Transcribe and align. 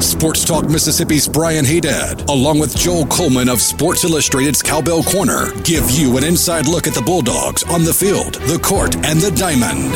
Sports 0.00 0.44
Talk 0.44 0.68
Mississippi's 0.68 1.26
Brian 1.26 1.64
Hadad, 1.64 2.28
along 2.28 2.58
with 2.58 2.76
Joel 2.76 3.06
Coleman 3.06 3.48
of 3.48 3.62
Sports 3.62 4.04
Illustrated's 4.04 4.62
Cowbell 4.62 5.02
Corner, 5.02 5.50
give 5.62 5.90
you 5.90 6.18
an 6.18 6.24
inside 6.24 6.68
look 6.68 6.86
at 6.86 6.92
the 6.92 7.00
Bulldogs 7.00 7.62
on 7.64 7.82
the 7.82 7.94
field, 7.94 8.34
the 8.34 8.58
court, 8.58 8.94
and 8.96 9.18
the 9.20 9.30
diamond. 9.30 9.90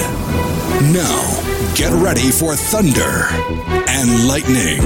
Now, 0.93 1.75
get 1.75 1.93
ready 2.03 2.31
for 2.31 2.57
Thunder 2.57 3.27
and 3.89 4.27
Lightning. 4.27 4.81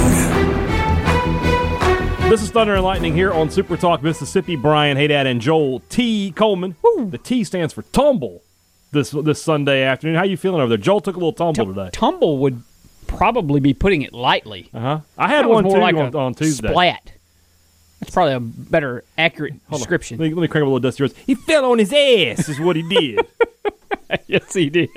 This 2.28 2.42
is 2.42 2.50
Thunder 2.50 2.74
and 2.74 2.84
Lightning 2.84 3.14
here 3.14 3.32
on 3.32 3.50
Super 3.50 3.76
Talk 3.76 4.02
Mississippi. 4.02 4.56
Brian 4.56 4.96
Hadad 4.96 5.28
and 5.28 5.40
Joel 5.40 5.80
T. 5.90 6.32
Coleman. 6.32 6.74
Woo. 6.82 7.08
The 7.08 7.18
T 7.18 7.44
stands 7.44 7.72
for 7.72 7.82
tumble. 7.82 8.42
This 8.90 9.10
this 9.10 9.40
Sunday 9.40 9.84
afternoon. 9.84 10.16
How 10.16 10.24
you 10.24 10.36
feeling 10.36 10.60
over 10.60 10.70
there? 10.70 10.78
Joel 10.78 11.00
took 11.00 11.14
a 11.14 11.18
little 11.18 11.32
tumble 11.32 11.66
today. 11.66 11.90
Tumble 11.92 12.38
would 12.38 12.62
probably 13.16 13.60
be 13.60 13.74
putting 13.74 14.02
it 14.02 14.12
lightly. 14.12 14.70
Uh 14.72 14.80
huh. 14.80 15.00
I 15.18 15.28
had 15.28 15.44
That 15.44 15.50
one 15.50 15.64
more 15.64 15.76
too 15.76 15.80
like 15.80 15.94
on, 15.94 16.14
a 16.14 16.18
on 16.18 16.34
Tuesday. 16.34 16.68
Splat. 16.68 17.12
That's 18.00 18.12
probably 18.12 18.34
a 18.34 18.40
better, 18.40 19.04
accurate 19.16 19.54
Hold 19.68 19.80
description. 19.80 20.18
Let 20.18 20.28
me, 20.28 20.34
let 20.34 20.42
me 20.42 20.48
crank 20.48 20.62
up 20.62 20.66
a 20.66 20.70
little 20.70 20.80
dusty 20.80 21.04
rose. 21.04 21.14
He 21.24 21.34
fell 21.34 21.70
on 21.70 21.78
his 21.78 21.92
ass, 21.92 22.48
is 22.48 22.60
what 22.60 22.76
he 22.76 22.82
did. 22.82 23.26
yes, 24.26 24.52
he 24.52 24.68
did. 24.68 24.90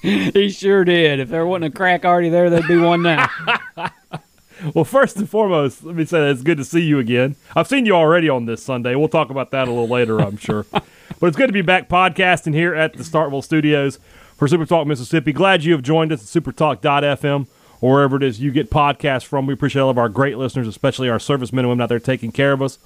he 0.00 0.50
sure 0.50 0.84
did. 0.84 1.20
If 1.20 1.28
there 1.28 1.46
wasn't 1.46 1.72
a 1.72 1.76
crack 1.76 2.04
already 2.04 2.30
there, 2.30 2.50
there'd 2.50 2.66
be 2.66 2.78
one 2.78 3.02
now. 3.02 3.28
well, 4.74 4.84
first 4.84 5.16
and 5.16 5.28
foremost, 5.28 5.84
let 5.84 5.94
me 5.94 6.04
say 6.04 6.18
that 6.18 6.30
it's 6.30 6.42
good 6.42 6.58
to 6.58 6.64
see 6.64 6.80
you 6.80 6.98
again. 6.98 7.36
I've 7.54 7.68
seen 7.68 7.86
you 7.86 7.94
already 7.94 8.28
on 8.28 8.46
this 8.46 8.62
Sunday. 8.62 8.96
We'll 8.96 9.08
talk 9.08 9.30
about 9.30 9.52
that 9.52 9.68
a 9.68 9.70
little 9.70 9.88
later, 9.88 10.20
I'm 10.20 10.36
sure. 10.36 10.66
but 10.72 11.26
it's 11.26 11.36
good 11.36 11.46
to 11.46 11.52
be 11.52 11.62
back 11.62 11.88
podcasting 11.88 12.54
here 12.54 12.74
at 12.74 12.94
the 12.94 13.04
Starkville 13.04 13.44
Studios 13.44 13.98
for 14.42 14.48
Super 14.48 14.66
Talk 14.66 14.88
Mississippi. 14.88 15.32
Glad 15.32 15.62
you 15.62 15.70
have 15.70 15.82
joined 15.82 16.10
us 16.10 16.20
at 16.36 16.42
supertalk.fm 16.42 17.46
or 17.80 17.92
wherever 17.92 18.16
it 18.16 18.24
is 18.24 18.40
you 18.40 18.50
get 18.50 18.70
podcasts 18.70 19.22
from. 19.24 19.46
We 19.46 19.54
appreciate 19.54 19.82
all 19.82 19.88
of 19.88 19.98
our 19.98 20.08
great 20.08 20.36
listeners, 20.36 20.66
especially 20.66 21.08
our 21.08 21.20
servicemen 21.20 21.60
and 21.64 21.68
women 21.68 21.80
out 21.84 21.88
there 21.90 22.00
taking 22.00 22.32
care 22.32 22.50
of 22.50 22.60
us. 22.60 22.80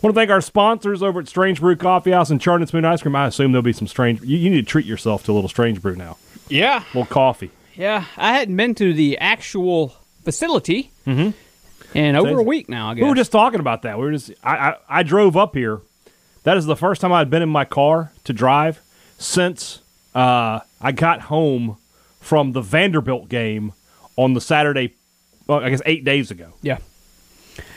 want 0.00 0.14
to 0.14 0.20
thank 0.20 0.30
our 0.30 0.40
sponsors 0.40 1.02
over 1.02 1.18
at 1.18 1.26
Strange 1.26 1.58
Brew 1.58 1.74
Coffee 1.74 2.12
House 2.12 2.30
and 2.30 2.40
Charted 2.40 2.68
Spoon 2.68 2.84
Ice 2.84 3.02
Cream. 3.02 3.16
I 3.16 3.26
assume 3.26 3.50
there'll 3.50 3.64
be 3.64 3.72
some 3.72 3.88
strange. 3.88 4.20
You, 4.22 4.36
you 4.38 4.48
need 4.48 4.60
to 4.64 4.70
treat 4.70 4.86
yourself 4.86 5.24
to 5.24 5.32
a 5.32 5.34
little 5.34 5.48
Strange 5.48 5.82
Brew 5.82 5.96
now. 5.96 6.18
yeah, 6.48 6.84
A 6.94 6.96
little 6.96 7.12
coffee. 7.12 7.50
yeah. 7.74 8.04
I 8.16 8.34
hadn't 8.34 8.56
been 8.56 8.76
to 8.76 8.94
the 8.94 9.18
actual 9.18 9.96
facility 10.22 10.92
Mm-hmm. 11.04 11.98
in 11.98 12.14
over 12.14 12.38
a 12.38 12.44
week 12.44 12.68
now. 12.68 12.90
I 12.90 12.94
guess. 12.94 13.02
We 13.02 13.08
were 13.08 13.16
just 13.16 13.32
talking 13.32 13.58
about 13.58 13.82
that. 13.82 13.98
We 13.98 14.04
were 14.04 14.12
just 14.12 14.30
I, 14.44 14.56
I, 14.56 14.76
I 14.88 15.02
drove 15.02 15.36
up 15.36 15.56
here. 15.56 15.80
That 16.44 16.56
is 16.56 16.66
the 16.66 16.76
first 16.76 17.00
time 17.00 17.12
I'd 17.12 17.28
been 17.28 17.42
in 17.42 17.48
my 17.48 17.64
car 17.64 18.12
to 18.22 18.32
drive 18.32 18.80
since 19.18 19.81
uh, 20.14 20.60
I 20.80 20.92
got 20.92 21.22
home 21.22 21.76
from 22.20 22.52
the 22.52 22.60
Vanderbilt 22.60 23.28
game 23.28 23.72
on 24.16 24.34
the 24.34 24.40
Saturday. 24.40 24.94
Well, 25.46 25.60
I 25.60 25.70
guess 25.70 25.82
eight 25.86 26.04
days 26.04 26.30
ago. 26.30 26.52
Yeah. 26.62 26.78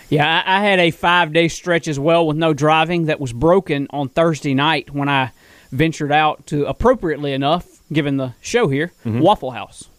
Yeah, 0.10 0.44
I, 0.46 0.58
I 0.58 0.62
had 0.64 0.80
a 0.80 0.92
five 0.92 1.34
day 1.34 1.48
stretch 1.48 1.88
as 1.88 2.00
well 2.00 2.28
with 2.28 2.38
no 2.38 2.54
driving 2.54 3.06
that 3.06 3.20
was 3.20 3.34
broken 3.34 3.88
on 3.90 4.10
Thursday 4.10 4.54
night 4.54 4.92
when 4.92 5.10
I 5.10 5.32
ventured 5.72 6.12
out 6.12 6.46
to, 6.48 6.66
appropriately 6.68 7.34
enough, 7.34 7.66
given 7.92 8.18
the 8.18 8.34
show 8.42 8.68
here, 8.68 8.92
Mm-hmm. 9.04 9.20
Waffle 9.20 9.52
House. 9.52 9.90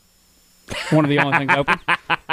One 0.90 1.04
of 1.04 1.08
the 1.10 1.18
only 1.18 1.38
things 1.38 1.52
open. 1.56 1.78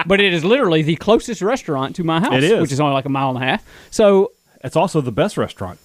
But 0.08 0.20
it 0.20 0.34
is 0.34 0.44
literally 0.44 0.82
the 0.82 0.96
closest 0.98 1.42
restaurant 1.42 1.96
to 1.98 2.04
my 2.04 2.20
house, 2.20 2.34
It 2.34 2.44
is. 2.44 2.60
which 2.62 2.72
is 2.72 2.80
only 2.80 2.94
like 2.94 3.06
a 3.06 3.10
mile 3.10 3.30
and 3.30 3.38
a 3.42 3.46
half. 3.48 3.64
So 3.92 4.32
It's 4.64 4.76
also 4.76 5.02
the 5.02 5.12
best 5.12 5.38
restaurant. 5.38 5.80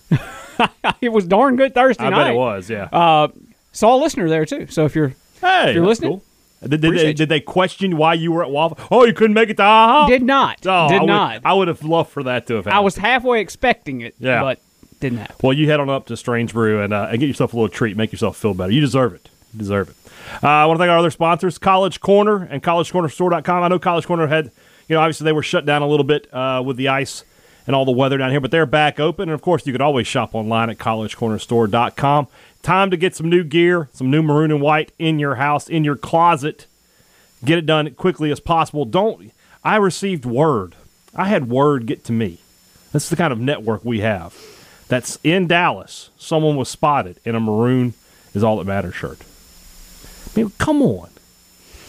it 1.01 1.11
was 1.13 1.25
darn 1.27 1.57
good 1.57 1.73
Thursday 1.75 2.05
I 2.05 2.11
night. 2.11 2.25
bet 2.25 2.35
it 2.35 2.37
was. 2.37 2.69
Yeah. 2.71 2.89
Uh, 2.91 3.29
saw 3.79 3.95
a 3.97 4.01
listener 4.01 4.29
there, 4.29 4.45
too. 4.45 4.67
So 4.69 4.85
if 4.85 4.95
you're. 4.95 5.15
hey, 5.41 5.71
if 5.71 5.75
you're 5.77 5.87
listening, 5.87 6.11
cool. 6.11 6.23
Did, 6.69 6.81
did, 6.81 6.95
they, 6.95 7.13
did 7.13 7.29
they 7.29 7.41
question 7.41 7.97
why 7.97 8.15
you 8.15 8.33
were 8.33 8.43
at 8.43 8.51
Waffle? 8.51 8.79
Oh, 8.91 9.05
you 9.05 9.13
couldn't 9.15 9.35
make 9.35 9.49
it 9.49 9.57
to 9.59 9.63
AHA? 9.63 10.09
Did 10.09 10.23
not. 10.23 10.59
Oh, 10.67 10.89
did 10.89 10.97
I 10.97 11.01
would, 11.03 11.07
not. 11.07 11.41
I 11.45 11.53
would 11.55 11.69
have 11.69 11.85
loved 11.85 12.11
for 12.11 12.25
that 12.25 12.49
to 12.49 12.55
have 12.57 12.65
happened. 12.65 12.79
I 12.79 12.81
was 12.81 12.97
halfway 12.97 13.41
expecting 13.41 14.01
it, 14.01 14.17
Yeah. 14.19 14.41
but 14.43 14.59
didn't 14.99 15.19
happen. 15.19 15.37
Well, 15.41 15.53
you 15.53 15.71
head 15.71 15.79
on 15.79 15.89
up 15.89 16.07
to 16.07 16.17
Strange 16.17 16.53
Brew 16.53 16.83
and, 16.83 16.93
uh, 16.93 17.09
and 17.11 17.21
get 17.21 17.27
yourself 17.29 17.53
a 17.53 17.57
little 17.57 17.69
treat. 17.69 17.97
Make 17.97 18.11
yourself 18.11 18.37
feel 18.37 18.55
better. 18.55 18.73
You 18.73 18.81
deserve 18.81 19.15
it. 19.15 19.29
You 19.53 19.61
deserve 19.61 19.91
it. 19.91 19.95
Uh, 20.43 20.49
I 20.49 20.67
want 20.67 20.79
to 20.79 20.83
thank 20.83 20.91
our 20.91 20.99
other 20.99 21.13
sponsors, 21.13 21.59
College 21.59 22.01
Corner 22.01 22.43
and 22.51 22.61
CollegeCornerStore.com. 22.61 23.63
I 23.63 23.69
know 23.69 23.79
College 23.79 24.07
Corner 24.07 24.27
had, 24.27 24.47
you 24.89 24.97
know, 24.97 25.01
obviously 25.01 25.25
they 25.27 25.33
were 25.33 25.45
shut 25.45 25.65
down 25.65 25.83
a 25.83 25.87
little 25.87 26.03
bit 26.05 26.27
uh, 26.35 26.61
with 26.67 26.77
the 26.77 26.89
ice 26.89 27.23
and 27.69 27.77
all 27.77 27.85
the 27.85 27.93
weather 27.93 28.19
down 28.19 28.31
here, 28.33 28.41
but 28.41 28.51
they're 28.51 28.67
back 28.67 28.99
open. 28.99 29.29
And 29.29 29.35
of 29.35 29.43
course, 29.43 29.65
you 29.65 29.73
could 29.73 29.81
always 29.81 30.09
shop 30.09 30.35
online 30.35 30.71
at 30.71 30.79
CollegeCornerStore.com. 30.79 32.27
Time 32.69 32.91
to 32.91 32.99
get 32.99 33.17
some 33.17 33.31
new 33.31 33.45
gear, 33.45 33.89
some 33.95 34.11
new 34.11 34.23
maroon 34.23 34.51
and 34.51 34.61
white 34.61 34.93
in 34.99 35.19
your 35.19 35.37
house, 35.37 35.71
in 35.71 35.85
your 35.85 35.97
closet. 35.97 36.67
Get 37.43 37.57
it 37.57 37.65
done 37.65 37.95
quickly 37.95 38.31
as 38.31 38.41
possible. 38.41 38.85
Don't. 38.85 39.33
I 39.65 39.77
received 39.77 40.27
word. 40.27 40.75
I 41.15 41.29
had 41.29 41.49
word 41.49 41.87
get 41.87 42.05
to 42.05 42.13
me. 42.13 42.41
This 42.93 43.05
is 43.05 43.09
the 43.09 43.17
kind 43.17 43.33
of 43.33 43.41
network 43.41 43.87
we 43.87 44.01
have. 44.01 44.37
That's 44.87 45.19
in 45.25 45.47
Dallas. 45.47 46.11
Someone 46.19 46.57
was 46.57 46.69
spotted 46.69 47.19
in 47.25 47.35
a 47.35 47.41
maroon 47.41 47.95
is 48.35 48.45
all 48.45 48.59
that 48.59 48.67
matters 48.67 48.97
shirt. 48.97 49.21
I 50.27 50.39
mean, 50.39 50.53
come 50.59 50.83
on. 50.83 51.09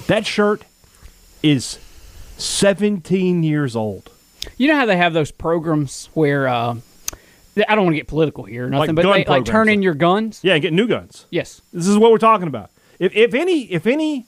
That 0.07 0.25
shirt 0.25 0.63
is 1.43 1.77
17 2.37 3.43
years 3.43 3.75
old. 3.75 4.11
You 4.55 4.69
know 4.69 4.77
how 4.77 4.85
they 4.85 4.95
have 4.95 5.11
those 5.11 5.31
programs 5.31 6.07
where 6.13 6.47
uh, 6.47 6.77
I 7.67 7.75
don't 7.75 7.85
want 7.85 7.93
to 7.95 7.99
get 7.99 8.07
political 8.07 8.43
here, 8.43 8.67
or 8.67 8.69
nothing, 8.69 8.95
Like 8.95 9.03
but 9.03 9.13
they, 9.13 9.25
like 9.25 9.45
turn 9.45 9.69
in 9.69 9.81
your 9.81 9.93
guns. 9.93 10.39
Yeah, 10.43 10.57
get 10.59 10.73
new 10.73 10.87
guns. 10.87 11.25
Yes, 11.29 11.61
This 11.73 11.87
is 11.87 11.97
what 11.97 12.11
we're 12.11 12.17
talking 12.17 12.47
about. 12.47 12.69
If, 12.99 13.15
if 13.15 13.33
any, 13.33 13.63
if 13.71 13.87
any, 13.87 14.25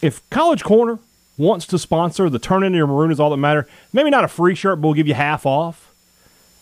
if 0.00 0.28
College 0.30 0.62
Corner 0.62 0.98
wants 1.36 1.66
to 1.66 1.78
sponsor 1.78 2.30
the 2.30 2.38
turn 2.38 2.62
in 2.62 2.72
your 2.74 2.86
maroon 2.86 3.10
is 3.10 3.18
all 3.18 3.30
that 3.30 3.36
matter, 3.36 3.66
maybe 3.92 4.10
not 4.10 4.24
a 4.24 4.28
free 4.28 4.54
shirt, 4.54 4.80
but 4.80 4.88
we'll 4.88 4.94
give 4.94 5.08
you 5.08 5.14
half 5.14 5.44
off. 5.44 5.92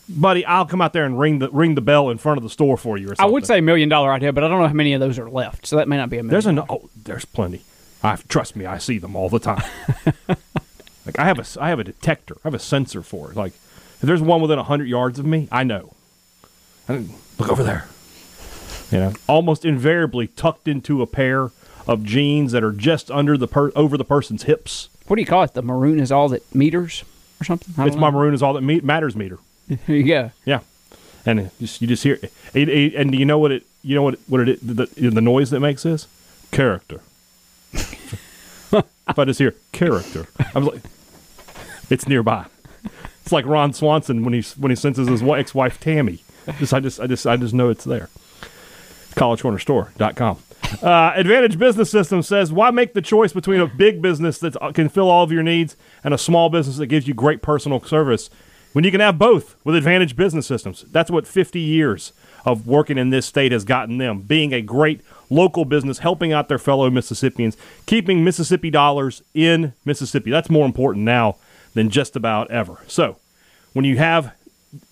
Buddy, 0.09 0.45
I'll 0.45 0.67
come 0.67 0.81
out 0.81 0.93
there 0.93 1.05
and 1.05 1.19
ring 1.19 1.39
the 1.39 1.49
ring 1.51 1.75
the 1.75 1.81
bell 1.81 2.11
in 2.11 2.19
front 2.19 2.37
of 2.37 2.43
the 2.43 2.51
store 2.51 2.77
for 2.77 2.99
you. 2.99 3.11
Or 3.11 3.15
I 3.19 3.25
would 3.25 3.47
say 3.47 3.61
million 3.61 3.89
dollar 3.89 4.13
idea, 4.13 4.33
but 4.33 4.43
I 4.43 4.49
don't 4.49 4.61
know 4.61 4.67
how 4.67 4.75
many 4.75 4.95
of 4.95 5.01
those 5.01 5.19
are 5.19 5.31
left, 5.31 5.67
so 5.67 5.77
that 5.77 5.89
may 5.89 5.97
not 5.97 6.11
be 6.11 6.19
a 6.19 6.23
million. 6.23 6.33
There's 6.33 6.47
an 6.47 6.59
oh, 6.59 6.91
there's 7.05 7.25
plenty. 7.25 7.63
I 8.03 8.17
trust 8.17 8.57
me, 8.57 8.67
I 8.67 8.79
see 8.79 8.99
them 8.99 9.15
all 9.15 9.29
the 9.29 9.39
time. 9.39 9.63
like 10.29 11.19
I 11.19 11.25
have 11.25 11.39
a 11.39 11.63
I 11.63 11.69
have 11.69 11.79
a 11.79 11.85
detector, 11.85 12.37
I 12.45 12.49
have 12.49 12.55
a 12.55 12.59
sensor 12.59 13.03
for 13.03 13.31
it. 13.31 13.37
Like 13.37 13.53
if 14.03 14.07
there's 14.07 14.21
one 14.21 14.41
within 14.43 14.59
hundred 14.59 14.89
yards 14.89 15.19
of 15.19 15.25
me, 15.25 15.49
I 15.53 15.63
know. 15.65 15.95
I, 16.89 17.05
look 17.39 17.49
over 17.51 17.63
there. 17.63 17.87
You 18.91 18.99
know, 18.99 19.13
almost 19.27 19.65
invariably 19.65 20.27
tucked 20.27 20.69
into 20.69 21.01
a 21.01 21.07
pair 21.07 21.51
of 21.87 22.05
jeans 22.05 22.53
that 22.53 22.63
are 22.63 22.73
just 22.73 23.11
under 23.11 23.37
the 23.39 23.49
per, 23.49 23.73
over 23.75 23.97
the 23.97 24.05
person's 24.05 24.43
hips. 24.43 24.89
what 25.07 25.17
do 25.17 25.23
you 25.23 25.27
call 25.27 25.43
it? 25.45 25.55
The 25.55 25.63
maroon 25.63 25.99
is 25.99 26.13
all 26.13 26.29
that 26.29 26.55
meters 26.55 27.05
or 27.41 27.45
something. 27.45 27.71
It's 27.71 27.95
don't 27.95 28.01
my 28.01 28.11
maroon 28.11 28.35
is 28.35 28.43
all 28.43 28.53
that 28.53 28.61
me- 28.61 28.81
matters 28.81 29.17
meter. 29.17 29.39
Here 29.87 29.97
you 29.97 30.05
go. 30.05 30.31
Yeah, 30.45 30.61
and 31.25 31.41
it 31.41 31.53
just 31.59 31.81
you 31.81 31.89
just 31.89 32.03
hear 32.03 32.19
it, 32.55 32.69
it- 32.69 32.95
and 32.95 33.15
you 33.15 33.25
know 33.25 33.39
what 33.39 33.51
it 33.53 33.65
you 33.83 33.95
know 33.95 34.03
what 34.03 34.19
what 34.27 34.47
it 34.49 34.59
the, 34.67 34.87
the 34.87 35.21
noise 35.21 35.51
that 35.51 35.61
makes 35.61 35.85
this 35.85 36.07
character. 36.51 37.01
if 37.73 39.19
I 39.19 39.25
just 39.25 39.39
hear 39.39 39.55
character, 39.73 40.27
I 40.55 40.59
was 40.59 40.69
like, 40.69 40.83
it's 41.91 42.07
nearby. 42.07 42.47
It's 43.23 43.33
like 43.33 43.47
Ron 43.47 43.73
Swanson 43.73 44.25
when 44.25 44.35
he 44.35 44.43
when 44.59 44.71
he 44.71 44.77
senses 44.77 45.09
his 45.09 45.23
ex-wife 45.23 45.81
Tammy. 45.81 46.23
Just 46.59 46.75
I 46.75 46.81
just 46.81 47.01
I 47.01 47.07
just 47.07 47.27
I 47.27 47.37
just 47.37 47.55
know 47.55 47.71
it's 47.71 47.85
there. 47.85 48.09
CollegeCornerStore.com. 49.15 50.39
Uh, 50.83 51.13
Advantage 51.15 51.59
Business 51.59 51.91
System 51.91 52.23
says, 52.23 52.51
why 52.51 52.71
make 52.71 52.95
the 52.95 53.03
choice 53.03 53.33
between 53.33 53.61
a 53.61 53.67
big 53.67 54.01
business 54.01 54.39
that 54.39 54.57
can 54.75 54.89
fill 54.89 55.11
all 55.11 55.23
of 55.23 55.31
your 55.31 55.43
needs 55.43 55.77
and 56.03 56.15
a 56.15 56.19
small 56.19 56.49
business 56.49 56.79
that 56.79 56.87
gives 56.87 57.07
you 57.07 57.13
great 57.13 57.43
personal 57.43 57.81
service 57.83 58.31
when 58.73 58.85
you 58.85 58.91
can 58.91 59.01
have 59.01 59.19
both 59.19 59.55
with 59.65 59.77
Advantage 59.77 60.17
Business 60.17 60.47
Systems? 60.47 60.87
That's 60.91 61.11
what 61.11 61.27
50 61.27 61.61
years 61.61 62.15
of 62.47 62.67
working 62.67 62.97
in 62.97 63.11
this 63.11 63.27
state 63.27 63.53
has 63.53 63.65
gotten 63.65 63.99
them, 63.99 64.23
being 64.23 64.55
a 64.55 64.63
great 64.63 65.03
local 65.29 65.65
business, 65.67 65.99
helping 65.99 66.33
out 66.33 66.49
their 66.49 66.59
fellow 66.59 66.89
Mississippians, 66.91 67.57
keeping 67.85 68.25
Mississippi 68.25 68.71
dollars 68.71 69.23
in 69.35 69.75
Mississippi. 69.85 70.31
That's 70.31 70.51
more 70.51 70.65
important 70.65 71.05
now 71.05 71.37
than 71.75 71.91
just 71.91 72.17
about 72.17 72.51
ever. 72.51 72.79
So, 72.87 73.17
when 73.73 73.85
you 73.85 73.97
have 73.99 74.33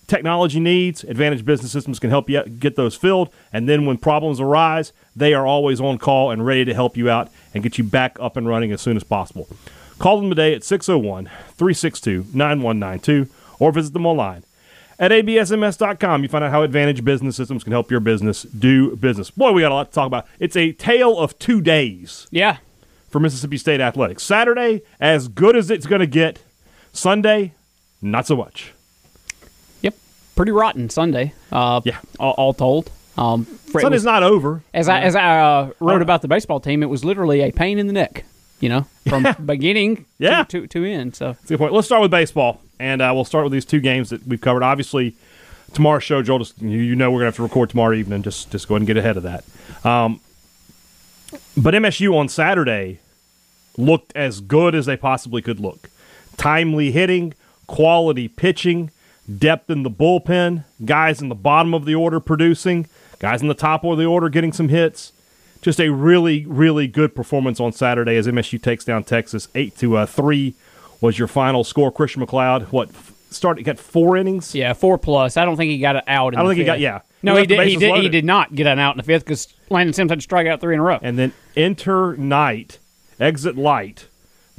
technology 0.07 0.59
needs, 0.59 1.03
Advantage 1.03 1.45
Business 1.45 1.71
Systems 1.71 1.99
can 1.99 2.09
help 2.09 2.29
you 2.29 2.43
get 2.43 2.75
those 2.75 2.95
filled. 2.95 3.29
And 3.53 3.67
then 3.69 3.85
when 3.85 3.97
problems 3.97 4.39
arise, 4.39 4.91
they 5.15 5.33
are 5.33 5.45
always 5.45 5.79
on 5.79 5.97
call 5.97 6.31
and 6.31 6.45
ready 6.45 6.65
to 6.65 6.73
help 6.73 6.97
you 6.97 7.09
out 7.09 7.29
and 7.53 7.63
get 7.63 7.77
you 7.77 7.83
back 7.83 8.17
up 8.19 8.37
and 8.37 8.47
running 8.47 8.71
as 8.71 8.81
soon 8.81 8.97
as 8.97 9.03
possible. 9.03 9.47
Call 9.99 10.19
them 10.19 10.29
today 10.29 10.53
at 10.53 10.63
601 10.63 11.25
362 11.25 12.25
9192 12.33 13.31
or 13.59 13.71
visit 13.71 13.93
them 13.93 14.05
online 14.07 14.43
At 14.99 15.11
absms.com, 15.11 16.23
you 16.23 16.29
find 16.29 16.43
out 16.43 16.51
how 16.51 16.63
Advantage 16.63 17.03
Business 17.05 17.35
Systems 17.35 17.63
can 17.63 17.71
help 17.71 17.91
your 17.91 17.99
business 17.99 18.43
do 18.43 18.95
business. 18.95 19.29
Boy, 19.31 19.51
we 19.51 19.61
got 19.61 19.71
a 19.71 19.75
lot 19.75 19.89
to 19.89 19.93
talk 19.93 20.07
about. 20.07 20.27
It's 20.39 20.55
a 20.55 20.71
tale 20.73 21.17
of 21.17 21.37
two 21.39 21.61
days 21.61 22.27
Yeah. 22.31 22.57
for 23.09 23.19
Mississippi 23.19 23.57
State 23.57 23.79
athletics. 23.81 24.23
Saturday, 24.23 24.81
as 24.99 25.27
good 25.27 25.55
as 25.55 25.69
it's 25.71 25.85
going 25.85 26.01
to 26.01 26.07
get. 26.07 26.39
Sunday, 26.93 27.53
not 28.01 28.27
so 28.27 28.35
much. 28.35 28.73
Yep. 29.81 29.95
Pretty 30.35 30.51
rotten 30.51 30.89
Sunday. 30.89 31.33
Uh, 31.51 31.81
Yeah. 31.83 31.99
All, 32.19 32.31
all 32.33 32.53
told. 32.53 32.91
Um, 33.17 33.45
Sunday's 33.71 33.91
was- 33.91 34.03
not 34.05 34.23
over. 34.23 34.63
As 34.73 34.87
I 34.89 35.01
as 35.01 35.15
I 35.15 35.39
uh, 35.39 35.71
wrote 35.79 35.99
Uh, 36.01 36.03
about 36.03 36.21
the 36.21 36.27
baseball 36.27 36.59
team, 36.59 36.81
it 36.83 36.87
was 36.89 37.03
literally 37.05 37.41
a 37.41 37.51
pain 37.51 37.77
in 37.79 37.87
the 37.87 37.93
neck. 37.93 38.25
You 38.59 38.69
know, 38.69 38.85
from 39.07 39.25
beginning 39.45 40.05
Yeah. 40.19 40.43
to, 40.45 40.61
to 40.61 40.67
to 40.67 40.85
end. 40.85 41.15
So 41.15 41.33
That's 41.33 41.45
a 41.45 41.47
good 41.49 41.59
point. 41.59 41.73
Let's 41.73 41.87
start 41.87 42.01
with 42.01 42.11
baseball, 42.11 42.61
and 42.79 43.01
uh, 43.01 43.11
we'll 43.13 43.25
start 43.25 43.43
with 43.43 43.53
these 43.53 43.65
two 43.65 43.79
games 43.79 44.09
that 44.11 44.25
we've 44.27 44.39
covered. 44.41 44.61
Obviously, 44.63 45.15
tomorrow's 45.73 46.03
show, 46.03 46.21
Joel, 46.21 46.39
just, 46.39 46.61
you, 46.61 46.69
you 46.79 46.95
know 46.95 47.09
we're 47.11 47.19
going 47.19 47.31
to 47.31 47.33
have 47.33 47.35
to 47.37 47.43
record 47.43 47.69
tomorrow 47.71 47.93
evening. 47.95 48.21
Just 48.23 48.51
just 48.51 48.67
go 48.67 48.75
ahead 48.75 48.81
and 48.81 48.87
get 48.87 48.97
ahead 48.97 49.17
of 49.17 49.23
that. 49.23 49.43
Um, 49.83 50.19
but 51.57 51.73
MSU 51.73 52.13
on 52.15 52.29
Saturday 52.29 52.99
looked 53.77 54.11
as 54.15 54.41
good 54.41 54.75
as 54.75 54.85
they 54.85 54.97
possibly 54.97 55.41
could 55.41 55.59
look. 55.59 55.89
Timely 56.37 56.91
hitting, 56.91 57.33
quality 57.67 58.27
pitching, 58.27 58.91
depth 59.37 59.69
in 59.69 59.83
the 59.83 59.91
bullpen, 59.91 60.63
guys 60.83 61.21
in 61.21 61.29
the 61.29 61.35
bottom 61.35 61.73
of 61.73 61.85
the 61.85 61.95
order 61.95 62.19
producing, 62.19 62.87
guys 63.19 63.41
in 63.41 63.47
the 63.47 63.53
top 63.53 63.83
of 63.83 63.97
the 63.97 64.05
order 64.05 64.29
getting 64.29 64.51
some 64.53 64.69
hits. 64.69 65.13
Just 65.61 65.79
a 65.79 65.89
really, 65.89 66.45
really 66.47 66.87
good 66.87 67.13
performance 67.15 67.59
on 67.59 67.71
Saturday 67.71 68.15
as 68.15 68.25
MSU 68.25 68.59
takes 68.61 68.83
down 68.83 69.03
Texas 69.03 69.47
eight 69.53 69.75
to 69.77 69.95
uh, 69.97 70.05
three. 70.07 70.55
Was 71.01 71.19
your 71.19 71.27
final 71.27 71.63
score? 71.63 71.91
Christian 71.91 72.25
McLeod, 72.25 72.71
what 72.71 72.89
started? 73.29 73.63
Got 73.63 73.77
four 73.79 74.17
innings. 74.17 74.55
yeah, 74.55 74.73
four 74.73 74.97
plus. 74.97 75.37
I 75.37 75.45
don't 75.45 75.57
think 75.57 75.69
he 75.69 75.77
got 75.79 75.95
an 75.97 76.01
out. 76.07 76.33
In 76.33 76.39
I 76.39 76.41
don't 76.41 76.49
think 76.49 76.59
he 76.59 76.65
got- 76.65 76.79
yeah. 76.79 77.01
No, 77.23 77.35
He 77.35 77.41
he 77.41 77.45
did. 77.47 77.67
He 77.67 77.75
did. 77.75 78.01
He 78.01 78.09
did 78.09 78.25
not 78.25 78.55
get 78.55 78.65
an 78.65 78.79
out 78.79 78.95
in 78.95 78.97
the 78.97 79.03
fifth 79.03 79.23
because 79.25 79.53
Landon 79.69 79.93
Sims 79.93 80.09
had 80.09 80.17
to 80.17 80.23
strike 80.23 80.47
out 80.47 80.59
three 80.59 80.73
in 80.73 80.79
a 80.79 80.83
row. 80.83 80.97
And 81.03 81.19
then 81.19 81.33
enter 81.55 82.17
night, 82.17 82.79
exit 83.19 83.55
light. 83.55 84.07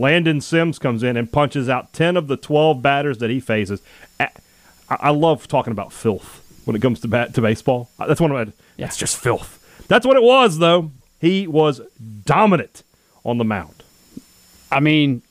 Landon 0.03 0.41
Sims 0.41 0.81
comes 0.81 1.05
in 1.05 1.17
and 1.17 1.31
punches 1.31 1.69
out 1.69 1.93
10 1.93 2.17
of 2.17 2.27
the 2.27 2.37
12 2.37 2.83
batters 2.83 3.19
that 3.19 3.31
he 3.31 3.39
faces. 3.39 3.81
I, 4.19 4.31
I 4.91 5.11
love 5.11 5.47
talking 5.47 5.71
about 5.71 5.93
filth 5.93 6.43
when 6.65 6.75
it 6.75 6.83
comes 6.83 6.99
to 7.01 7.09
bat, 7.09 7.35
to 7.35 7.41
baseball. 7.41 7.89
Uh, 8.01 8.09
That's 8.09 8.21
one 8.21 8.33
of 8.33 8.49
my, 8.49 8.53
Yeah. 8.77 8.87
It's 8.87 8.97
just 8.97 9.17
filth. 9.17 9.61
That's 9.87 10.05
what 10.05 10.17
it 10.17 10.23
was, 10.25 10.59
though. 10.59 10.91
He 11.21 11.47
was 11.47 11.81
dominant 12.25 12.83
on 13.25 13.39
the 13.39 13.45
mound. 13.45 13.85
I 14.73 14.81
mean, 14.81 15.23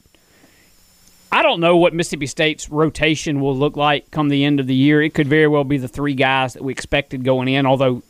I 1.34 1.42
don't 1.42 1.60
know 1.60 1.76
what 1.76 1.94
Mississippi 1.94 2.28
State's 2.28 2.70
rotation 2.70 3.42
will 3.42 3.58
look 3.58 3.76
like 3.76 4.10
come 4.10 4.30
the 4.30 4.46
end 4.46 4.62
of 4.62 4.68
the 4.68 4.76
year. 4.76 5.02
It 5.02 5.14
could 5.14 5.28
very 5.28 5.48
well 5.48 5.66
be 5.66 5.80
the 5.80 5.90
three 5.90 6.14
guys 6.14 6.54
that 6.54 6.64
we 6.64 6.72
expected 6.72 7.26
going 7.26 7.50
in, 7.50 7.66
although 7.66 8.04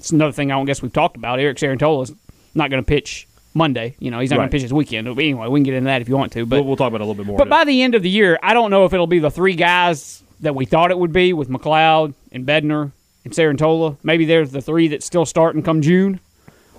it's 0.00 0.10
another 0.10 0.32
thing 0.32 0.50
I 0.50 0.56
don't 0.56 0.66
guess 0.66 0.82
we've 0.82 0.92
talked 0.92 1.16
about. 1.16 1.38
Eric 1.38 1.58
Cerantola 1.58 2.02
is 2.02 2.12
not 2.56 2.70
going 2.70 2.82
to 2.82 2.88
pitch 2.88 3.28
Monday. 3.56 3.96
You 3.98 4.10
know, 4.10 4.20
he's 4.20 4.30
not 4.30 4.36
going 4.36 4.48
to 4.48 4.52
pitch 4.52 4.62
this 4.62 4.72
weekend. 4.72 5.06
But 5.06 5.22
anyway, 5.22 5.48
we 5.48 5.58
can 5.58 5.64
get 5.64 5.74
into 5.74 5.86
that 5.86 6.02
if 6.02 6.08
you 6.08 6.16
want 6.16 6.32
to. 6.32 6.44
But 6.46 6.56
We'll, 6.56 6.64
we'll 6.66 6.76
talk 6.76 6.88
about 6.88 7.00
it 7.00 7.04
a 7.04 7.06
little 7.06 7.14
bit 7.16 7.26
more. 7.26 7.38
but 7.38 7.48
by 7.48 7.64
the 7.64 7.82
end 7.82 7.94
of 7.94 8.02
the 8.02 8.10
year, 8.10 8.38
I 8.42 8.54
don't 8.54 8.70
know 8.70 8.84
if 8.84 8.92
it'll 8.92 9.06
be 9.06 9.18
the 9.18 9.30
three 9.30 9.54
guys 9.54 10.22
that 10.40 10.54
we 10.54 10.66
thought 10.66 10.90
it 10.90 10.98
would 10.98 11.12
be 11.12 11.32
with 11.32 11.48
McLeod 11.48 12.12
and 12.32 12.46
Bednar 12.46 12.92
and 13.24 13.32
Cerantola. 13.32 13.96
Maybe 14.02 14.24
there's 14.26 14.52
the 14.52 14.60
three 14.60 14.88
that 14.88 15.02
still 15.02 15.24
starting 15.24 15.62
come 15.62 15.80
June, 15.80 16.20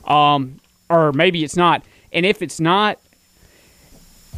um, 0.06 0.60
or 0.90 1.12
maybe 1.12 1.44
it's 1.44 1.58
not. 1.58 1.84
And 2.14 2.26
if 2.26 2.42
it's 2.42 2.60
not, 2.60 3.00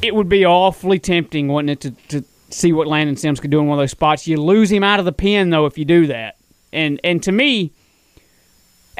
it 0.02 0.16
would 0.16 0.30
be 0.30 0.46
awfully 0.46 0.98
tempting, 1.00 1.50
wouldn't 1.50 1.70
it, 1.72 1.82
to, 2.10 2.20
to 2.22 2.26
see 2.50 2.72
what 2.72 2.88
Landon 2.88 3.18
Sims 3.18 3.40
could 3.42 3.52
do 3.52 3.60
in 3.60 3.68
one 3.68 3.78
of 3.78 3.82
those 3.84 3.92
spots. 3.92 4.26
You 4.28 4.38
lose 4.42 4.72
him 4.72 4.84
out 4.84 5.00
of 5.00 5.06
the 5.06 5.12
pen 5.12 5.50
though 5.50 5.66
if 5.66 5.78
you 5.78 5.84
do 5.86 6.08
that. 6.08 6.38
And 6.72 7.00
and 7.04 7.22
to 7.24 7.32
me, 7.32 7.72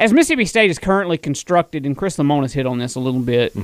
as 0.00 0.12
Mississippi 0.12 0.44
State 0.46 0.70
is 0.70 0.78
currently 0.80 1.16
constructed, 1.18 1.86
and 1.86 1.96
Chris 1.96 2.18
Lemonis's 2.18 2.54
hit 2.54 2.66
on 2.66 2.78
this 2.78 2.96
a 2.96 3.00
little 3.00 3.20
bit. 3.20 3.54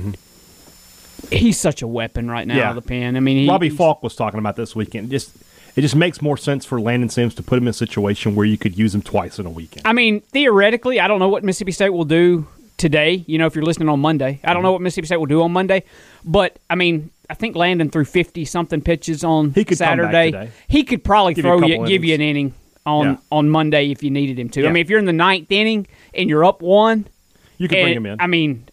He's 1.31 1.59
such 1.59 1.81
a 1.81 1.87
weapon 1.87 2.29
right 2.29 2.47
now 2.47 2.55
Yeah. 2.55 2.73
the 2.73 2.81
pen. 2.81 3.17
I 3.17 3.19
mean, 3.19 3.37
he, 3.37 3.49
Robbie 3.49 3.69
Falk 3.69 4.03
was 4.03 4.15
talking 4.15 4.39
about 4.39 4.55
this 4.55 4.75
weekend. 4.75 5.09
Just 5.09 5.31
It 5.75 5.81
just 5.81 5.95
makes 5.95 6.21
more 6.21 6.37
sense 6.37 6.65
for 6.65 6.79
Landon 6.81 7.09
Sims 7.09 7.35
to 7.35 7.43
put 7.43 7.57
him 7.57 7.65
in 7.65 7.69
a 7.69 7.73
situation 7.73 8.33
where 8.35 8.45
you 8.45 8.57
could 8.57 8.77
use 8.77 8.95
him 8.95 9.01
twice 9.03 9.37
in 9.39 9.45
a 9.45 9.49
weekend. 9.49 9.85
I 9.85 9.93
mean, 9.93 10.21
theoretically, 10.21 10.99
I 10.99 11.07
don't 11.07 11.19
know 11.19 11.27
what 11.29 11.43
Mississippi 11.43 11.71
State 11.71 11.89
will 11.89 12.05
do 12.05 12.47
today. 12.77 13.23
You 13.27 13.37
know, 13.37 13.45
if 13.47 13.53
you're 13.55 13.63
listening 13.65 13.89
on 13.89 13.99
Monday, 13.99 14.39
I 14.43 14.47
don't 14.53 14.57
Mm-hmm. 14.57 14.63
know 14.63 14.71
what 14.73 14.81
Mississippi 14.81 15.07
State 15.07 15.17
will 15.17 15.25
do 15.27 15.41
on 15.43 15.51
Monday. 15.51 15.83
But 16.25 16.57
I 16.69 16.75
mean, 16.75 17.09
I 17.29 17.33
think 17.35 17.55
Landon 17.55 17.89
threw 17.89 18.05
fifty 18.05 18.45
something 18.45 18.81
pitches 18.81 19.23
on 19.23 19.53
He 19.53 19.65
could 19.65 19.77
come 19.77 19.97
back 19.97 19.99
Saturday. 20.11 20.31
today. 20.31 20.49
He 20.67 20.83
could 20.83 21.03
probably 21.03 21.33
Give 21.35 21.45
you 21.45 21.51
throw 21.59 21.67
you, 21.67 21.73
couple 21.75 21.87
give 21.87 22.03
you 22.05 22.13
an 22.15 22.21
inning 22.21 22.53
on 22.87 23.05
Yeah. 23.05 23.15
on 23.31 23.49
Monday 23.49 23.91
if 23.91 24.01
you 24.01 24.09
needed 24.09 24.39
him 24.39 24.49
to. 24.49 24.61
Yeah. 24.61 24.69
I 24.69 24.71
mean, 24.71 24.81
if 24.81 24.89
you're 24.89 24.99
in 24.99 25.05
the 25.05 25.13
ninth 25.13 25.51
inning 25.51 25.85
and 26.15 26.27
you're 26.29 26.43
up 26.45 26.61
one, 26.63 27.05
You 27.59 27.67
could 27.67 27.81
bring 27.83 27.93
him 27.95 28.05
in. 28.07 28.19
I 28.19 28.25
mean. 28.27 28.63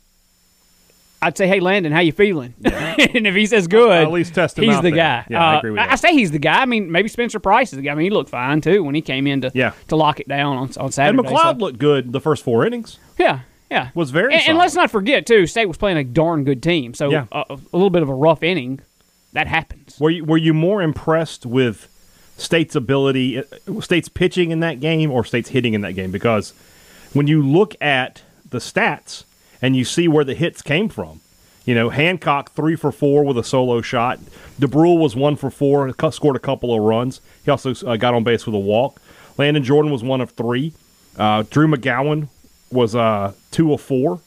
I'd 1.22 1.38
say, 1.38 1.48
hey 1.48 1.58
Landon, 1.58 1.90
how 1.90 2.00
you 2.00 2.12
feeling? 2.12 2.52
and 2.64 3.26
if 3.26 3.34
he 3.34 3.46
says 3.46 3.66
good, 3.66 3.90
At 3.92 4.12
least 4.12 4.34
test 4.34 4.58
him 4.58 4.64
he's 4.64 4.76
the 4.76 4.82
there. 4.82 4.90
guy. 4.90 5.24
Yeah, 5.30 5.42
I 5.42 5.54
Uh, 5.54 5.58
agree 5.58 5.70
with 5.70 5.80
I, 5.80 5.86
that. 5.86 5.98
say 5.98 6.12
he's 6.12 6.30
the 6.32 6.38
guy. 6.38 6.60
I 6.60 6.66
mean, 6.66 6.92
maybe 6.92 7.08
Spencer 7.08 7.38
Price 7.40 7.72
is 7.72 7.78
the 7.78 7.82
guy. 7.82 7.92
I 7.92 7.94
mean, 7.94 8.04
he 8.04 8.10
looked 8.10 8.28
fine 8.28 8.60
too 8.60 8.84
when 8.84 8.94
he 8.94 9.00
came 9.00 9.26
in 9.26 9.40
to 9.40 9.50
Yeah. 9.54 9.72
to 9.88 9.96
lock 9.96 10.20
it 10.20 10.28
down 10.28 10.58
on 10.58 10.70
on 10.78 10.92
Saturday. 10.92 11.18
and 11.18 11.26
McLeod 11.26 11.54
so- 11.54 11.58
looked 11.64 11.78
good 11.78 12.12
the 12.12 12.20
first 12.20 12.44
four 12.44 12.66
innings. 12.66 12.98
yeah, 13.18 13.38
yeah, 13.70 13.88
Was 13.94 14.10
very 14.10 14.34
And, 14.34 14.42
and 14.48 14.58
let's 14.58 14.74
not 14.74 14.90
forget 14.90 15.24
too, 15.24 15.46
State 15.46 15.64
was 15.64 15.78
playing 15.78 15.96
a 15.96 16.04
darn 16.04 16.44
good 16.44 16.62
team. 16.62 16.92
So 16.92 17.10
Yeah. 17.10 17.24
a, 17.32 17.44
a 17.48 17.58
little 17.72 17.88
bit 17.88 18.02
of 18.02 18.10
a 18.10 18.14
rough 18.14 18.42
inning, 18.42 18.80
that 19.32 19.46
happens. 19.46 19.96
Were 19.98 20.10
you 20.10 20.24
were 20.26 20.36
you 20.36 20.52
more 20.52 20.82
impressed 20.82 21.46
with 21.46 21.88
State's 22.36 22.74
ability, 22.74 23.38
uh, 23.38 23.80
State's 23.80 24.08
pitching 24.08 24.50
in 24.50 24.60
that 24.60 24.80
game, 24.80 25.10
or 25.10 25.24
State's 25.24 25.50
hitting 25.50 25.74
in 25.74 25.80
that 25.82 25.92
game? 25.92 26.10
Because 26.10 26.52
when 27.12 27.26
you 27.26 27.46
look 27.46 27.74
at 27.80 28.22
the 28.48 28.58
stats 28.58 29.24
and 29.62 29.76
you 29.76 29.84
see 29.84 30.08
where 30.08 30.24
the 30.24 30.34
hits 30.34 30.62
came 30.62 30.88
from, 30.88 31.20
you 31.64 31.74
know 31.74 31.88
Hancock 31.88 32.52
three 32.52 32.76
for 32.76 32.92
four 32.92 33.24
with 33.24 33.38
a 33.38 33.44
solo 33.44 33.80
shot. 33.80 34.18
Dubrule 34.60 34.98
was 34.98 35.16
one 35.16 35.36
for 35.36 35.50
four, 35.50 35.92
scored 36.10 36.36
a 36.36 36.40
couple 36.40 36.74
of 36.74 36.82
runs. 36.82 37.20
He 37.44 37.50
also 37.50 37.74
uh, 37.86 37.96
got 37.96 38.14
on 38.14 38.24
base 38.24 38.46
with 38.46 38.54
a 38.54 38.58
walk. 38.58 39.00
Landon 39.38 39.64
Jordan 39.64 39.90
was 39.90 40.02
one 40.02 40.20
of 40.20 40.30
three. 40.30 40.72
Uh, 41.16 41.44
Drew 41.48 41.66
McGowan 41.66 42.28
was 42.70 42.94
uh, 42.94 43.32
two 43.50 43.72
of 43.72 43.80
four. 43.80 44.20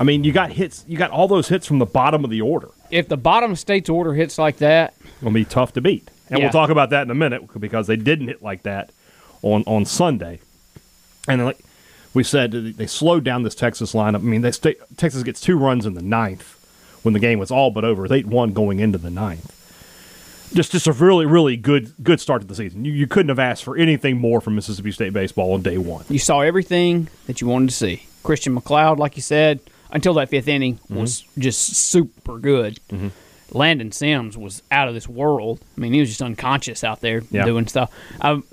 I 0.00 0.04
mean, 0.04 0.24
you 0.24 0.32
got 0.32 0.50
hits. 0.50 0.84
You 0.88 0.98
got 0.98 1.10
all 1.10 1.28
those 1.28 1.48
hits 1.48 1.66
from 1.66 1.78
the 1.78 1.86
bottom 1.86 2.24
of 2.24 2.30
the 2.30 2.40
order. 2.40 2.68
If 2.90 3.08
the 3.08 3.16
bottom 3.16 3.52
of 3.52 3.58
State's 3.58 3.88
order 3.88 4.14
hits 4.14 4.38
like 4.38 4.56
that, 4.58 4.94
It'll 5.20 5.32
be 5.32 5.44
tough 5.44 5.72
to 5.74 5.80
beat. 5.80 6.10
And 6.30 6.38
Yeah. 6.38 6.46
we'll 6.46 6.52
talk 6.52 6.70
about 6.70 6.90
that 6.90 7.02
in 7.02 7.10
a 7.10 7.14
minute 7.14 7.42
because 7.60 7.86
they 7.86 7.96
didn't 7.96 8.28
hit 8.28 8.42
like 8.42 8.62
that 8.62 8.90
on, 9.42 9.62
on 9.66 9.84
Sunday. 9.84 10.40
And 11.28 11.44
like 11.44 11.58
we 12.14 12.22
said, 12.24 12.52
they 12.52 12.86
slowed 12.86 13.24
down 13.24 13.42
this 13.42 13.54
Texas 13.54 13.92
lineup. 13.92 14.16
I 14.16 14.18
mean, 14.18 14.42
they 14.42 14.52
stay, 14.52 14.76
Texas 14.96 15.22
gets 15.22 15.40
two 15.40 15.56
runs 15.58 15.84
in 15.86 15.94
the 15.94 16.02
ninth 16.02 16.56
when 17.02 17.12
the 17.14 17.20
game 17.20 17.38
was 17.38 17.50
all 17.50 17.70
but 17.70 17.84
over. 17.84 18.08
They 18.08 18.22
one 18.22 18.52
going 18.52 18.80
into 18.80 18.98
the 18.98 19.10
ninth. 19.10 19.50
Just 20.52 20.70
just 20.72 20.86
a 20.86 20.92
really 20.92 21.26
really 21.26 21.56
good 21.56 21.92
good 22.02 22.20
start 22.20 22.40
to 22.42 22.46
the 22.46 22.54
season. 22.54 22.84
You, 22.84 22.92
you 22.92 23.08
couldn't 23.08 23.30
have 23.30 23.40
asked 23.40 23.64
for 23.64 23.76
anything 23.76 24.18
more 24.18 24.40
from 24.40 24.54
Mississippi 24.54 24.92
State 24.92 25.12
baseball 25.12 25.52
on 25.54 25.62
day 25.62 25.78
one. 25.78 26.04
you 26.08 26.20
saw 26.20 26.42
everything 26.42 27.08
that 27.26 27.40
you 27.40 27.48
wanted 27.48 27.70
to 27.70 27.74
see. 27.74 28.06
Christian 28.22 28.54
McLeod, 28.58 28.98
like 28.98 29.16
you 29.16 29.22
said, 29.22 29.58
until 29.90 30.14
that 30.14 30.28
fifth 30.28 30.46
inning 30.46 30.76
Mm-hmm. 30.76 30.96
was 31.00 31.24
just 31.38 31.60
super 31.74 32.38
good. 32.38 32.78
Landon 33.54 33.92
Sims 33.92 34.36
was 34.36 34.62
out 34.70 34.88
of 34.88 34.94
this 34.94 35.08
world. 35.08 35.60
I 35.76 35.80
mean, 35.80 35.92
he 35.92 36.00
was 36.00 36.08
just 36.08 36.22
unconscious 36.22 36.82
out 36.84 37.00
there 37.00 37.22
Yeah. 37.30 37.44
doing 37.44 37.66
stuff. 37.66 37.90
Um, 38.20 38.44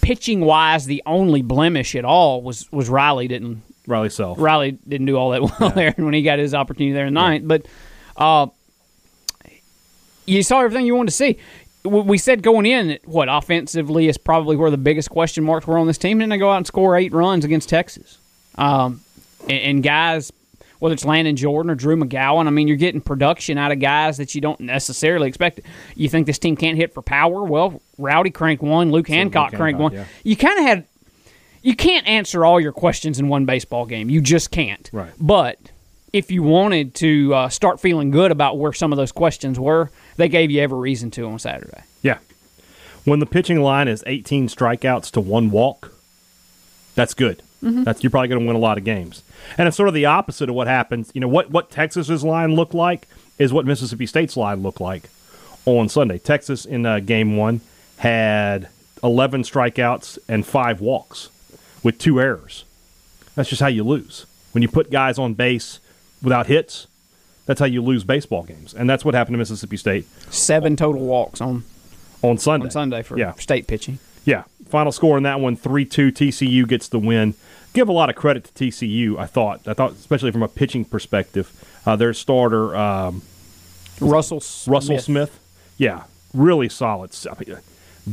pitching 0.00 0.40
wise, 0.40 0.86
the 0.86 1.02
only 1.06 1.42
blemish 1.42 1.94
at 1.94 2.04
all 2.04 2.42
was 2.42 2.70
was 2.72 2.88
Riley 2.88 3.28
didn't 3.28 3.62
Riley 3.86 4.10
Self. 4.10 4.38
Riley 4.40 4.72
didn't 4.88 5.06
do 5.06 5.16
all 5.16 5.30
that 5.30 5.42
well 5.60 5.70
there 5.70 5.92
when 5.96 6.14
he 6.14 6.22
got 6.22 6.38
his 6.38 6.54
opportunity 6.54 6.92
there 6.92 7.06
in 7.06 7.14
the 7.14 7.20
ninth. 7.20 7.46
But 7.46 7.66
uh, 8.16 8.46
you 10.26 10.42
saw 10.42 10.60
everything 10.60 10.86
you 10.86 10.94
wanted 10.94 11.10
to 11.10 11.16
see. 11.16 11.38
We 11.82 12.18
said 12.18 12.42
going 12.42 12.66
in, 12.66 12.98
what 13.06 13.28
offensively 13.30 14.06
is 14.08 14.18
probably 14.18 14.54
where 14.54 14.70
the 14.70 14.76
biggest 14.76 15.08
question 15.08 15.44
marks 15.44 15.66
were 15.66 15.78
on 15.78 15.86
this 15.86 15.96
team. 15.96 16.18
And 16.20 16.22
then 16.22 16.28
they 16.28 16.36
go 16.38 16.50
out 16.50 16.58
and 16.58 16.66
score 16.66 16.94
eight 16.94 17.10
runs 17.12 17.42
against 17.46 17.70
Texas. 17.70 18.18
Um, 18.56 19.00
and, 19.44 19.52
and 19.60 19.82
guys, 19.82 20.30
whether 20.80 20.92
it's 20.92 21.04
Landon 21.04 21.36
Jordan 21.36 21.70
or 21.70 21.74
Drew 21.76 21.96
McGowan, 21.96 22.46
I 22.46 22.50
mean, 22.50 22.66
you're 22.66 22.76
getting 22.76 23.00
production 23.00 23.56
out 23.56 23.70
of 23.70 23.78
guys 23.78 24.16
that 24.16 24.34
you 24.34 24.40
don't 24.40 24.58
necessarily 24.60 25.28
expect. 25.28 25.60
You 25.94 26.08
think 26.08 26.26
this 26.26 26.38
team 26.38 26.56
can't 26.56 26.76
hit 26.76 26.92
for 26.92 27.02
power? 27.02 27.44
Well, 27.44 27.80
Rowdy 27.98 28.30
crank 28.30 28.62
one, 28.62 28.90
Luke 28.90 29.08
Hancock 29.08 29.52
Luke 29.52 29.60
Hancock, 29.60 29.80
one. 29.80 29.92
yeah. 29.92 30.06
You 30.24 30.36
kind 30.36 30.58
of 30.58 30.64
had 30.64 30.86
you 31.62 31.76
can't 31.76 32.06
answer 32.08 32.44
all 32.44 32.60
your 32.60 32.72
questions 32.72 33.20
in 33.20 33.28
one 33.28 33.44
baseball 33.44 33.86
game. 33.86 34.10
You 34.10 34.20
just 34.20 34.50
can't. 34.50 34.88
Right. 34.92 35.12
But 35.20 35.58
if 36.12 36.30
you 36.30 36.42
wanted 36.42 36.94
to 36.96 37.34
uh, 37.34 37.48
start 37.48 37.80
feeling 37.80 38.10
good 38.10 38.32
about 38.32 38.58
where 38.58 38.72
some 38.72 38.92
of 38.92 38.96
those 38.96 39.12
questions 39.12 39.60
were, 39.60 39.90
they 40.16 40.28
gave 40.28 40.50
you 40.50 40.60
every 40.60 40.78
reason 40.78 41.10
to 41.12 41.26
on 41.28 41.38
Saturday. 41.38 41.82
Yeah. 42.02 42.18
When 43.04 43.20
the 43.20 43.26
pitching 43.26 43.60
line 43.60 43.88
is 43.88 44.02
18 44.06 44.48
strikeouts 44.48 45.10
to 45.12 45.20
one 45.20 45.50
walk, 45.50 45.92
that's 46.94 47.14
good. 47.14 47.42
That's 47.62 48.02
you're 48.02 48.10
probably 48.10 48.28
going 48.28 48.40
to 48.40 48.46
win 48.46 48.56
a 48.56 48.60
lot 48.60 48.78
of 48.78 48.84
games. 48.84 49.22
And 49.58 49.68
it's 49.68 49.76
sort 49.76 49.88
of 49.88 49.94
the 49.94 50.06
opposite 50.06 50.48
of 50.48 50.54
what 50.54 50.66
happens. 50.66 51.10
You 51.14 51.20
know 51.20 51.28
what 51.28 51.50
what 51.50 51.70
Texas's 51.70 52.24
line 52.24 52.54
looked 52.54 52.74
like 52.74 53.06
is 53.38 53.52
what 53.52 53.66
Mississippi 53.66 54.06
State's 54.06 54.36
line 54.36 54.62
looked 54.62 54.80
like 54.80 55.10
on 55.66 55.88
Sunday. 55.88 56.18
Texas 56.18 56.64
in 56.64 56.86
uh, 56.86 57.00
game 57.00 57.36
one 57.36 57.60
had 57.98 58.68
11 59.02 59.42
strikeouts 59.42 60.18
and 60.28 60.46
five 60.46 60.80
walks 60.80 61.28
with 61.82 61.98
two 61.98 62.20
errors. 62.20 62.64
That's 63.34 63.48
just 63.48 63.60
how 63.62 63.68
you 63.68 63.84
lose. 63.84 64.26
When 64.52 64.62
you 64.62 64.68
put 64.68 64.90
guys 64.90 65.18
on 65.18 65.34
base 65.34 65.80
without 66.22 66.46
hits, 66.46 66.86
that's 67.46 67.60
how 67.60 67.66
you 67.66 67.82
lose 67.82 68.04
baseball 68.04 68.42
games. 68.42 68.74
And 68.74 68.88
that's 68.88 69.04
what 69.04 69.14
happened 69.14 69.34
to 69.34 69.38
Mississippi 69.38 69.76
State 69.76 70.06
Seven 70.30 70.76
total 70.76 71.02
walks 71.02 71.40
on 71.40 71.64
on 72.22 72.38
Sunday. 72.38 72.64
on 72.66 72.70
Sunday 72.70 73.02
for 73.02 73.18
Yeah. 73.18 73.32
state 73.34 73.66
pitching. 73.66 73.98
Yeah. 74.24 74.44
Final 74.68 74.92
score 74.92 75.16
in 75.16 75.22
that 75.24 75.40
one 75.40 75.56
3 75.56 75.84
2. 75.84 76.12
TCU 76.12 76.66
gets 76.66 76.88
the 76.88 76.98
win. 76.98 77.34
Give 77.72 77.88
a 77.88 77.92
lot 77.92 78.10
of 78.10 78.16
credit 78.16 78.44
to 78.44 78.52
TCU, 78.64 79.16
I 79.18 79.26
thought. 79.26 79.66
I 79.68 79.74
thought, 79.74 79.92
especially 79.92 80.32
from 80.32 80.42
a 80.42 80.48
pitching 80.48 80.84
perspective. 80.84 81.52
Uh, 81.86 81.96
their 81.96 82.12
starter, 82.12 82.74
um, 82.76 83.22
Russell 84.00 84.42
Russell 84.66 84.98
Smith. 84.98 85.38
Yeah, 85.78 86.04
really 86.34 86.68
solid. 86.68 87.10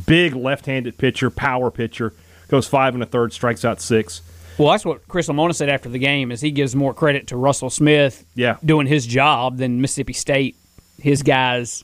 Big 0.06 0.36
left-handed 0.36 0.98
pitcher, 0.98 1.30
power 1.30 1.72
pitcher. 1.72 2.14
Goes 2.50 2.68
five 2.68 2.94
and 2.94 3.02
a 3.04 3.06
third, 3.06 3.34
strikes 3.34 3.66
out 3.66 3.82
six. 3.82 4.22
Well, 4.58 4.70
that's 4.72 4.86
what 4.86 5.08
Chris 5.08 5.28
Lemonis 5.28 5.56
said 5.56 5.70
after 5.70 5.90
the 5.90 6.00
game. 6.00 6.32
Is 6.32 6.42
he 6.42 6.52
gives 6.52 6.76
more 6.76 6.94
credit 6.94 7.28
to 7.28 7.38
Russell 7.38 7.70
Smith, 7.70 8.26
Yeah. 8.36 8.58
doing 8.64 8.88
his 8.88 9.06
job 9.06 9.58
than 9.58 9.82
Mississippi 9.82 10.14
State, 10.14 10.56
his 11.02 11.24
guys 11.24 11.84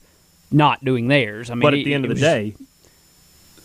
not 0.51 0.83
doing 0.85 1.07
theirs. 1.07 1.49
I 1.49 1.55
mean, 1.55 1.61
But 1.61 1.73
at 1.73 1.79
he- 1.79 1.85
the 1.85 1.93
end 1.93 2.05
of 2.05 2.09
the 2.09 2.19
day, 2.21 2.55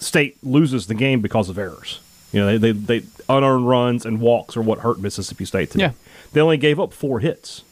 State 0.00 0.36
loses 0.42 0.86
the 0.86 0.94
game 0.94 1.20
because 1.20 1.48
of 1.48 1.58
errors. 1.58 2.00
You 2.32 2.40
know, 2.40 2.58
they, 2.58 2.72
they, 2.72 2.98
they 3.00 3.06
unearned 3.28 3.68
runs 3.68 4.06
and 4.06 4.20
walks 4.20 4.56
are 4.56 4.62
what 4.62 4.80
hurt 4.80 4.98
Mississippi 4.98 5.44
State 5.44 5.70
today. 5.70 5.84
Yeah. 5.84 5.92
They 6.32 6.40
only 6.40 6.56
gave 6.56 6.78
up 6.80 6.92
four 6.92 7.20
hits. 7.20 7.62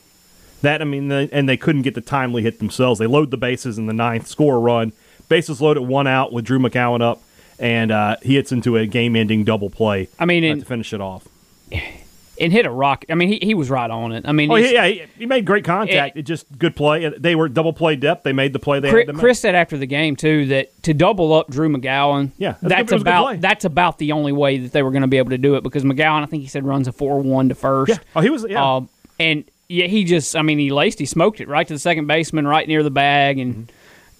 That 0.62 0.80
I 0.80 0.84
mean, 0.84 1.08
they, 1.08 1.28
and 1.32 1.48
they 1.48 1.56
couldn't 1.56 1.82
get 1.82 1.94
the 1.94 2.00
timely 2.00 2.42
hit 2.42 2.58
themselves. 2.58 2.98
They 2.98 3.06
load 3.06 3.30
the 3.30 3.36
bases 3.36 3.78
in 3.78 3.86
the 3.86 3.92
ninth, 3.92 4.26
score 4.26 4.56
a 4.56 4.58
run, 4.58 4.92
bases 5.28 5.60
loaded, 5.60 5.82
one 5.82 6.06
out 6.06 6.32
with 6.32 6.44
Drew 6.44 6.58
McGowan 6.58 7.02
up, 7.02 7.22
and 7.58 7.90
uh, 7.90 8.16
he 8.22 8.34
hits 8.36 8.52
into 8.52 8.76
a 8.76 8.86
game-ending 8.86 9.44
double 9.44 9.70
play. 9.70 10.08
I 10.18 10.24
mean, 10.24 10.44
uh, 10.44 10.48
in- 10.48 10.60
to 10.60 10.64
finish 10.64 10.92
it 10.92 11.00
off. 11.00 11.28
and 12.40 12.52
hit 12.52 12.66
a 12.66 12.70
rock. 12.70 13.04
I 13.08 13.14
mean, 13.14 13.28
he, 13.28 13.38
he 13.42 13.54
was 13.54 13.70
right 13.70 13.90
on 13.90 14.12
it. 14.12 14.24
I 14.26 14.32
mean, 14.32 14.50
Oh 14.50 14.56
yeah, 14.56 14.86
he, 14.86 15.04
he 15.18 15.26
made 15.26 15.44
great 15.44 15.64
contact. 15.64 16.16
It- 16.16 16.20
It, 16.20 16.22
just 16.22 16.58
good 16.58 16.74
play. 16.76 17.08
They 17.18 17.34
were 17.34 17.48
double 17.48 17.72
play 17.72 17.96
depth. 17.96 18.22
They 18.24 18.32
made 18.32 18.52
the 18.52 18.58
play 18.58 18.80
they 18.80 18.90
Chris, 18.90 19.02
had 19.02 19.06
to 19.08 19.12
make. 19.14 19.20
Chris 19.20 19.40
said 19.40 19.54
after 19.54 19.76
the 19.78 19.86
game 19.86 20.16
too 20.16 20.46
that 20.46 20.82
to 20.84 20.94
double 20.94 21.32
up 21.32 21.48
Drew 21.50 21.68
McGowan, 21.68 22.32
Yeah, 22.38 22.52
that's 22.52 22.62
that's, 22.62 22.82
good- 22.90 22.92
was 22.96 23.02
a 23.02 23.04
good 23.04 23.04
play. 23.04 23.32
about 23.34 23.40
that's 23.40 23.64
about 23.64 23.98
the 23.98 24.12
only 24.12 24.32
way 24.32 24.58
that 24.58 24.72
they 24.72 24.82
were 24.82 24.90
going 24.90 25.02
to 25.02 25.08
be 25.08 25.18
able 25.18 25.30
to 25.30 25.38
do 25.38 25.56
it 25.56 25.62
because 25.62 25.84
McGowan, 25.84 26.22
I 26.22 26.26
think 26.26 26.42
he 26.42 26.48
said 26.48 26.64
runs 26.64 26.88
a 26.88 26.92
four 26.92 27.20
one 27.20 27.48
to 27.48 27.54
first. 27.54 27.90
Yeah. 27.90 27.98
Oh, 28.14 28.20
he 28.20 28.30
was. 28.30 28.44
Yeah. 28.48 28.76
Um, 28.76 28.88
and 29.18 29.44
yeah, 29.68 29.86
he 29.86 30.04
just, 30.04 30.36
I 30.36 30.42
mean, 30.42 30.58
he 30.58 30.70
laced, 30.70 30.98
he 31.00 31.06
smoked 31.06 31.40
it 31.40 31.48
right 31.48 31.66
to 31.66 31.72
the 31.74 31.80
second 31.80 32.06
baseman, 32.06 32.46
right 32.46 32.68
near 32.68 32.82
the 32.82 32.90
bag, 32.90 33.38
and 33.38 33.54
Mm-hmm. 33.54 33.70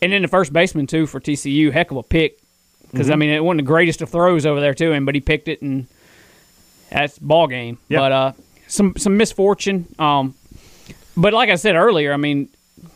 and 0.02 0.12
then 0.12 0.22
the 0.22 0.28
first 0.28 0.52
baseman 0.52 0.86
too 0.86 1.06
for 1.06 1.20
TCU, 1.20 1.70
heck 1.72 1.90
of 1.90 1.96
a 1.98 2.02
pick 2.02 2.38
because 2.90 3.06
Mm-hmm. 3.06 3.12
I 3.12 3.16
mean 3.16 3.30
it 3.30 3.44
wasn't 3.44 3.58
the 3.58 3.66
greatest 3.66 4.00
of 4.02 4.08
throws 4.10 4.44
over 4.46 4.60
there 4.60 4.74
to 4.74 4.92
him, 4.92 5.04
but 5.06 5.14
he 5.14 5.20
picked 5.20 5.48
it 5.48 5.60
and 5.62 5.86
that's 6.90 7.18
ball 7.18 7.46
game. 7.46 7.78
Yeah. 7.88 7.98
But 7.98 8.12
uh, 8.12 8.32
some 8.66 8.94
some 8.96 9.16
misfortune. 9.16 9.86
Um, 9.98 10.34
but 11.16 11.32
like 11.32 11.50
I 11.50 11.54
said 11.56 11.76
earlier, 11.76 12.12
I 12.12 12.16
mean, 12.16 12.48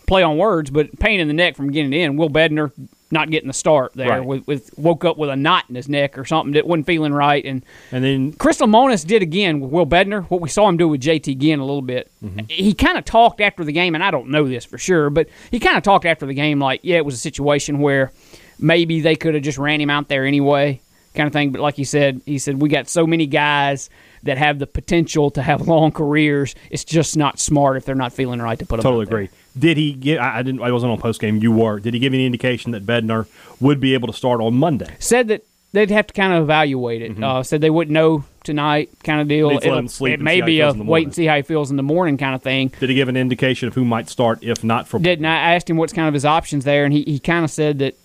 play 0.06 0.22
on 0.22 0.36
words, 0.38 0.70
but 0.70 0.98
pain 0.98 1.20
in 1.20 1.28
the 1.28 1.34
neck 1.34 1.56
from 1.56 1.70
getting 1.70 1.92
in. 1.92 2.16
Will 2.16 2.30
Bednar 2.30 2.72
not 3.12 3.28
getting 3.28 3.48
the 3.48 3.52
start 3.52 3.92
there 3.94 4.08
Right. 4.08 4.24
with, 4.24 4.46
with 4.46 4.70
woke 4.78 5.04
up 5.04 5.18
with 5.18 5.30
a 5.30 5.34
knot 5.34 5.64
in 5.68 5.74
his 5.74 5.88
neck 5.88 6.16
or 6.16 6.24
something 6.24 6.52
that 6.52 6.64
wasn't 6.64 6.86
feeling 6.86 7.12
right 7.12 7.44
and. 7.44 7.64
and 7.90 8.04
then 8.04 8.32
Chris 8.34 8.60
Lemonis 8.60 9.04
did 9.04 9.20
again 9.20 9.58
with 9.58 9.72
Will 9.72 9.84
Bednar 9.86 10.26
what 10.26 10.40
we 10.40 10.48
saw 10.48 10.68
him 10.68 10.76
do 10.76 10.86
with 10.86 11.00
JT 11.00 11.38
Ginn 11.38 11.58
a 11.58 11.64
little 11.64 11.82
bit. 11.82 12.08
He 12.48 12.72
kind 12.72 12.96
of 12.96 13.04
talked 13.04 13.40
after 13.40 13.64
the 13.64 13.72
game, 13.72 13.96
and 13.96 14.04
I 14.04 14.12
don't 14.12 14.28
know 14.28 14.46
this 14.46 14.64
for 14.64 14.78
sure, 14.78 15.10
but 15.10 15.28
he 15.50 15.58
kind 15.58 15.76
of 15.76 15.82
talked 15.82 16.04
after 16.04 16.24
the 16.24 16.34
game 16.34 16.60
like, 16.60 16.80
yeah, 16.84 16.98
it 16.98 17.04
was 17.04 17.14
a 17.14 17.18
situation 17.18 17.80
where 17.80 18.12
maybe 18.60 19.00
they 19.00 19.16
could 19.16 19.34
have 19.34 19.42
just 19.42 19.58
ran 19.58 19.80
him 19.80 19.90
out 19.90 20.06
there 20.06 20.24
anyway, 20.24 20.80
kind 21.14 21.26
of 21.26 21.32
thing. 21.32 21.50
But 21.50 21.60
like 21.60 21.74
he 21.76 21.84
said, 21.84 22.20
he 22.26 22.38
said 22.38 22.60
we 22.60 22.68
got 22.68 22.88
so 22.88 23.06
many 23.06 23.26
guys 23.26 23.90
that 24.22 24.38
have 24.38 24.58
the 24.58 24.66
potential 24.66 25.30
to 25.32 25.42
have 25.42 25.60
long 25.68 25.92
careers. 25.92 26.54
It's 26.70 26.84
just 26.84 27.16
not 27.16 27.38
smart 27.38 27.76
if 27.76 27.84
they're 27.84 27.94
not 27.94 28.12
feeling 28.12 28.40
right 28.40 28.58
to 28.58 28.66
put 28.66 28.76
them. 28.76 28.82
totally 28.82 29.04
agree. 29.04 29.28
Did 29.58 29.76
he 29.76 29.92
get? 29.92 30.20
I 30.20 30.42
didn't. 30.42 30.62
I 30.62 30.70
wasn't 30.70 30.92
on 30.92 30.98
post 30.98 31.20
game. 31.20 31.38
You 31.38 31.52
were. 31.52 31.80
Did 31.80 31.94
he 31.94 32.00
give 32.00 32.14
any 32.14 32.26
indication 32.26 32.72
that 32.72 32.86
Bednar 32.86 33.26
would 33.60 33.80
be 33.80 33.94
able 33.94 34.06
to 34.08 34.14
start 34.14 34.40
on 34.40 34.54
Monday? 34.54 34.94
Said 35.00 35.28
that 35.28 35.44
they'd 35.72 35.90
have 35.90 36.06
to 36.08 36.14
kind 36.14 36.32
of 36.32 36.42
evaluate 36.44 37.02
it. 37.02 37.22
Uh, 37.22 37.42
said 37.42 37.60
they 37.60 37.70
wouldn't 37.70 37.92
know 37.92 38.24
tonight, 38.44 38.90
kind 39.02 39.20
of 39.20 39.26
deal. 39.28 39.50
Needs 39.50 39.62
let 39.64 39.66
It'll- 39.66 39.78
him 39.80 39.88
sleep 39.88 40.14
it 40.14 40.20
may 40.20 40.36
see 40.36 40.40
how 40.40 40.46
he 40.46 40.52
be 40.52 40.60
a 40.60 40.64
feels 40.66 40.72
in 40.74 40.78
the 40.78 40.84
wait 40.90 41.04
and 41.04 41.14
see 41.14 41.26
how 41.26 41.36
he 41.36 41.42
feels 41.42 41.70
in 41.70 41.76
the 41.76 41.82
morning 41.82 42.16
kind 42.16 42.34
of 42.34 42.42
thing. 42.42 42.72
Did 42.78 42.88
he 42.90 42.94
give 42.94 43.08
an 43.08 43.16
indication 43.16 43.66
of 43.68 43.74
who 43.74 43.84
might 43.84 44.08
start 44.08 44.38
if 44.42 44.62
not 44.62 44.86
for? 44.86 44.98
didn't. 45.00 45.26
I 45.26 45.54
asked 45.56 45.68
him 45.68 45.76
what's 45.76 45.92
kind 45.92 46.06
of 46.08 46.14
his 46.14 46.24
options 46.24 46.64
there, 46.64 46.84
and 46.84 46.92
he, 46.94 47.02
he 47.02 47.18
kind 47.18 47.44
of 47.44 47.50
said 47.50 47.80
that 47.80 47.96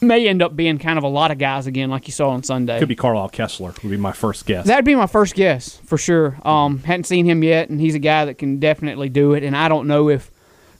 may 0.00 0.26
end 0.28 0.42
up 0.42 0.56
being 0.56 0.78
kind 0.78 0.98
of 0.98 1.04
a 1.04 1.08
lot 1.08 1.30
of 1.30 1.38
guys 1.38 1.66
again, 1.66 1.90
like 1.90 2.06
you 2.06 2.12
saw 2.12 2.30
on 2.30 2.42
Sunday. 2.42 2.78
Could 2.78 2.88
be 2.88 2.96
Carlisle 2.96 3.30
Koestler. 3.30 3.82
Would 3.82 3.90
be 3.90 3.96
my 3.96 4.12
first 4.12 4.46
guess. 4.46 4.66
That'd 4.66 4.84
be 4.84 4.94
my 4.94 5.06
first 5.06 5.34
guess 5.34 5.76
for 5.84 5.98
sure. 5.98 6.36
Um, 6.46 6.78
hadn't 6.80 7.04
seen 7.04 7.26
him 7.26 7.42
yet, 7.44 7.68
and 7.68 7.80
he's 7.80 7.94
a 7.94 7.98
guy 7.98 8.24
that 8.26 8.38
can 8.38 8.58
definitely 8.58 9.08
do 9.08 9.34
it. 9.34 9.42
And 9.42 9.56
I 9.56 9.68
don't 9.68 9.86
know 9.86 10.08
if. 10.08 10.30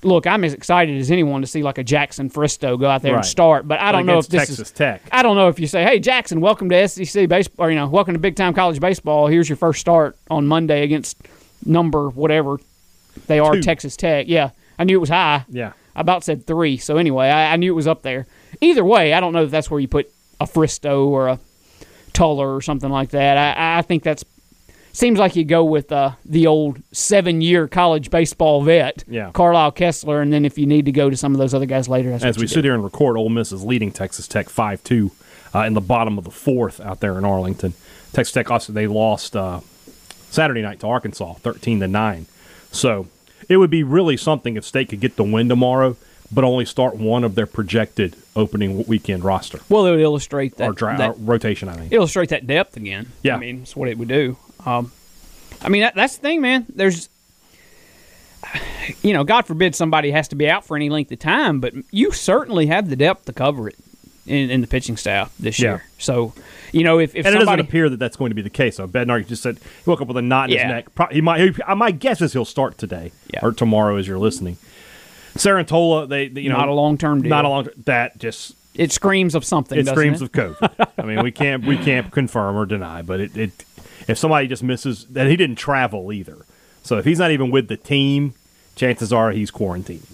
Look, 0.03 0.27
I'm 0.27 0.45
as 0.45 0.55
excited 0.55 0.99
as 0.99 1.11
anyone 1.11 1.43
to 1.43 1.47
see 1.47 1.63
like 1.63 1.77
a 1.77 1.85
Jackson 1.85 2.31
Fristoe 2.31 2.81
go 2.81 2.87
out 2.89 3.03
there 3.03 3.13
Right. 3.13 3.19
and 3.19 3.27
start, 3.27 3.69
but 3.69 3.81
I 3.81 3.93
don't 3.93 4.07
know 4.07 4.17
if 4.17 4.29
this 4.29 4.41
Texas 4.49 4.59
is. 4.59 4.71
Tech. 4.71 5.03
I 5.13 5.23
don't 5.23 5.37
know 5.37 5.49
if 5.49 5.61
you 5.61 5.67
say, 5.67 5.83
"Hey, 5.85 5.99
Jackson, 5.99 6.41
welcome 6.41 6.71
to 6.71 6.89
SEC 6.89 7.29
baseball," 7.29 7.67
or 7.67 7.71
you 7.71 7.77
know, 7.77 7.87
welcome 7.87 8.15
to 8.15 8.19
big 8.19 8.35
time 8.35 8.55
college 8.55 8.81
baseball. 8.81 9.27
Here's 9.27 9.47
your 9.47 9.57
first 9.57 9.79
start 9.79 10.17
on 10.31 10.47
Monday 10.47 10.85
against 10.85 11.19
number 11.67 12.09
whatever 12.09 12.57
they 13.27 13.39
are, 13.41 13.57
Two. 13.57 13.61
Texas 13.63 13.95
Tech. 13.95 14.27
Yeah, 14.27 14.53
I 14.79 14.85
knew 14.85 14.97
it 14.97 15.01
was 15.01 15.11
high. 15.11 15.45
Yeah. 15.51 15.73
I 15.95 16.01
about 16.01 16.25
said 16.25 16.47
three. 16.47 16.79
So 16.79 16.97
anyway, 16.97 17.27
I, 17.29 17.53
I 17.53 17.57
knew 17.57 17.71
it 17.71 17.77
was 17.77 17.87
up 17.87 18.01
there. 18.01 18.27
Either 18.61 18.85
way, 18.85 19.13
I 19.15 19.21
don't 19.21 19.33
know 19.33 19.45
if 19.45 19.51
that's 19.51 19.71
where 19.71 19.81
you 19.81 19.89
put 19.89 20.11
a 20.41 20.45
Fristoe 20.47 21.07
or 21.07 21.29
a 21.29 21.39
Tuller 22.13 22.55
or 22.55 22.61
something 22.61 22.91
like 22.91 23.11
that. 23.11 23.37
I, 23.37 23.79
I 23.79 23.83
think 23.83 24.03
that's 24.03 24.25
seems 24.93 25.19
like 25.21 25.37
you 25.37 25.45
go 25.45 25.65
with 25.65 25.93
uh, 25.93 26.11
the 26.25 26.49
old 26.49 26.83
seven-year 26.91 27.69
college 27.69 28.11
baseball 28.11 28.61
vet, 28.63 29.05
Yeah. 29.07 29.31
Carlisle 29.33 29.73
Koestler, 29.73 30.21
and 30.21 30.33
then 30.33 30.45
if 30.45 30.59
you 30.59 30.67
need 30.67 30.87
to 30.87 30.93
go 30.93 31.09
to 31.09 31.17
some 31.17 31.33
of 31.33 31.39
those 31.39 31.55
other 31.55 31.67
guys 31.67 31.89
later, 31.89 32.11
that's 32.11 32.25
As 32.25 32.39
we 32.39 32.49
sit 32.49 32.57
do. 32.57 32.69
here 32.69 32.75
and 32.75 32.83
record, 32.83 33.17
Ole 33.17 33.29
Miss 33.29 33.53
is 33.53 33.63
leading 33.65 33.93
Texas 33.93 34.27
Tech 34.27 34.49
five 34.49 34.83
two 34.83 35.13
uh, 35.55 35.61
in 35.61 35.75
the 35.75 35.81
bottom 35.81 36.19
of 36.19 36.25
the 36.25 36.31
fourth 36.33 36.81
out 36.81 36.99
there 37.01 37.17
in 37.19 37.25
Arlington. 37.25 37.75
Texas 38.13 38.33
Tech 38.33 38.51
also 38.51 38.73
they 38.73 38.89
lost 38.89 39.37
uh, 39.37 39.61
Saturday 40.31 40.63
night 40.63 40.81
to 40.81 40.89
Arkansas, 40.89 41.35
thirteen 41.35 41.79
to 41.81 41.87
nine. 41.89 42.27
So 42.73 43.07
it 43.49 43.57
would 43.59 43.71
be 43.71 43.85
really 43.85 44.17
something 44.17 44.57
if 44.57 44.65
State 44.65 44.89
could 44.89 45.01
get 45.01 45.15
the 45.17 45.25
win 45.25 45.49
tomorrow, 45.49 45.97
but 46.33 46.45
only 46.45 46.65
start 46.65 46.97
one 46.97 47.25
of 47.25 47.35
their 47.35 47.47
projected 47.47 48.17
opening 48.37 48.85
weekend 48.87 49.25
roster 49.25 49.59
Well, 49.69 49.87
it 49.87 49.91
would 49.91 50.01
illustrate 50.01 50.57
that, 50.59 50.69
or, 50.69 50.97
that 50.97 51.11
or 51.11 51.15
rotation. 51.19 51.69
I 51.69 51.77
mean, 51.77 51.89
illustrate 51.91 52.29
that 52.31 52.47
depth 52.47 52.77
again. 52.77 53.11
Yeah. 53.23 53.37
I 53.37 53.39
mean, 53.39 53.63
it's 53.63 53.75
what 53.75 53.89
it 53.89 53.99
would 53.99 54.09
do. 54.09 54.37
Um, 54.65 54.93
I 55.63 55.69
mean, 55.69 55.83
that, 55.83 55.95
that's 55.95 56.17
the 56.17 56.23
thing, 56.23 56.41
man. 56.41 56.67
There's, 56.75 57.09
you 59.03 59.13
know, 59.13 59.25
God 59.25 59.47
forbid 59.47 59.75
somebody 59.75 60.11
has 60.13 60.29
to 60.29 60.37
be 60.37 60.49
out 60.49 60.65
for 60.65 60.77
any 60.77 60.89
length 60.89 61.13
of 61.13 61.19
time, 61.19 61.61
but 61.61 61.75
you 61.91 62.13
certainly 62.13 62.67
have 62.67 62.89
the 62.89 62.97
depth 62.97 63.27
to 63.27 63.33
cover 63.33 63.69
it 63.69 63.77
in, 64.27 64.51
in 64.51 64.61
the 64.61 64.67
pitching 64.67 64.97
staff 64.97 65.35
this 65.39 65.59
Yeah. 65.59 65.71
year. 65.71 65.85
So, 65.99 66.33
you 66.73 66.85
know, 66.85 66.99
if, 66.99 67.15
if 67.15 67.27
and 67.27 67.35
it 67.35 67.39
somebody 67.39 67.63
doesn't 67.63 67.69
appear 67.69 67.89
that 67.91 67.99
that's 67.99 68.17
going 68.17 68.31
to 68.31 68.35
be 68.35 68.43
the 68.43 68.51
case. 68.51 68.77
So 68.77 68.87
Bednar 68.87 69.27
just 69.27 69.43
said 69.43 69.59
he 69.59 69.91
woke 69.91 70.01
up 70.01 70.09
with 70.09 70.17
a 70.17 70.23
knot 70.23 70.51
in 70.51 70.57
Yeah. 70.57 70.63
his 70.63 70.71
neck. 70.71 70.95
Pro- 70.95 71.07
He 71.09 71.21
might. 71.21 71.41
He, 71.41 71.75
my 71.75 71.91
guess 71.91 72.21
is 72.23 72.33
he'll 72.33 72.45
start 72.45 72.79
today 72.79 73.13
Yeah. 73.33 73.41
or 73.43 73.53
tomorrow 73.53 73.97
as 73.97 74.07
you're 74.09 74.19
listening. 74.19 74.57
Cerantola, 75.37 76.09
they, 76.09 76.29
they- 76.29 76.43
you 76.43 76.49
know 76.51 76.59
Not 76.59 76.69
a 76.69 76.73
long-term 76.75 77.23
deal. 77.23 77.31
Not 77.31 77.45
a 77.45 77.49
long. 77.49 77.69
That 77.85 78.19
just 78.19 78.55
it 78.75 78.93
screams 78.93 79.35
of 79.35 79.45
something, 79.45 79.79
it 79.79 79.87
screams 79.87 80.23
it? 80.23 80.25
of 80.27 80.33
COVID. 80.33 80.87
I 80.99 81.03
mean, 81.03 81.23
we 81.23 81.31
can't 81.33 81.65
we 81.65 81.77
can't 81.77 82.11
confirm 82.11 82.57
or 82.57 82.67
deny, 82.67 83.03
but 83.03 83.21
it, 83.21 83.37
it 83.37 83.65
if 84.09 84.19
somebody 84.19 84.47
just 84.49 84.63
misses, 84.63 85.07
then 85.07 85.29
he 85.29 85.37
didn't 85.37 85.57
travel 85.57 86.13
either. 86.13 86.45
So 86.83 86.99
if 86.99 87.05
he's 87.05 87.19
not 87.19 87.31
even 87.31 87.51
with 87.51 87.69
the 87.69 87.77
team, 87.77 88.35
chances 88.77 89.13
are 89.13 89.31
he's 89.33 89.51
quarantining. 89.51 90.07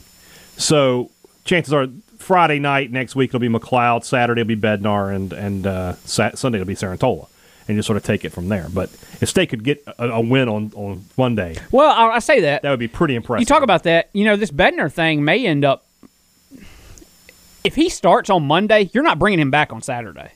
So 0.56 1.10
chances 1.44 1.72
are 1.72 1.86
Friday 2.18 2.58
night 2.58 2.90
next 2.90 3.14
week 3.14 3.30
it'll 3.30 3.40
be 3.40 3.48
McLeod, 3.48 4.04
Saturday 4.04 4.40
it'll 4.40 4.48
be 4.48 4.56
Bednar, 4.56 5.14
and 5.14 5.32
and 5.32 5.66
uh, 5.66 5.92
Sunday 6.04 6.58
it'll 6.58 6.66
be 6.66 6.74
Cerantola, 6.74 7.28
and 7.68 7.76
just 7.76 7.86
sort 7.86 7.96
of 7.96 8.02
take 8.04 8.24
it 8.24 8.30
from 8.30 8.48
there. 8.48 8.66
But 8.72 8.90
if 9.20 9.28
State 9.28 9.48
could 9.50 9.64
get 9.64 9.82
a, 9.98 10.08
a 10.08 10.20
win 10.20 10.48
on 10.48 10.72
on 10.74 11.04
Monday, 11.16 11.56
Well, 11.70 11.90
I, 11.90 12.16
I 12.16 12.18
say 12.20 12.40
that. 12.40 12.62
that 12.62 12.70
would 12.70 12.78
be 12.78 12.88
pretty 12.88 13.14
impressive. 13.14 13.40
You 13.40 13.46
talk 13.46 13.62
about 13.62 13.82
that. 13.84 14.08
You 14.12 14.24
know, 14.24 14.36
this 14.36 14.50
Bednar 14.50 14.92
thing 14.92 15.24
may 15.24 15.46
end 15.46 15.64
up. 15.64 15.84
If 17.64 17.74
he 17.74 17.88
starts 17.88 18.30
on 18.30 18.46
Monday, 18.46 18.90
you're 18.94 19.02
not 19.02 19.18
bringing 19.18 19.40
him 19.40 19.50
back 19.50 19.72
on 19.72 19.82
Saturday. 19.82 20.30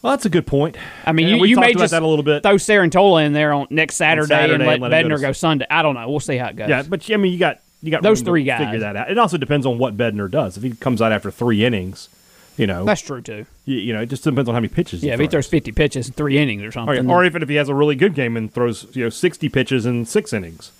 well, 0.00 0.14
that's 0.14 0.24
a 0.24 0.30
good 0.30 0.46
point. 0.46 0.76
I 1.04 1.12
mean, 1.12 1.28
And 1.28 1.38
you, 1.40 1.44
you 1.46 1.54
talked 1.56 1.66
may 1.66 1.72
about 1.72 1.80
just 1.80 1.90
that 1.90 2.02
a 2.02 2.06
little 2.06 2.22
bit. 2.24 2.42
throw 2.42 2.54
Cerantola 2.54 3.26
in 3.26 3.34
there 3.34 3.52
on 3.52 3.66
next 3.70 3.96
Saturday, 3.96 4.28
Saturday 4.28 4.54
and 4.54 4.64
let, 4.64 4.72
and 4.74 4.82
let 4.82 4.90
go 5.02 5.08
Bednar 5.08 5.16
to- 5.16 5.20
go 5.22 5.32
Sunday. 5.32 5.66
I 5.70 5.82
don't 5.82 5.94
know. 5.94 6.08
We'll 6.08 6.20
see 6.20 6.36
how 6.38 6.46
it 6.48 6.56
goes. 6.56 6.68
Yeah, 6.70 6.82
but 6.82 7.10
I 7.10 7.16
mean, 7.18 7.32
you 7.32 7.38
got 7.38 7.60
you 7.82 7.90
got 7.90 8.02
Those 8.02 8.22
three 8.22 8.44
guys. 8.44 8.60
Figure 8.64 8.78
that 8.80 8.96
out. 8.96 9.10
It 9.10 9.18
also 9.18 9.36
depends 9.36 9.66
on 9.66 9.76
what 9.76 9.96
Bednar 9.96 10.30
does. 10.30 10.56
If 10.56 10.62
he 10.62 10.70
comes 10.70 11.02
out 11.02 11.12
after 11.12 11.30
three 11.30 11.64
innings, 11.64 12.08
you 12.56 12.66
know, 12.66 12.84
that's 12.86 13.00
true 13.02 13.20
too. 13.20 13.44
You, 13.64 13.92
know, 13.92 14.00
it 14.02 14.06
just 14.06 14.24
depends 14.24 14.48
on 14.48 14.54
how 14.54 14.60
many 14.60 14.72
pitches. 14.72 15.04
Yeah, 15.04 15.14
if 15.14 15.20
he 15.20 15.28
throws 15.28 15.46
50 15.46 15.72
pitches 15.72 16.08
in 16.08 16.14
three 16.14 16.38
innings 16.38 16.62
or 16.62 16.68
or, 16.68 16.72
something. 16.72 17.10
or 17.10 17.24
even 17.24 17.42
if 17.42 17.48
he 17.48 17.54
has 17.56 17.68
a 17.68 17.74
really 17.74 17.94
good 17.94 18.14
game 18.14 18.36
and 18.36 18.52
throws 18.52 18.94
you 18.96 19.04
know 19.04 19.10
sixty 19.10 19.48
pitches 19.48 19.86
in 19.86 20.04
six 20.04 20.32
innings, 20.32 20.72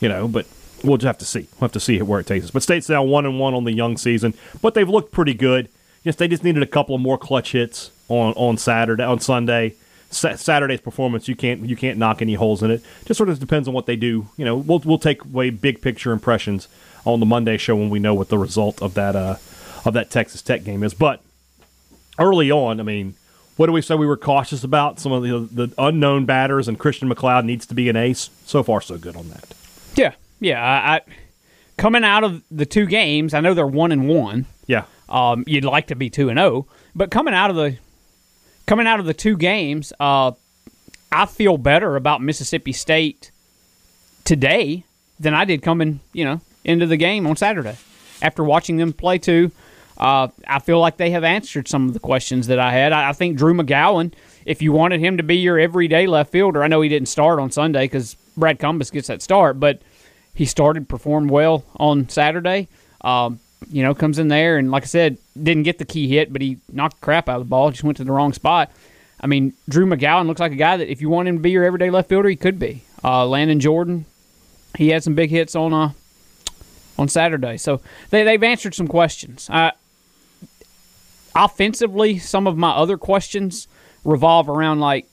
you 0.00 0.08
know. 0.08 0.26
But 0.26 0.46
we'll 0.82 0.96
just 0.96 1.06
have 1.06 1.18
to 1.18 1.24
see. 1.24 1.48
We'll 1.52 1.66
have 1.66 1.72
to 1.72 1.80
see 1.80 2.00
where 2.00 2.20
it 2.20 2.26
takes 2.26 2.46
us. 2.46 2.50
But 2.50 2.62
State's 2.62 2.88
now 2.88 3.02
one 3.02 3.26
and 3.26 3.38
one 3.38 3.54
on 3.54 3.64
the 3.64 3.72
young 3.72 3.96
season, 3.96 4.34
but 4.62 4.74
they've 4.74 4.88
looked 4.88 5.12
pretty 5.12 5.34
good. 5.34 5.68
Yes, 6.02 6.16
they 6.16 6.28
just 6.28 6.42
needed 6.42 6.62
a 6.62 6.66
couple 6.66 6.94
of 6.94 7.00
more 7.00 7.18
clutch 7.18 7.52
hits 7.52 7.90
on 8.08 8.32
on 8.34 8.56
Saturday 8.56 9.04
on 9.04 9.20
Sunday. 9.20 9.74
Sa- 10.12 10.34
Saturday's 10.34 10.80
performance, 10.80 11.28
you 11.28 11.36
can't 11.36 11.68
you 11.68 11.76
can't 11.76 11.98
knock 11.98 12.22
any 12.22 12.34
holes 12.34 12.62
in 12.62 12.70
it. 12.70 12.82
Just 13.04 13.18
sort 13.18 13.28
of 13.28 13.38
depends 13.38 13.68
on 13.68 13.74
what 13.74 13.86
they 13.86 13.96
do. 13.96 14.28
You 14.36 14.44
know, 14.44 14.56
we'll 14.56 14.80
we'll 14.80 14.98
take 14.98 15.24
away 15.24 15.50
big 15.50 15.82
picture 15.82 16.10
impressions 16.10 16.68
on 17.04 17.20
the 17.20 17.26
Monday 17.26 17.58
show 17.58 17.76
when 17.76 17.90
we 17.90 17.98
know 17.98 18.14
what 18.14 18.28
the 18.28 18.38
result 18.38 18.80
of 18.82 18.94
that 18.94 19.14
uh 19.14 19.36
of 19.84 19.92
that 19.94 20.10
Texas 20.10 20.42
Tech 20.42 20.64
game 20.64 20.82
is. 20.82 20.94
But 20.94 21.22
early 22.20 22.50
on, 22.50 22.78
I 22.78 22.82
mean, 22.82 23.14
what 23.56 23.66
do 23.66 23.72
we 23.72 23.82
say 23.82 23.94
we 23.94 24.06
were 24.06 24.16
cautious 24.16 24.62
about? 24.64 25.00
Some 25.00 25.12
of 25.12 25.22
the 25.22 25.66
the 25.66 25.74
unknown 25.78 26.24
batters 26.26 26.68
and 26.68 26.78
Christian 26.78 27.08
McLeod 27.12 27.44
needs 27.44 27.66
to 27.66 27.74
be 27.74 27.88
an 27.88 27.96
ace. 27.96 28.30
So 28.46 28.62
far, 28.62 28.80
so 28.80 28.96
good 28.98 29.16
on 29.16 29.28
that. 29.30 29.44
Yeah, 29.96 30.14
yeah. 30.40 30.62
I, 30.62 30.96
I 30.96 31.00
coming 31.76 32.04
out 32.04 32.24
of 32.24 32.42
the 32.50 32.66
two 32.66 32.86
games, 32.86 33.34
I 33.34 33.40
know 33.40 33.54
they're 33.54 33.66
one 33.66 33.90
and 33.92 34.08
one. 34.08 34.46
Yeah, 34.66 34.84
Um, 35.08 35.44
you'd 35.46 35.64
like 35.64 35.88
to 35.88 35.94
be 35.96 36.08
two 36.10 36.28
and 36.28 36.38
zero, 36.38 36.66
but 36.94 37.10
coming 37.10 37.34
out 37.34 37.50
of 37.50 37.56
the 37.56 37.76
coming 38.66 38.86
out 38.86 39.00
of 39.00 39.06
the 39.06 39.14
two 39.14 39.36
games, 39.36 39.92
uh, 39.98 40.30
I 41.10 41.26
feel 41.26 41.58
better 41.58 41.96
about 41.96 42.22
Mississippi 42.22 42.72
State 42.72 43.32
today 44.24 44.84
than 45.18 45.34
I 45.34 45.44
did 45.44 45.60
coming, 45.62 46.00
you 46.12 46.24
know, 46.24 46.40
into 46.64 46.86
the 46.86 46.96
game 46.96 47.26
on 47.26 47.36
Saturday. 47.36 47.76
After 48.22 48.44
watching 48.44 48.76
them 48.76 48.92
play 48.92 49.18
two, 49.18 49.50
uh, 50.00 50.28
I 50.46 50.58
feel 50.60 50.80
like 50.80 50.96
they 50.96 51.10
have 51.10 51.24
answered 51.24 51.68
some 51.68 51.86
of 51.86 51.92
the 51.92 52.00
questions 52.00 52.46
that 52.46 52.58
I 52.58 52.72
had. 52.72 52.92
I, 52.92 53.10
I 53.10 53.12
think 53.12 53.36
Drew 53.36 53.52
McGowan, 53.54 54.12
if 54.46 54.62
you 54.62 54.72
wanted 54.72 55.00
him 55.00 55.18
to 55.18 55.22
be 55.22 55.36
your 55.36 55.58
everyday 55.58 56.06
left 56.06 56.32
fielder, 56.32 56.64
I 56.64 56.68
know 56.68 56.80
he 56.80 56.88
didn't 56.88 57.08
start 57.08 57.38
on 57.38 57.50
Sunday 57.50 57.84
because 57.84 58.16
Brad 58.36 58.58
Cumbest 58.58 58.94
gets 58.94 59.08
that 59.08 59.20
start, 59.20 59.60
but 59.60 59.82
he 60.34 60.46
started, 60.46 60.88
performed 60.88 61.30
well 61.30 61.64
on 61.76 62.08
Saturday. 62.08 62.68
Um, 63.02 63.40
you 63.70 63.82
know, 63.82 63.94
comes 63.94 64.18
in 64.18 64.28
there 64.28 64.56
and, 64.56 64.70
like 64.70 64.84
I 64.84 64.86
said, 64.86 65.18
didn't 65.40 65.64
get 65.64 65.76
the 65.76 65.84
key 65.84 66.08
hit, 66.08 66.32
but 66.32 66.40
he 66.40 66.56
knocked 66.72 67.02
crap 67.02 67.28
out 67.28 67.36
of 67.36 67.42
the 67.42 67.50
ball, 67.50 67.70
just 67.70 67.84
went 67.84 67.98
to 67.98 68.04
the 68.04 68.12
wrong 68.12 68.32
spot. 68.32 68.72
I 69.20 69.26
mean, 69.26 69.52
Drew 69.68 69.84
McGowan 69.84 70.26
looks 70.26 70.40
like 70.40 70.52
a 70.52 70.56
guy 70.56 70.78
that 70.78 70.90
if 70.90 71.02
you 71.02 71.10
want 71.10 71.28
him 71.28 71.36
to 71.36 71.42
be 71.42 71.50
your 71.50 71.64
everyday 71.64 71.90
left 71.90 72.08
fielder, 72.08 72.30
he 72.30 72.36
could 72.36 72.58
be. 72.58 72.84
Uh, 73.04 73.26
Landon 73.26 73.60
Jordan, 73.60 74.06
he 74.78 74.88
had 74.88 75.04
some 75.04 75.14
big 75.14 75.28
hits 75.28 75.54
on 75.54 75.74
uh, 75.74 75.92
on 76.98 77.08
Saturday, 77.08 77.58
so 77.58 77.80
they 78.10 78.24
they've 78.24 78.42
answered 78.42 78.74
some 78.74 78.88
questions. 78.88 79.48
Uh, 79.50 79.72
offensively, 81.34 82.18
some 82.18 82.46
of 82.46 82.56
my 82.56 82.70
other 82.70 82.96
questions 82.98 83.68
revolve 84.04 84.48
around 84.48 84.80
like 84.80 85.06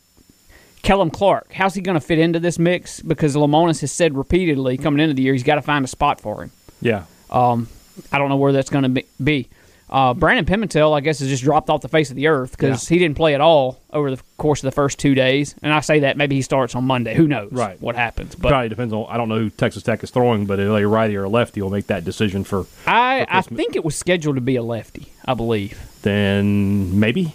Kellum 0.84 1.10
Clark. 1.10 1.54
How's 1.54 1.74
he 1.74 1.82
going 1.82 2.00
to 2.00 2.06
fit 2.06 2.20
into 2.20 2.40
this 2.40 2.58
mix? 2.60 3.02
Because 3.02 3.36
Lemonis 3.36 3.82
has 3.82 3.92
said 3.92 4.16
repeatedly 4.16 4.78
coming 4.78 5.00
into 5.02 5.14
the 5.14 5.22
year 5.22 5.34
he's 5.34 5.44
got 5.44 5.56
to 5.56 5.62
find 5.62 5.84
a 5.84 5.88
spot 5.88 6.22
for 6.22 6.44
him. 6.44 6.52
yeah. 6.82 7.06
Um, 7.30 7.68
I 8.12 8.20
don't 8.20 8.30
know 8.30 8.38
where 8.38 8.54
that's 8.54 8.70
going 8.70 8.94
to 8.96 9.04
be. 9.22 9.50
Uh, 9.90 10.14
Brandon 10.14 10.46
Pimentel, 10.46 10.96
I 10.96 11.00
guess, 11.00 11.20
has 11.20 11.30
just 11.30 11.44
dropped 11.44 11.70
off 11.70 11.82
the 11.82 11.88
face 11.88 12.10
of 12.10 12.16
the 12.16 12.28
earth 12.28 12.52
because 12.52 12.88
he 12.88 13.00
didn't 13.00 13.16
play 13.16 13.34
at 13.36 13.42
all 13.42 13.82
over 13.92 14.14
the 14.14 14.22
course 14.38 14.60
of 14.60 14.68
the 14.68 14.72
first 14.72 15.00
two 15.00 15.16
days. 15.16 15.56
And 15.64 15.74
I 15.74 15.80
say 15.80 16.00
that 16.02 16.18
maybe 16.18 16.36
he 16.36 16.42
starts 16.42 16.76
on 16.76 16.84
Monday. 16.84 17.16
Who 17.16 17.28
knows? 17.28 17.52
Right. 17.52 17.82
What 17.82 17.96
happens? 17.96 18.36
But 18.36 18.50
Probably 18.50 18.68
depends 18.70 18.94
on. 18.94 19.08
I 19.10 19.16
don't 19.18 19.30
know 19.30 19.40
who 19.40 19.50
Texas 19.50 19.84
Tech 19.84 20.04
is 20.04 20.12
throwing, 20.12 20.46
but 20.46 20.60
if 20.60 20.68
a 20.70 20.86
righty 20.86 21.16
or 21.16 21.24
a 21.24 21.30
lefty 21.30 21.62
will 21.62 21.70
make 21.70 21.88
that 21.88 22.04
decision 22.04 22.44
for. 22.44 22.66
I, 22.86 23.26
I 23.30 23.42
think 23.42 23.76
it 23.76 23.86
was 23.86 23.96
scheduled 23.96 24.36
to 24.36 24.42
be 24.42 24.58
a 24.58 24.64
lefty. 24.64 25.08
I 25.26 25.34
believe. 25.34 25.80
Then 26.08 27.00
maybe. 27.02 27.34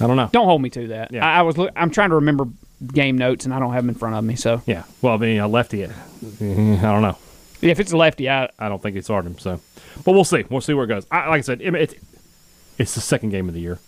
I 0.00 0.06
don't 0.08 0.16
know. 0.16 0.28
Don't 0.32 0.46
hold 0.46 0.60
me 0.62 0.70
to 0.70 0.88
that. 0.88 1.12
Yeah. 1.12 1.24
I, 1.24 1.38
I 1.38 1.42
was. 1.42 1.56
Look, 1.56 1.70
I'm 1.76 1.90
trying 1.90 2.08
to 2.08 2.16
remember 2.16 2.46
game 2.92 3.16
notes, 3.16 3.44
and 3.44 3.54
I 3.54 3.60
don't 3.60 3.72
have 3.72 3.84
them 3.84 3.90
in 3.90 3.94
front 3.94 4.16
of 4.16 4.24
me. 4.24 4.34
So 4.34 4.62
Yeah. 4.66 4.82
Well, 5.00 5.14
I 5.14 5.18
mean, 5.18 5.38
a 5.38 5.46
lefty. 5.46 5.84
Uh, 5.84 5.90
I 5.90 6.32
don't 6.40 7.02
know. 7.02 7.16
if 7.62 7.78
it's 7.78 7.92
a 7.92 7.96
lefty, 7.96 8.28
I 8.28 8.50
I 8.58 8.68
don't 8.68 8.82
think 8.82 8.96
it's 8.96 9.06
hard. 9.06 9.40
So, 9.40 9.60
but 10.04 10.12
we'll 10.12 10.24
see. 10.24 10.44
We'll 10.50 10.60
see 10.60 10.74
where 10.74 10.86
it 10.86 10.88
goes. 10.88 11.06
I, 11.10 11.28
like 11.28 11.38
I 11.38 11.42
said, 11.42 11.60
it, 11.60 11.72
it's 11.74 11.94
it's 12.78 12.94
the 12.96 13.00
second 13.00 13.30
game 13.30 13.46
of 13.46 13.54
the 13.54 13.60
year. 13.60 13.78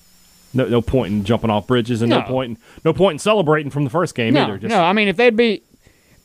No, 0.54 0.68
no 0.68 0.82
point 0.82 1.12
in 1.12 1.24
jumping 1.24 1.50
off 1.50 1.66
bridges, 1.66 2.00
and 2.00 2.10
no, 2.10 2.20
No. 2.20 2.26
point 2.26 2.50
in, 2.50 2.58
no 2.84 2.92
point 2.92 3.14
in 3.14 3.18
celebrating 3.18 3.70
from 3.72 3.82
the 3.82 3.90
first 3.90 4.14
game 4.14 4.34
no, 4.34 4.44
either. 4.44 4.58
Just, 4.58 4.70
no. 4.70 4.82
I 4.82 4.92
mean, 4.92 5.08
if 5.08 5.16
they'd 5.16 5.34
be, 5.34 5.62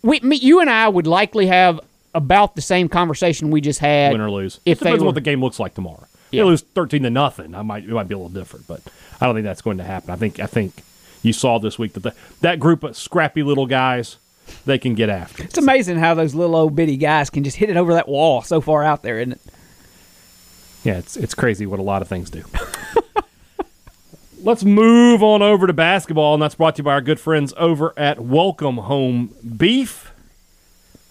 we, 0.04 0.20
me, 0.20 0.36
you 0.36 0.60
and 0.60 0.70
I 0.70 0.88
would 0.90 1.08
likely 1.08 1.48
have 1.48 1.80
about 2.14 2.56
the 2.56 2.62
same 2.62 2.90
conversation 2.90 3.52
we 3.52 3.62
just 3.62 3.80
had. 3.80 4.12
win 4.12 4.20
or 4.20 4.30
lose. 4.30 4.60
If 4.66 4.80
it 4.80 4.80
depends 4.80 5.00
they 5.00 5.04
on 5.04 5.06
what 5.06 5.16
the 5.16 5.22
game 5.22 5.42
looks 5.42 5.60
like 5.62 5.76
tomorrow. 5.76 6.07
Yeah. 6.32 6.44
They 6.44 6.50
lose 6.50 6.62
thirteen 6.62 7.04
to 7.04 7.10
nothing. 7.10 7.56
I 7.56 7.62
might 7.62 7.84
it 7.84 7.90
might 7.90 8.08
be 8.08 8.14
a 8.14 8.18
little 8.18 8.30
different, 8.30 8.68
but 8.68 8.82
I 9.22 9.26
don't 9.26 9.36
think 9.36 9.46
that's 9.46 9.62
going 9.62 9.78
to 9.78 9.84
happen. 9.84 10.10
I 10.10 10.16
think 10.16 10.40
I 10.40 10.46
think 10.46 10.84
you 11.24 11.34
saw 11.34 11.58
this 11.60 11.80
week 11.80 11.94
that 11.94 12.02
the, 12.02 12.14
that 12.42 12.60
group 12.60 12.84
of 12.84 12.96
scrappy 12.98 13.44
little 13.44 13.66
guys 13.66 14.18
they 14.66 14.78
can 14.78 14.96
get 14.96 15.10
after. 15.10 15.44
It's 15.44 15.58
amazing 15.58 15.98
how 15.98 16.14
those 16.14 16.34
little 16.36 16.56
old 16.56 16.76
bitty 16.76 16.98
guys 16.98 17.30
can 17.30 17.44
just 17.44 17.58
hit 17.58 17.70
it 17.70 17.78
over 17.78 17.94
that 17.94 18.08
wall 18.08 18.42
so 18.42 18.62
far 18.62 18.84
out 18.84 19.04
there, 19.04 19.20
isn't 19.20 19.34
it? 19.34 19.42
Yeah, 20.84 20.98
it's 20.98 21.18
it's 21.18 21.34
crazy 21.34 21.66
what 21.66 21.80
a 21.80 21.84
lot 21.84 22.02
of 22.02 22.08
things 22.08 22.30
do. 22.30 22.44
Let's 24.42 24.64
move 24.64 25.24
on 25.24 25.42
over 25.42 25.68
to 25.68 25.74
basketball, 25.74 26.34
and 26.36 26.42
that's 26.42 26.56
brought 26.56 26.76
to 26.76 26.80
you 26.80 26.84
by 26.84 26.94
our 26.94 27.02
good 27.02 27.20
friends 27.20 27.54
over 27.58 27.94
at 27.98 28.20
Welcome 28.20 28.78
Home 28.78 29.34
Beef. 29.58 30.14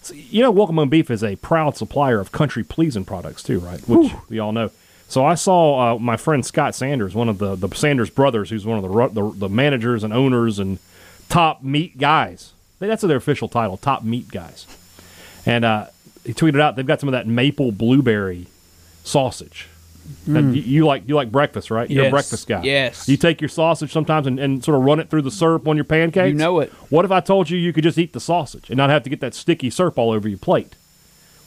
So, 0.01 0.15
you 0.15 0.41
know, 0.41 0.49
Welcome 0.49 0.77
Home 0.77 0.89
Beef 0.89 1.11
is 1.11 1.23
a 1.23 1.35
proud 1.35 1.75
supplier 1.75 2.19
of 2.19 2.31
country 2.31 2.63
pleasing 2.63 3.05
products 3.05 3.43
too, 3.43 3.59
right? 3.59 3.81
Which 3.87 4.13
we 4.29 4.39
all 4.39 4.53
know. 4.53 4.71
So 5.07 5.25
I 5.25 5.35
saw 5.35 5.95
uh, 5.95 5.99
my 5.99 6.17
friend 6.17 6.45
Scott 6.45 6.75
Sanders, 6.75 7.15
one 7.15 7.29
of 7.29 7.37
the 7.37 7.55
the 7.55 7.69
Sanders 7.73 8.09
brothers, 8.09 8.49
who's 8.49 8.65
one 8.65 8.83
of 8.83 8.91
the 9.13 9.21
the, 9.21 9.31
the 9.37 9.49
managers 9.49 10.03
and 10.03 10.13
owners 10.13 10.59
and 10.59 10.79
top 11.29 11.63
meat 11.63 11.97
guys. 11.97 12.53
That's 12.79 13.01
their 13.01 13.17
official 13.17 13.47
title, 13.47 13.77
top 13.77 14.03
meat 14.03 14.29
guys. 14.29 14.67
And 15.45 15.65
uh, 15.65 15.87
he 16.25 16.33
tweeted 16.33 16.59
out 16.59 16.75
they've 16.75 16.85
got 16.85 16.99
some 16.99 17.09
of 17.09 17.13
that 17.13 17.25
maple 17.25 17.71
blueberry 17.71 18.47
sausage. 19.03 19.67
And 20.25 20.55
you, 20.55 20.61
you 20.61 20.85
like 20.85 21.07
you 21.07 21.15
like 21.15 21.31
breakfast, 21.31 21.69
right? 21.69 21.89
You're 21.89 22.07
a 22.07 22.09
breakfast 22.09 22.47
guy. 22.47 22.63
Yes. 22.63 23.09
You 23.09 23.17
take 23.17 23.41
your 23.41 23.49
sausage 23.49 23.91
sometimes 23.91 24.25
and, 24.25 24.39
and 24.39 24.63
sort 24.63 24.77
of 24.77 24.83
run 24.85 24.99
it 24.99 25.09
through 25.09 25.23
the 25.23 25.31
syrup 25.31 25.67
on 25.67 25.75
your 25.75 25.83
pancakes. 25.83 26.29
You 26.29 26.33
know 26.33 26.59
it. 26.59 26.71
What 26.89 27.03
if 27.03 27.11
I 27.11 27.19
told 27.19 27.49
you 27.49 27.57
you 27.57 27.73
could 27.73 27.83
just 27.83 27.97
eat 27.97 28.13
the 28.13 28.21
sausage 28.21 28.69
and 28.69 28.77
not 28.77 28.89
have 28.89 29.03
to 29.03 29.09
get 29.09 29.19
that 29.19 29.33
sticky 29.33 29.69
syrup 29.69 29.97
all 29.97 30.11
over 30.11 30.29
your 30.29 30.37
plate? 30.37 30.75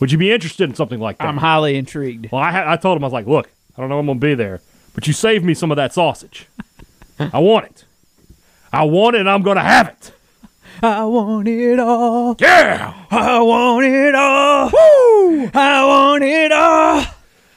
Would 0.01 0.11
you 0.11 0.19
be 0.19 0.33
interested 0.33 0.69
in 0.69 0.75
something 0.75 0.99
like 0.99 1.19
that? 1.19 1.29
I'm 1.29 1.37
highly 1.37 1.77
intrigued. 1.77 2.33
well, 2.33 2.43
I, 2.43 2.51
ha- 2.51 2.73
I 2.73 2.77
told 2.77 2.97
him 2.97 3.05
I 3.05 3.07
was 3.07 3.13
like, 3.13 3.27
look, 3.27 3.49
I 3.77 3.81
don't 3.81 3.91
know 3.91 3.99
I'm 3.99 4.07
gonna 4.07 4.19
be 4.19 4.35
there, 4.35 4.61
but 4.95 5.07
you 5.07 5.13
saved 5.13 5.45
me 5.45 5.55
some 5.55 5.71
of 5.71 5.77
that 5.77 5.93
sausage. 5.93 6.47
I 7.19 7.39
want 7.39 7.67
it. 7.67 7.85
I 8.73 8.85
want 8.85 9.17
it, 9.17 9.21
and 9.21 9.31
I'm 9.31 9.43
gonna 9.43 9.63
have 9.63 9.89
it. 9.89 10.13
I 10.83 11.05
want 11.05 11.47
it 11.47 11.79
all. 11.79 12.37
Yeah. 12.39 12.95
I 13.11 13.41
want 13.41 13.85
it 13.85 14.15
all. 14.15 14.71
Woo! 14.71 15.51
I 15.53 15.85
want 15.85 16.25
it 16.25 16.53
all. 16.53 17.05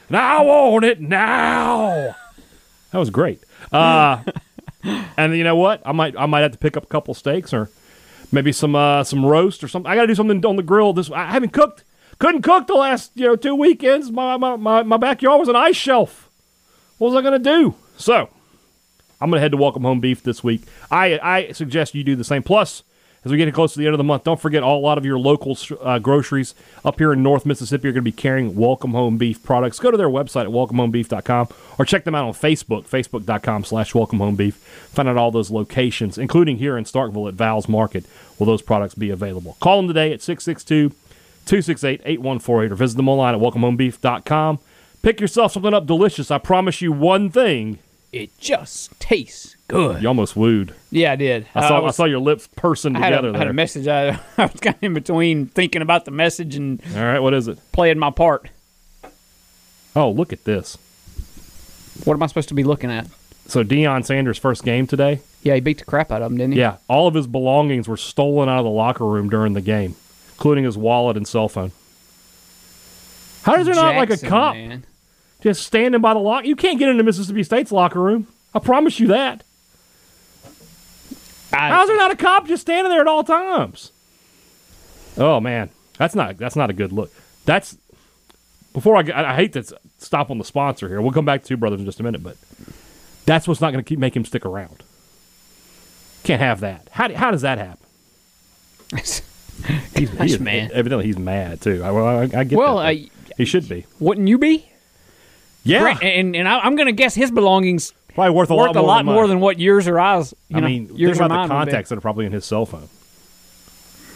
And 0.10 0.18
I 0.18 0.42
want 0.42 0.84
it 0.84 1.00
now. 1.00 2.16
That 2.92 2.98
was 3.00 3.10
great. 3.10 3.42
Uh, 3.72 4.22
and 5.18 5.36
you 5.38 5.46
know 5.46 5.56
what? 5.56 5.82
I 5.86 5.94
might 5.94 6.16
I 6.18 6.26
might 6.26 6.42
have 6.42 6.52
to 6.52 6.58
pick 6.58 6.76
up 6.76 6.84
a 6.84 6.88
couple 6.88 7.14
steaks 7.14 7.54
or 7.54 7.70
maybe 8.32 8.52
some 8.52 8.76
uh, 8.76 9.04
some 9.06 9.26
roast 9.26 9.64
or 9.64 9.70
something. 9.70 9.90
I 9.90 9.96
got 9.96 10.02
to 10.02 10.08
do 10.08 10.16
something 10.16 10.46
on 10.46 10.58
the 10.58 10.64
grill. 10.64 10.92
This 10.92 11.10
I 11.10 11.32
haven't 11.32 11.54
cooked. 11.54 11.84
Couldn't 12.24 12.42
cook 12.42 12.68
the 12.68 12.76
last 12.76 13.12
you 13.16 13.26
know 13.26 13.36
two 13.36 13.54
weekends. 13.54 14.10
My 14.10 14.38
my 14.38 14.56
my, 14.56 14.82
my 14.82 14.96
backyard 14.96 15.42
was 15.42 15.50
an 15.50 15.58
ice 15.58 15.76
shelf. 15.76 16.30
What 16.98 17.10
was 17.10 17.18
I 17.18 17.22
gonna 17.22 17.38
do? 17.38 17.76
So 17.98 18.30
I'm 19.20 19.30
gonna 19.30 19.42
head 19.42 19.52
to 19.52 19.58
Welcome 19.58 19.84
Home 19.84 20.00
Beef 20.00 20.24
this 20.24 20.42
week. 20.42 20.62
I 20.90 21.20
I 21.22 21.52
suggest 21.52 21.96
you 21.96 22.02
do 22.06 22.16
the 22.16 22.24
same. 22.24 22.42
Plus, 22.42 22.84
as 23.26 23.32
we 23.32 23.38
get 23.38 23.54
close 23.54 23.74
to 23.74 23.80
the 23.80 23.88
end 23.88 23.94
of 23.94 23.98
the 23.98 24.06
month, 24.06 24.24
don't 24.24 24.40
forget 24.40 24.64
all, 24.64 24.80
a 24.80 24.86
lot 24.86 24.98
of 24.98 25.04
your 25.04 25.20
local 25.20 25.58
uh, 25.82 26.00
groceries 26.00 26.56
up 26.86 26.98
here 26.98 27.12
in 27.12 27.24
North 27.24 27.46
Mississippi 27.46 27.90
are 27.90 27.92
going 27.92 28.06
to 28.06 28.10
be 28.10 28.14
carrying 28.14 28.56
Welcome 28.56 28.92
Home 28.92 29.18
Beef 29.18 29.44
products. 29.44 29.80
Go 29.80 29.92
to 29.92 29.98
their 29.98 30.08
website 30.08 30.44
at 30.44 30.52
welcomehomebeef.com 30.52 31.50
or 31.78 31.86
check 31.86 32.06
them 32.06 32.16
out 32.16 32.26
on 32.26 32.34
Facebook, 32.34 32.88
facebook.com 32.88 33.66
slash 33.66 33.94
welcome 33.94 34.20
home 34.20 34.38
beef. 34.38 34.56
Find 34.56 35.10
out 35.10 35.18
all 35.18 35.32
those 35.32 35.52
locations, 35.52 36.18
including 36.18 36.58
here 36.58 36.78
in 36.78 36.86
Starkville 36.86 37.28
at 37.28 37.34
Val's 37.34 37.68
Market, 37.68 38.06
will 38.40 38.46
those 38.46 38.62
products 38.62 38.96
be 38.96 39.10
available. 39.10 39.58
Call 39.60 39.78
them 39.78 39.88
today 39.88 40.14
at 40.14 40.22
662 40.22 40.94
268 41.46 42.02
8148 42.06 42.72
or 42.72 42.76
visit 42.76 42.98
them 42.98 43.10
online 43.10 43.36
at 43.36 43.42
welcomehomebeef.com. 43.42 44.60
Pick 45.02 45.20
yourself 45.20 45.52
something 45.52 45.74
up 45.74 45.86
delicious. 45.86 46.32
I 46.32 46.38
promise 46.38 46.82
you 46.82 46.92
one 46.92 47.30
thing. 47.30 47.80
It 48.12 48.38
just 48.38 48.98
tastes 49.00 49.56
good. 49.68 50.02
You 50.02 50.08
almost 50.08 50.36
wooed. 50.36 50.76
Yeah, 50.92 51.14
I 51.14 51.16
did. 51.16 51.48
I 51.56 51.68
saw, 51.68 51.78
I, 51.78 51.80
was- 51.82 51.96
saw 51.96 52.06
your 52.06 52.20
lips 52.20 52.48
pursing 52.56 52.96
I 52.96 53.00
had, 53.00 53.10
together 53.10 53.30
a, 53.30 53.34
I 53.34 53.38
had 53.40 53.48
a 53.48 53.54
message. 53.54 53.88
I, 53.88 54.10
I 54.38 54.46
was 54.46 54.60
kind 54.62 54.76
of 54.76 54.84
in 54.84 54.94
between 54.94 55.48
thinking 55.48 55.82
about 55.82 56.06
the 56.06 56.12
message 56.12 56.56
and 56.56 56.80
All 56.96 57.04
right, 57.04 57.20
what 57.20 57.34
is 57.34 57.48
it? 57.48 57.58
playing 57.72 57.98
my 58.00 58.12
part. 58.12 58.50
Oh, 59.96 60.12
look 60.12 60.32
at 60.32 60.44
this. 60.46 60.78
What 62.06 62.14
am 62.14 62.24
I 62.24 62.28
supposed 62.28 62.50
to 62.50 62.56
be 62.56 62.64
looking 62.64 62.92
at? 62.92 63.08
So 63.48 63.64
Deion 63.64 64.06
Sanders' 64.06 64.38
first 64.38 64.64
game 64.64 64.88
today. 64.88 65.20
Yeah, 65.44 65.56
he 65.56 65.60
beat 65.60 65.80
the 65.80 65.86
crap 65.86 66.12
out 66.12 66.22
of 66.22 66.32
him, 66.32 66.38
didn't 66.38 66.54
he? 66.54 66.60
Yeah, 66.60 66.78
all 66.88 67.08
of 67.08 67.14
his 67.14 67.28
belongings 67.28 67.88
were 67.88 67.98
stolen 67.98 68.48
out 68.48 68.60
of 68.60 68.64
the 68.64 68.72
locker 68.72 69.06
room 69.06 69.30
during 69.30 69.54
the 69.54 69.62
game, 69.62 69.96
including 70.34 70.64
his 70.64 70.78
wallet 70.78 71.18
and 71.18 71.28
cell 71.28 71.50
phone. 71.50 71.72
How 73.44 73.56
is 73.56 73.66
there 73.66 73.76
not 73.76 73.96
like 73.96 74.10
a 74.10 74.18
cop 74.18 74.56
man. 74.56 74.86
just 75.42 75.64
standing 75.64 76.02
by 76.02 76.14
the 76.14 76.20
lock? 76.20 76.46
You 76.46 76.56
can't 76.56 76.80
get 76.80 76.90
into 76.90 77.04
Mississippi 77.04 77.44
State's 77.44 77.72
locker 77.72 78.00
room. 78.00 78.28
I 78.54 78.60
promise 78.60 79.00
you 79.00 79.08
that. 79.08 79.44
I, 81.52 81.70
How's 81.70 81.88
there 81.88 81.98
not 81.98 82.12
a 82.12 82.16
cop 82.16 82.48
just 82.48 82.62
standing 82.62 82.90
there 82.90 83.02
at 83.02 83.08
all 83.08 83.24
times? 83.24 83.92
Oh 85.18 85.40
man, 85.40 85.70
that's 85.98 86.16
not 86.16 86.38
that's 86.38 86.56
not 86.56 86.70
a 86.70 86.74
good 86.74 86.92
look. 86.92 87.12
That's 87.46 87.78
before 88.72 88.96
I, 88.96 89.02
I, 89.12 89.34
I 89.34 89.36
hate 89.36 89.54
to 89.54 89.64
stop 90.00 90.32
on 90.32 90.38
the 90.38 90.44
sponsor 90.44 90.88
here. 90.88 91.02
We'll 91.02 91.12
come 91.12 91.26
back 91.26 91.44
to 91.44 91.48
Two 91.50 91.58
Brothers 91.58 91.80
in 91.80 91.86
just 91.86 92.00
a 92.00 92.04
minute, 92.04 92.24
but 92.24 92.38
that's 93.26 93.48
what's 93.48 93.62
not 93.62 93.72
going 93.72 93.84
to 93.84 93.88
keep 93.88 94.00
make 94.00 94.16
him 94.16 94.26
stick 94.26 94.46
around. 94.46 94.84
Can't 96.24 96.42
have 96.42 96.62
that. 96.62 96.88
How, 96.92 97.14
how 97.14 97.32
does 97.32 97.42
that 97.42 97.58
happen? 97.58 97.86
He's, 99.96 100.10
he 100.10 100.18
Gosh, 100.18 100.30
is- 100.32 100.40
man. 100.40 100.72
Evidently, 100.74 101.06
he's 101.06 101.18
mad 101.18 101.62
too. 101.62 101.82
I, 101.84 101.92
well, 101.92 102.06
I, 102.08 102.22
I 102.24 102.44
get 102.44 102.54
Well, 102.54 102.78
that. 102.78 102.88
I- 102.88 103.10
he 103.38 103.46
should 103.46 103.68
be. 103.70 103.86
Wouldn't 104.00 104.28
you 104.28 104.38
be? 104.38 104.70
Yeah, 105.64 105.80
Grant- 105.80 106.04
and 106.04 106.36
and 106.36 106.48
I, 106.48 106.60
I'm 106.60 106.76
going 106.76 106.88
to 106.88 106.92
guess 106.92 107.16
his 107.16 107.32
belongings 107.32 107.94
probably 108.14 108.36
worth 108.36 108.50
a 108.52 108.56
worth 108.56 108.68
lot 108.68 108.76
more. 108.76 108.84
a 108.84 108.88
lot 108.88 108.98
than 108.98 109.06
more 109.06 109.28
than 109.28 109.40
what 109.40 109.60
yours 109.60 109.88
or 109.88 110.00
ours. 110.00 110.34
I 110.54 110.60
know, 110.60 110.68
mean, 110.68 110.88
think 110.88 111.00
yours 111.00 111.20
or 111.20 111.24
about 111.24 111.44
the 111.44 111.54
contacts 111.54 111.90
that 111.90 111.98
are 111.98 112.02
probably 112.02 112.26
in 112.26 112.32
his 112.34 112.46
cell 112.46 112.66
phone. 112.66 112.90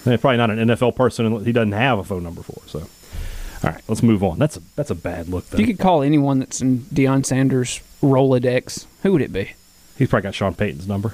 And 0.06 0.13
it's 0.13 0.21
probably 0.21 0.38
not 0.38 0.52
an 0.52 0.60
NFL 0.69 0.95
person 0.95 1.26
and 1.26 1.45
he 1.45 1.52
doesn't 1.52 1.71
have 1.71 2.00
a 2.00 2.04
phone 2.04 2.23
number 2.23 2.41
for. 2.41 2.62
So, 2.67 2.80
all 2.80 3.71
right, 3.71 3.82
let's 3.88 4.04
move 4.04 4.23
on. 4.23 4.38
That's 4.39 4.58
a 4.58 4.62
that's 4.76 4.89
a 4.91 4.95
bad 4.95 5.30
look. 5.30 5.45
If 5.54 5.60
you 5.60 5.65
could 5.65 5.80
call 5.80 6.02
anyone 6.04 6.39
that's 6.39 6.62
in 6.62 6.80
Deion 6.80 7.26
Sanders' 7.26 7.82
Rolodex, 8.04 8.86
who 9.04 9.13
would 9.13 9.21
it 9.21 9.32
be? 9.34 9.52
He's 9.97 10.10
probably 10.10 10.23
got 10.28 10.36
Sean 10.36 10.54
Payton's 10.54 10.88
number 10.88 11.13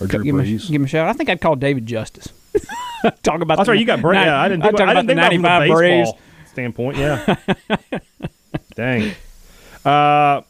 or 0.00 0.06
Drew 0.06 0.24
give, 0.24 0.34
him 0.34 0.40
a, 0.40 0.44
give 0.44 0.68
him 0.70 0.84
a 0.84 0.88
shout. 0.88 1.08
I 1.08 1.12
think 1.12 1.28
I'd 1.30 1.40
call 1.40 1.54
David 1.54 1.86
Justice. 1.86 2.28
Talk 3.22 3.40
about. 3.40 3.56
That's 3.56 3.66
the 3.66 3.72
right. 3.72 3.80
You 3.80 3.86
got 3.86 4.02
ni- 4.02 4.14
Yeah, 4.14 4.40
I 4.40 4.48
didn't 4.48 4.62
I'd 4.62 4.66
think, 4.68 4.76
talk 4.78 4.84
about, 4.86 4.96
I 4.96 5.02
didn't 5.02 5.18
think 5.18 5.38
about 5.40 5.62
it 5.62 5.66
from 5.66 5.74
the 5.74 5.74
95 5.74 5.76
Braves. 5.76 6.10
baseball 6.12 6.20
standpoint. 6.46 6.96
Yeah. 6.96 7.36
Dang. 8.74 9.14
Uh, 9.84 10.42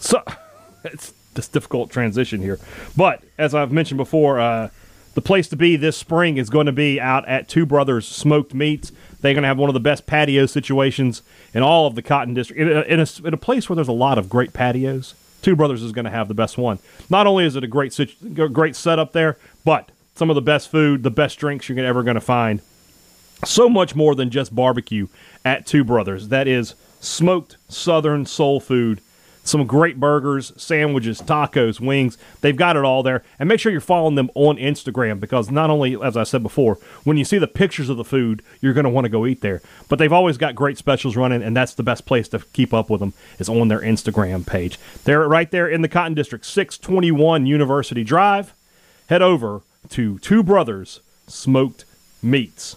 so 0.00 0.22
it's 0.84 1.12
this 1.34 1.48
difficult 1.48 1.90
transition 1.90 2.40
here, 2.42 2.58
but 2.96 3.22
as 3.38 3.54
I've 3.54 3.72
mentioned 3.72 3.98
before, 3.98 4.38
uh, 4.40 4.68
the 5.14 5.22
place 5.22 5.48
to 5.48 5.56
be 5.56 5.76
this 5.76 5.96
spring 5.96 6.36
is 6.38 6.50
going 6.50 6.66
to 6.66 6.72
be 6.72 7.00
out 7.00 7.26
at 7.28 7.48
Two 7.48 7.64
Brothers 7.66 8.06
Smoked 8.08 8.54
Meats. 8.54 8.92
They're 9.20 9.34
going 9.34 9.42
to 9.42 9.48
have 9.48 9.58
one 9.58 9.70
of 9.70 9.74
the 9.74 9.80
best 9.80 10.06
patio 10.06 10.46
situations 10.46 11.22
in 11.54 11.62
all 11.62 11.86
of 11.86 11.94
the 11.94 12.02
Cotton 12.02 12.34
District. 12.34 12.60
In 12.60 12.68
a, 12.68 12.80
in 12.82 12.98
a, 13.00 13.06
in 13.28 13.34
a 13.34 13.36
place 13.36 13.68
where 13.68 13.76
there's 13.76 13.88
a 13.88 13.92
lot 13.92 14.18
of 14.18 14.28
great 14.28 14.52
patios, 14.52 15.14
Two 15.42 15.54
Brothers 15.54 15.82
is 15.82 15.92
going 15.92 16.06
to 16.06 16.10
have 16.10 16.28
the 16.28 16.34
best 16.34 16.56
one. 16.58 16.78
Not 17.10 17.26
only 17.26 17.44
is 17.44 17.56
it 17.56 17.62
a 17.64 17.66
great 17.68 17.98
great 18.52 18.74
setup 18.76 19.12
there, 19.12 19.36
but 19.64 19.90
some 20.14 20.30
of 20.30 20.34
the 20.36 20.42
best 20.42 20.70
food, 20.70 21.02
the 21.02 21.10
best 21.10 21.38
drinks 21.38 21.68
you're 21.68 21.78
ever 21.78 22.02
going 22.02 22.14
to 22.14 22.20
find 22.20 22.60
so 23.44 23.68
much 23.68 23.94
more 23.94 24.14
than 24.14 24.30
just 24.30 24.54
barbecue 24.54 25.08
at 25.44 25.66
Two 25.66 25.84
Brothers. 25.84 26.28
That 26.28 26.46
is 26.46 26.74
smoked 27.00 27.56
Southern 27.68 28.26
soul 28.26 28.60
food. 28.60 29.00
Some 29.44 29.66
great 29.66 29.98
burgers, 29.98 30.52
sandwiches, 30.56 31.20
tacos, 31.20 31.80
wings. 31.80 32.16
They've 32.42 32.56
got 32.56 32.76
it 32.76 32.84
all 32.84 33.02
there. 33.02 33.24
And 33.40 33.48
make 33.48 33.58
sure 33.58 33.72
you're 33.72 33.80
following 33.80 34.14
them 34.14 34.30
on 34.36 34.56
Instagram 34.56 35.18
because 35.18 35.50
not 35.50 35.68
only, 35.68 36.00
as 36.00 36.16
I 36.16 36.22
said 36.22 36.44
before, 36.44 36.78
when 37.02 37.16
you 37.16 37.24
see 37.24 37.38
the 37.38 37.48
pictures 37.48 37.88
of 37.88 37.96
the 37.96 38.04
food, 38.04 38.40
you're 38.60 38.72
going 38.72 38.84
to 38.84 38.90
want 38.90 39.04
to 39.04 39.08
go 39.08 39.26
eat 39.26 39.40
there. 39.40 39.60
But 39.88 39.98
they've 39.98 40.12
always 40.12 40.38
got 40.38 40.54
great 40.54 40.78
specials 40.78 41.16
running, 41.16 41.42
and 41.42 41.56
that's 41.56 41.74
the 41.74 41.82
best 41.82 42.06
place 42.06 42.28
to 42.28 42.38
keep 42.52 42.72
up 42.72 42.88
with 42.88 43.00
them 43.00 43.14
is 43.40 43.48
on 43.48 43.66
their 43.66 43.80
Instagram 43.80 44.46
page. 44.46 44.78
They're 45.02 45.26
right 45.26 45.50
there 45.50 45.68
in 45.68 45.82
the 45.82 45.88
Cotton 45.88 46.14
District, 46.14 46.44
621 46.46 47.44
University 47.44 48.04
Drive. 48.04 48.54
Head 49.08 49.22
over 49.22 49.62
to 49.92 50.18
Two 50.20 50.42
Brothers 50.42 51.00
Smoked 51.26 51.84
Meats. 52.22 52.76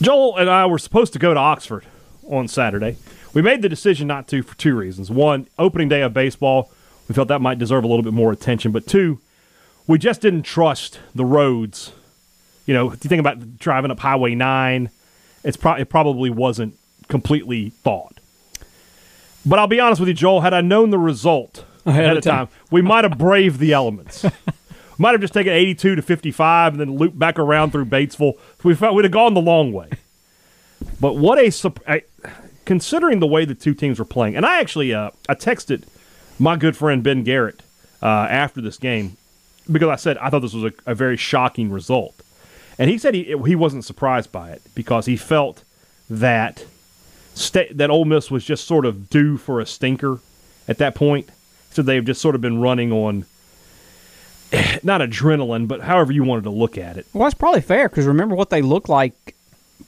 Joel 0.00 0.36
and 0.36 0.48
I 0.48 0.66
were 0.66 0.78
supposed 0.78 1.12
to 1.12 1.18
go 1.18 1.34
to 1.34 1.40
Oxford 1.40 1.84
on 2.28 2.48
Saturday. 2.48 2.96
We 3.34 3.42
made 3.42 3.62
the 3.62 3.68
decision 3.68 4.08
not 4.08 4.26
to 4.28 4.42
for 4.42 4.56
two 4.56 4.74
reasons. 4.74 5.10
One, 5.10 5.46
opening 5.58 5.88
day 5.88 6.00
of 6.02 6.14
baseball, 6.14 6.70
we 7.08 7.14
felt 7.14 7.28
that 7.28 7.40
might 7.40 7.58
deserve 7.58 7.84
a 7.84 7.86
little 7.86 8.02
bit 8.02 8.14
more 8.14 8.32
attention. 8.32 8.72
But 8.72 8.86
two, 8.86 9.20
we 9.86 9.98
just 9.98 10.22
didn't 10.22 10.44
trust 10.44 10.98
the 11.14 11.24
roads. 11.26 11.92
You 12.64 12.72
know, 12.72 12.90
if 12.92 13.04
you 13.04 13.08
think 13.08 13.20
about 13.20 13.58
driving 13.58 13.90
up 13.90 14.00
Highway 14.00 14.34
9, 14.34 14.88
it's 15.42 15.58
pro- 15.58 15.74
it 15.74 15.90
probably 15.90 16.30
wasn't 16.30 16.78
completely 17.08 17.68
thought. 17.70 18.18
But 19.44 19.58
I'll 19.58 19.66
be 19.66 19.80
honest 19.80 20.00
with 20.00 20.08
you, 20.08 20.14
Joel, 20.14 20.40
had 20.40 20.54
I 20.54 20.62
known 20.62 20.88
the 20.88 20.98
result 20.98 21.66
ahead, 21.84 22.12
of 22.12 22.18
of 22.18 22.24
time, 22.24 22.48
we 22.70 22.80
might 22.80 23.04
have 23.04 23.18
braved 23.18 23.58
the 23.58 23.74
elements. 23.74 24.24
might 24.98 25.12
have 25.12 25.20
just 25.20 25.34
taken 25.34 25.52
82 25.52 25.96
to 25.96 26.02
55 26.02 26.74
and 26.74 26.80
then 26.80 26.96
looped 26.96 27.18
back 27.18 27.38
around 27.38 27.72
through 27.72 27.86
Batesville. 27.86 28.38
We 28.62 28.74
felt 28.74 28.94
we'd 28.94 29.04
have 29.04 29.12
gone 29.12 29.34
the 29.34 29.40
long 29.40 29.72
way. 29.72 29.90
But 31.00 31.16
what 31.16 31.38
a 31.38 32.02
considering 32.64 33.20
the 33.20 33.26
way 33.26 33.44
the 33.44 33.54
two 33.54 33.74
teams 33.74 33.98
were 33.98 34.04
playing, 34.04 34.36
and 34.36 34.46
I 34.46 34.60
actually 34.60 34.94
uh, 34.94 35.10
I 35.28 35.34
texted 35.34 35.84
my 36.38 36.56
good 36.56 36.76
friend 36.76 37.02
Ben 37.02 37.22
Garrett 37.24 37.62
uh, 38.02 38.06
after 38.06 38.60
this 38.60 38.76
game 38.76 39.16
because 39.70 39.88
I 39.88 39.96
said 39.96 40.18
I 40.18 40.30
thought 40.30 40.40
this 40.40 40.54
was 40.54 40.72
a, 40.72 40.90
a 40.90 40.94
very 40.94 41.16
shocking 41.16 41.70
result, 41.70 42.14
and 42.78 42.90
he 42.90 42.98
said 42.98 43.14
he 43.14 43.36
he 43.46 43.54
wasn't 43.54 43.84
surprised 43.84 44.32
by 44.32 44.50
it 44.50 44.62
because 44.74 45.06
he 45.06 45.16
felt 45.16 45.64
that 46.10 46.64
sta- 47.34 47.72
that 47.72 47.90
Ole 47.90 48.04
Miss 48.04 48.30
was 48.30 48.44
just 48.44 48.66
sort 48.66 48.84
of 48.86 49.10
due 49.10 49.36
for 49.36 49.60
a 49.60 49.66
stinker 49.66 50.20
at 50.68 50.78
that 50.78 50.94
point. 50.94 51.28
So 51.70 51.82
they've 51.82 52.04
just 52.04 52.20
sort 52.20 52.34
of 52.36 52.40
been 52.40 52.60
running 52.60 52.92
on 52.92 53.26
not 54.82 55.00
adrenaline, 55.00 55.68
but 55.68 55.80
however 55.80 56.12
you 56.12 56.24
wanted 56.24 56.44
to 56.44 56.50
look 56.50 56.78
at 56.78 56.96
it. 56.96 57.06
Well, 57.12 57.24
that's 57.24 57.34
probably 57.34 57.60
fair 57.60 57.88
because 57.88 58.06
remember 58.06 58.34
what 58.34 58.50
they 58.50 58.62
looked 58.62 58.88
like 58.88 59.34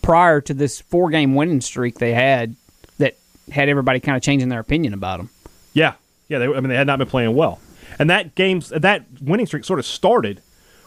prior 0.03 0.41
to 0.43 0.55
this 0.55 0.81
four 0.81 1.11
game 1.11 1.35
winning 1.35 1.61
streak 1.61 1.99
they 1.99 2.13
had 2.13 2.55
that 2.99 3.17
had 3.51 3.69
everybody 3.69 4.01
kind 4.01 4.17
of 4.17 4.23
changing 4.23 4.49
their 4.49 4.61
opinion 4.61 4.95
about 4.95 5.19
them. 5.19 5.31
Yeah, 5.73 5.95
yeah. 6.29 6.39
They, 6.39 6.47
I 6.47 6.61
mean, 6.61 6.69
they 6.69 6.77
had 6.77 6.87
not 6.87 6.99
been 6.99 7.09
playing 7.09 7.35
well, 7.35 7.61
and 7.99 8.09
that 8.11 8.35
game's 8.35 8.69
that 8.71 9.05
winning 9.21 9.47
streak 9.47 9.65
sort 9.65 9.79
of 9.79 9.87
started 9.87 10.41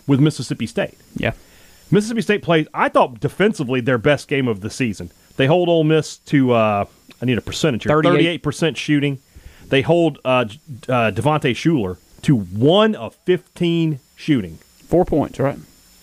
with 0.08 0.20
Mississippi 0.20 0.66
State. 0.68 0.98
Yeah. 1.16 1.34
Mississippi 1.92 2.22
State 2.22 2.44
played, 2.44 2.68
I 2.74 2.90
thought, 2.90 3.20
defensively 3.20 3.82
their 3.82 3.98
best 3.98 4.28
game 4.28 4.48
of 4.48 4.62
the 4.62 4.70
season. 4.70 5.10
They 5.38 5.48
hold 5.48 5.70
Ole 5.70 5.84
Miss 5.84 6.18
to, 6.18 6.52
uh, 6.52 6.86
I 7.20 7.26
need 7.26 7.38
a 7.38 7.42
percentage 7.42 7.84
here, 7.84 7.90
38. 7.90 8.10
thirty-eight 8.12 8.44
percent 8.44 8.78
shooting. 8.78 9.20
They 9.70 9.82
hold 9.82 10.20
uh, 10.24 10.46
uh, 10.88 11.12
Devontae 11.12 11.52
Shuler 11.56 11.98
to 12.24 12.38
one 12.38 12.96
of 12.96 13.16
fifteen 13.26 14.00
shooting. 14.16 14.58
Four 14.88 15.06
points, 15.06 15.40
right? 15.40 15.60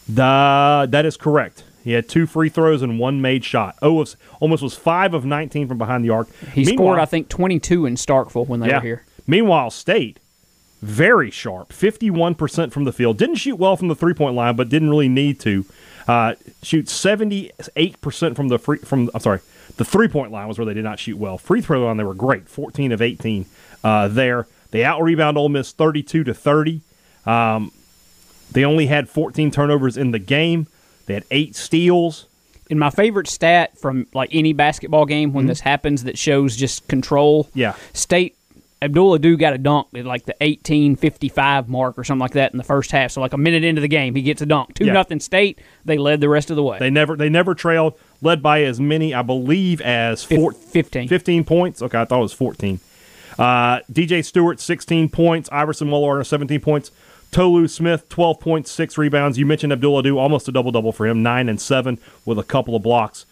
The, 0.08 0.86
that 0.88 1.04
is 1.04 1.16
correct. 1.16 1.64
He 1.82 1.92
had 1.92 2.08
two 2.08 2.26
free 2.26 2.48
throws 2.48 2.82
and 2.82 2.98
one 2.98 3.20
made 3.20 3.44
shot. 3.44 3.76
Oh, 3.82 3.94
was, 3.94 4.16
almost 4.40 4.62
was 4.62 4.74
five 4.74 5.14
of 5.14 5.24
nineteen 5.24 5.68
from 5.68 5.78
behind 5.78 6.04
the 6.04 6.10
arc. 6.10 6.28
He 6.52 6.64
scored, 6.64 6.98
I 6.98 7.04
think, 7.04 7.28
22 7.28 7.86
in 7.86 7.94
Starkville 7.96 8.46
when 8.46 8.60
they 8.60 8.72
were 8.72 8.80
here. 8.80 9.04
Meanwhile, 9.26 9.70
State 9.70 10.20
very 10.82 11.30
sharp, 11.30 11.72
fifty-one 11.72 12.34
percent 12.34 12.72
from 12.72 12.84
the 12.84 12.92
field. 12.92 13.18
Didn't 13.18 13.36
shoot 13.36 13.56
well 13.56 13.76
from 13.76 13.88
the 13.88 13.94
three-point 13.94 14.34
line, 14.34 14.56
but 14.56 14.68
didn't 14.68 14.90
really 14.90 15.08
need 15.08 15.40
to. 15.40 15.64
Uh, 16.06 16.34
shoot 16.62 16.88
seventy-eight 16.88 18.00
percent 18.00 18.36
from 18.36 18.48
the 18.48 18.58
free 18.58 18.78
from. 18.78 19.10
I'm 19.14 19.20
sorry, 19.20 19.40
the 19.76 19.84
three-point 19.84 20.32
line 20.32 20.48
was 20.48 20.58
where 20.58 20.66
they 20.66 20.74
did 20.74 20.84
not 20.84 20.98
shoot 20.98 21.16
well. 21.18 21.38
Free 21.38 21.60
throw 21.60 21.84
line 21.84 21.96
they 21.96 22.04
were 22.04 22.14
great, 22.14 22.48
fourteen 22.48 22.92
of 22.92 23.02
eighteen 23.02 23.46
uh, 23.82 24.08
there. 24.08 24.46
They 24.70 24.84
out 24.84 25.02
rebound 25.02 25.38
Ole 25.38 25.48
Miss 25.48 25.72
thirty-two 25.72 26.24
to 26.24 26.34
thirty. 26.34 26.82
Um, 27.24 27.72
they 28.52 28.64
only 28.64 28.86
had 28.86 29.08
fourteen 29.08 29.50
turnovers 29.50 29.96
in 29.96 30.10
the 30.10 30.18
game. 30.18 30.66
They 31.06 31.14
had 31.14 31.24
eight 31.30 31.54
steals. 31.56 32.26
And 32.68 32.80
my 32.80 32.90
favorite 32.90 33.28
stat 33.28 33.78
from 33.78 34.08
like 34.12 34.30
any 34.32 34.52
basketball 34.52 35.06
game 35.06 35.32
when 35.32 35.46
this 35.46 35.60
happens 35.60 36.02
that 36.04 36.18
shows 36.18 36.56
just 36.56 36.88
control. 36.88 37.44
Mm-hmm. 37.44 37.58
Yeah. 37.60 37.74
State 37.92 38.36
Abdul 38.82 39.14
Ado 39.14 39.36
got 39.36 39.52
a 39.52 39.58
dunk 39.58 39.86
at 39.94 40.04
like 40.04 40.24
the 40.26 40.34
1855 40.40 41.68
mark 41.68 41.96
or 41.96 42.04
something 42.04 42.20
like 42.20 42.32
that 42.32 42.52
in 42.52 42.58
the 42.58 42.64
first 42.64 42.90
half. 42.90 43.12
So 43.12 43.20
like 43.20 43.32
a 43.32 43.38
minute 43.38 43.64
into 43.64 43.80
the 43.80 43.88
game, 43.88 44.14
he 44.14 44.22
gets 44.22 44.42
a 44.42 44.46
dunk. 44.46 44.74
Two 44.74 44.84
Yeah. 44.86 44.92
nothing 44.92 45.20
State. 45.20 45.60
They 45.84 45.96
led 45.96 46.20
the 46.20 46.28
rest 46.28 46.50
of 46.50 46.56
the 46.56 46.62
way. 46.62 46.78
They 46.78 46.90
never 46.90 47.16
they 47.16 47.28
never 47.28 47.54
trailed, 47.54 47.94
led 48.20 48.42
by 48.42 48.64
as 48.64 48.80
many, 48.80 49.14
I 49.14 49.22
believe, 49.22 49.80
as 49.80 50.24
four, 50.24 50.52
15. 50.52 51.08
15 51.08 51.44
points. 51.44 51.82
Okay, 51.82 51.98
I 51.98 52.04
thought 52.04 52.18
it 52.18 52.22
was 52.22 52.32
14. 52.32 52.80
Uh, 53.38 53.80
DJ 53.92 54.24
Stewart, 54.24 54.60
16 54.60 55.08
points. 55.10 55.48
Iverson 55.52 55.88
Molinar, 55.88 56.24
17 56.24 56.60
points. 56.60 56.90
Tolu 57.30 57.68
Smith, 57.68 58.08
12.6 58.08 58.96
rebounds. 58.96 59.38
You 59.38 59.46
mentioned 59.46 59.72
Abdul 59.72 59.98
Ado, 59.98 60.18
almost 60.18 60.48
a 60.48 60.52
double 60.52 60.72
double 60.72 60.92
for 60.92 61.06
him, 61.06 61.22
9 61.22 61.48
and 61.48 61.60
7 61.60 61.98
with 62.24 62.38
a 62.38 62.44
couple 62.44 62.74
of 62.74 62.82
blocks. 62.82 63.26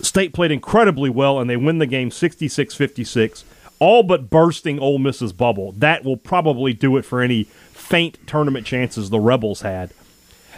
State 0.00 0.34
played 0.34 0.50
incredibly 0.50 1.08
well, 1.08 1.38
and 1.38 1.48
they 1.48 1.56
win 1.56 1.78
the 1.78 1.86
game 1.86 2.10
66 2.10 2.74
56, 2.74 3.44
all 3.78 4.02
but 4.02 4.28
bursting 4.28 4.78
Ole 4.78 4.98
Miss's 4.98 5.32
bubble. 5.32 5.72
That 5.72 6.04
will 6.04 6.18
probably 6.18 6.74
do 6.74 6.96
it 6.98 7.04
for 7.06 7.22
any 7.22 7.44
faint 7.72 8.18
tournament 8.26 8.66
chances 8.66 9.08
the 9.08 9.20
Rebels 9.20 9.62
had. 9.62 9.92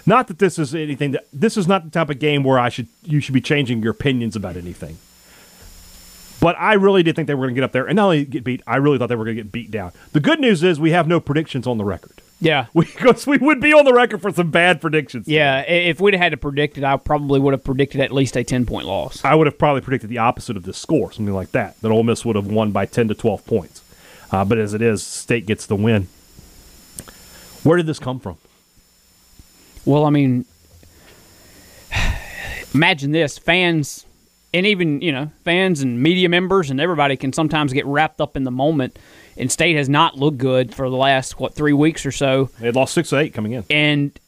Not 0.06 0.26
that 0.28 0.38
this 0.38 0.58
is 0.58 0.74
anything 0.74 1.12
that 1.12 1.26
this 1.32 1.56
is 1.56 1.68
not 1.68 1.84
the 1.84 1.90
type 1.90 2.10
of 2.10 2.18
game 2.18 2.42
where 2.42 2.58
I 2.58 2.68
should 2.68 2.88
you 3.04 3.20
should 3.20 3.34
be 3.34 3.40
changing 3.40 3.82
your 3.82 3.92
opinions 3.92 4.34
about 4.34 4.56
anything. 4.56 4.98
But 6.40 6.56
I 6.58 6.74
really 6.74 7.02
did 7.02 7.16
think 7.16 7.26
they 7.26 7.34
were 7.34 7.46
going 7.46 7.54
to 7.54 7.60
get 7.60 7.64
up 7.64 7.72
there 7.72 7.86
and 7.86 7.96
not 7.96 8.04
only 8.04 8.24
get 8.24 8.44
beat, 8.44 8.62
I 8.66 8.76
really 8.76 8.96
thought 8.98 9.08
they 9.08 9.16
were 9.16 9.24
going 9.24 9.36
to 9.36 9.42
get 9.42 9.50
beat 9.52 9.70
down. 9.72 9.92
The 10.12 10.20
good 10.20 10.38
news 10.40 10.62
is 10.62 10.78
we 10.78 10.92
have 10.92 11.08
no 11.08 11.18
predictions 11.18 11.66
on 11.66 11.78
the 11.78 11.84
record. 11.84 12.20
yeah. 12.38 12.66
Because 12.74 13.26
we 13.26 13.38
would 13.38 13.60
be 13.60 13.72
on 13.72 13.84
the 13.84 13.92
record 13.92 14.22
for 14.22 14.30
some 14.32 14.50
bad 14.52 14.80
predictions. 14.80 15.26
Yeah, 15.26 15.62
if 15.62 16.00
we'd 16.00 16.14
had 16.14 16.30
to 16.30 16.36
predict 16.36 16.78
it, 16.78 16.84
I 16.84 16.96
probably 16.96 17.40
would 17.40 17.54
have 17.54 17.64
predicted 17.64 18.00
at 18.00 18.12
least 18.12 18.36
a 18.36 18.44
10 18.44 18.66
point 18.66 18.86
loss. 18.86 19.24
I 19.24 19.34
would 19.34 19.48
have 19.48 19.58
probably 19.58 19.80
predicted 19.80 20.10
the 20.10 20.18
opposite 20.18 20.56
of 20.56 20.62
this 20.62 20.78
score, 20.78 21.10
something 21.10 21.34
like 21.34 21.50
that. 21.52 21.80
That 21.80 21.90
Ole 21.90 22.04
Miss 22.04 22.24
would 22.24 22.36
have 22.36 22.46
won 22.46 22.70
by 22.70 22.86
ten 22.86 23.08
to 23.08 23.14
twelve 23.14 23.44
points. 23.44 23.82
Uh, 24.30 24.44
but 24.44 24.58
as 24.58 24.74
it 24.74 24.82
is, 24.82 25.02
State 25.02 25.46
gets 25.46 25.66
the 25.66 25.74
win. 25.74 26.06
Where 27.64 27.76
did 27.78 27.86
this 27.86 27.98
come 27.98 28.20
from? 28.20 28.36
Well, 29.84 30.04
I 30.04 30.10
mean, 30.10 30.44
imagine 32.74 33.10
this: 33.12 33.38
fans 33.38 34.04
and 34.54 34.66
even 34.66 35.00
you 35.00 35.12
know 35.12 35.30
fans 35.44 35.82
and 35.82 36.02
media 36.02 36.28
members 36.28 36.70
and 36.70 36.80
everybody 36.80 37.16
can 37.16 37.32
sometimes 37.32 37.72
get 37.72 37.86
wrapped 37.86 38.20
up 38.20 38.36
in 38.36 38.44
the 38.44 38.50
moment. 38.50 38.98
And 39.36 39.52
State 39.52 39.76
has 39.76 39.88
not 39.88 40.16
looked 40.16 40.38
good 40.38 40.74
for 40.74 40.90
the 40.90 40.96
last 40.96 41.38
what 41.38 41.54
three 41.54 41.72
weeks 41.72 42.04
or 42.04 42.10
so. 42.10 42.50
They 42.58 42.66
had 42.66 42.74
lost 42.74 42.94
six 42.94 43.10
to 43.10 43.18
eight 43.18 43.34
coming 43.34 43.52
in. 43.52 43.64
And 43.70 44.18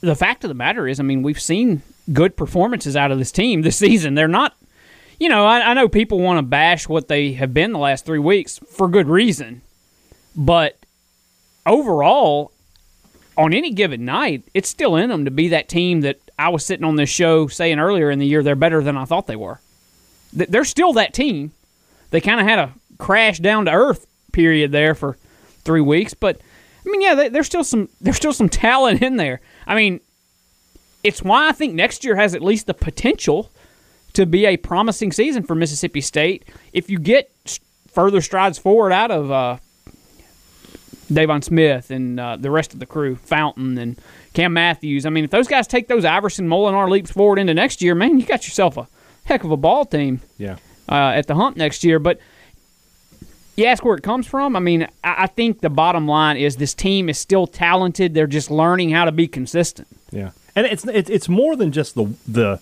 the 0.00 0.14
fact 0.14 0.42
of 0.44 0.48
the 0.48 0.54
matter 0.54 0.88
is, 0.88 0.98
I 0.98 1.02
mean, 1.02 1.22
we've 1.22 1.40
seen 1.40 1.82
good 2.12 2.36
performances 2.36 2.96
out 2.96 3.10
of 3.10 3.18
this 3.18 3.30
team 3.30 3.62
this 3.62 3.76
season. 3.78 4.14
They're 4.14 4.28
not, 4.28 4.56
you 5.20 5.28
know, 5.28 5.46
I, 5.46 5.70
I 5.70 5.74
know 5.74 5.88
people 5.88 6.18
want 6.18 6.38
to 6.38 6.42
bash 6.42 6.88
what 6.88 7.08
they 7.08 7.32
have 7.34 7.52
been 7.52 7.72
the 7.72 7.78
last 7.78 8.04
three 8.06 8.18
weeks 8.18 8.58
for 8.70 8.88
good 8.88 9.08
reason, 9.08 9.60
but 10.34 10.78
overall, 11.66 12.52
on 13.36 13.52
any 13.54 13.70
given 13.70 14.04
night, 14.04 14.44
it's 14.54 14.68
still 14.68 14.96
in 14.96 15.08
them 15.08 15.24
to 15.24 15.30
be 15.30 15.48
that 15.48 15.68
team 15.68 16.02
that 16.02 16.20
I 16.42 16.48
was 16.48 16.64
sitting 16.66 16.84
on 16.84 16.96
this 16.96 17.08
show 17.08 17.46
saying 17.46 17.78
earlier 17.78 18.10
in 18.10 18.18
the 18.18 18.26
year 18.26 18.42
they're 18.42 18.56
better 18.56 18.82
than 18.82 18.96
I 18.96 19.04
thought 19.04 19.26
they 19.26 19.36
were. 19.36 19.60
They're 20.32 20.64
still 20.64 20.92
that 20.94 21.14
team. 21.14 21.52
They 22.10 22.20
kind 22.20 22.40
of 22.40 22.46
had 22.46 22.58
a 22.58 22.72
crash 22.98 23.38
down 23.38 23.66
to 23.66 23.70
earth 23.70 24.06
period 24.32 24.72
there 24.72 24.94
for 24.94 25.16
three 25.64 25.80
weeks, 25.80 26.14
but 26.14 26.40
I 26.84 26.90
mean, 26.90 27.00
yeah, 27.00 27.28
there's 27.28 27.46
still 27.46 27.62
some 27.62 27.88
there's 28.00 28.16
still 28.16 28.32
some 28.32 28.48
talent 28.48 29.02
in 29.02 29.16
there. 29.16 29.40
I 29.66 29.76
mean, 29.76 30.00
it's 31.04 31.22
why 31.22 31.48
I 31.48 31.52
think 31.52 31.74
next 31.74 32.04
year 32.04 32.16
has 32.16 32.34
at 32.34 32.42
least 32.42 32.66
the 32.66 32.74
potential 32.74 33.50
to 34.14 34.26
be 34.26 34.44
a 34.46 34.56
promising 34.56 35.12
season 35.12 35.44
for 35.44 35.54
Mississippi 35.54 36.00
State 36.00 36.44
if 36.72 36.90
you 36.90 36.98
get 36.98 37.30
further 37.88 38.20
strides 38.20 38.58
forward 38.58 38.92
out 38.92 39.10
of 39.10 39.30
uh, 39.30 39.58
Deivon 41.12 41.44
Smith 41.44 41.90
and 41.90 42.18
uh, 42.18 42.36
the 42.36 42.50
rest 42.50 42.72
of 42.74 42.80
the 42.80 42.86
crew, 42.86 43.16
Fountain 43.16 43.78
and 43.78 43.98
Cam 44.34 44.52
Matthews. 44.52 45.04
I 45.06 45.10
mean, 45.10 45.24
if 45.24 45.30
those 45.30 45.48
guys 45.48 45.66
take 45.66 45.88
those 45.88 46.04
Iverson 46.04 46.48
Molinar 46.48 46.88
leaps 46.88 47.10
forward 47.10 47.38
into 47.38 47.54
next 47.54 47.82
year, 47.82 47.94
man, 47.94 48.18
you 48.18 48.26
got 48.26 48.44
yourself 48.46 48.76
a 48.76 48.88
heck 49.24 49.44
of 49.44 49.50
a 49.50 49.56
ball 49.56 49.84
team 49.84 50.20
Yeah. 50.38 50.56
uh, 50.88 51.12
at 51.14 51.26
the 51.26 51.34
hump 51.34 51.56
next 51.56 51.84
year. 51.84 51.98
But 51.98 52.18
you 53.56 53.66
ask 53.66 53.84
where 53.84 53.96
it 53.96 54.02
comes 54.02 54.26
from. 54.26 54.56
I 54.56 54.60
mean, 54.60 54.84
I, 55.04 55.24
I 55.24 55.26
think 55.26 55.60
the 55.60 55.70
bottom 55.70 56.08
line 56.08 56.36
is 56.36 56.56
this 56.56 56.74
team 56.74 57.08
is 57.08 57.18
still 57.18 57.46
talented. 57.46 58.14
They're 58.14 58.26
just 58.26 58.50
learning 58.50 58.90
how 58.90 59.04
to 59.04 59.12
be 59.12 59.28
consistent. 59.28 59.88
Yeah, 60.10 60.30
and 60.56 60.66
it's 60.66 60.84
it's 60.86 61.10
it's 61.10 61.28
more 61.28 61.54
than 61.56 61.70
just 61.72 61.94
the 61.94 62.14
the 62.26 62.60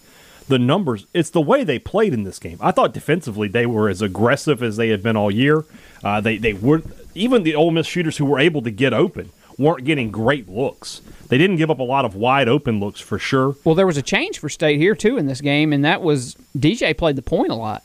the 0.49 0.59
numbers. 0.59 1.07
It's 1.15 1.31
the 1.31 1.41
way 1.41 1.63
they 1.63 1.79
played 1.79 2.13
in 2.13 2.25
this 2.25 2.41
game. 2.41 2.59
I 2.61 2.73
thought 2.73 2.93
defensively 2.93 3.47
they 3.47 3.67
were 3.67 3.89
as 3.89 4.03
aggressive 4.03 4.63
as 4.65 4.77
they 4.77 4.89
had 4.89 5.03
been 5.03 5.17
all 5.17 5.31
year. 5.31 5.65
Uh, 6.03 6.21
they 6.21 6.37
they 6.39 6.53
were 6.55 6.83
even 7.15 7.45
the 7.45 7.55
Ole 7.55 7.71
Miss 7.71 7.87
shooters 7.87 8.17
who 8.17 8.25
were 8.25 8.41
able 8.41 8.63
to 8.63 8.71
get 8.73 8.93
open 8.93 9.31
weren't 9.61 9.85
getting 9.85 10.11
great 10.11 10.49
looks. 10.49 11.01
They 11.29 11.39
didn't 11.39 11.57
give 11.57 11.71
up 11.71 11.79
a 11.79 11.85
lot 11.85 12.05
of 12.05 12.15
wide 12.17 12.49
open 12.49 12.81
looks 12.81 13.01
for 13.01 13.19
sure. 13.19 13.55
Well, 13.65 13.75
there 13.75 13.87
was 13.87 13.97
a 13.97 14.03
change 14.03 14.39
for 14.39 14.49
State 14.49 14.79
here 14.79 14.95
too 14.95 15.17
in 15.17 15.27
this 15.27 15.41
game, 15.41 15.73
and 15.73 15.85
that 15.85 16.03
was 16.03 16.37
DJ 16.57 16.97
played 16.97 17.17
the 17.17 17.23
point 17.23 17.51
a 17.53 17.55
lot. 17.55 17.83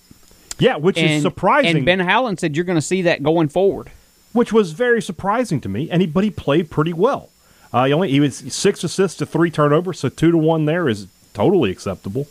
Yeah, 0.57 0.77
which 0.77 0.97
And, 0.97 1.11
is 1.11 1.21
surprising. 1.21 1.75
And 1.77 1.85
Ben 1.85 1.99
Howland 1.99 2.39
said 2.39 2.55
you're 2.55 2.65
going 2.65 2.77
to 2.77 2.81
see 2.81 3.01
that 3.03 3.21
going 3.21 3.49
forward. 3.49 3.91
which 4.31 4.51
was 4.53 4.71
very 4.71 5.01
surprising 5.01 5.59
to 5.61 5.69
me. 5.69 5.89
And 5.91 6.01
he, 6.01 6.07
but 6.07 6.23
he 6.23 6.31
played 6.31 6.69
pretty 6.71 6.93
well. 6.93 7.29
Uh, 7.73 7.85
he 7.85 7.93
only 7.93 8.09
he 8.09 8.19
was 8.21 8.37
six 8.53 8.83
assists 8.83 9.17
to 9.17 9.25
three 9.25 9.51
turnovers, 9.51 9.99
so 9.99 10.07
two 10.09 10.31
to 10.31 10.37
one 10.37 10.63
there 10.65 10.87
is 10.87 11.07
totally 11.33 11.71
acceptable. 11.71 12.27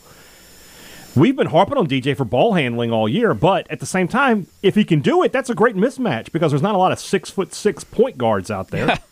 We've 1.15 1.37
been 1.37 1.47
harping 1.49 1.77
on 1.79 1.87
DJ 1.87 2.17
for 2.17 2.25
ball 2.25 2.55
handling 2.55 2.91
all 2.91 3.09
year, 3.09 3.35
but 3.35 3.71
at 3.71 3.79
the 3.79 3.87
same 3.87 4.09
time, 4.09 4.49
if 4.63 4.75
he 4.75 4.85
can 4.85 5.01
do 5.01 5.23
it, 5.23 5.31
that's 5.33 5.49
a 5.51 5.55
great 5.55 5.77
mismatch 5.77 6.33
because 6.33 6.51
there's 6.51 6.63
not 6.63 6.75
a 6.75 6.79
lot 6.79 6.91
of 6.93 6.99
six 6.99 7.31
foot 7.31 7.55
six 7.55 7.85
point 7.85 8.19
guards 8.19 8.51
out 8.51 8.69
there. 8.69 8.99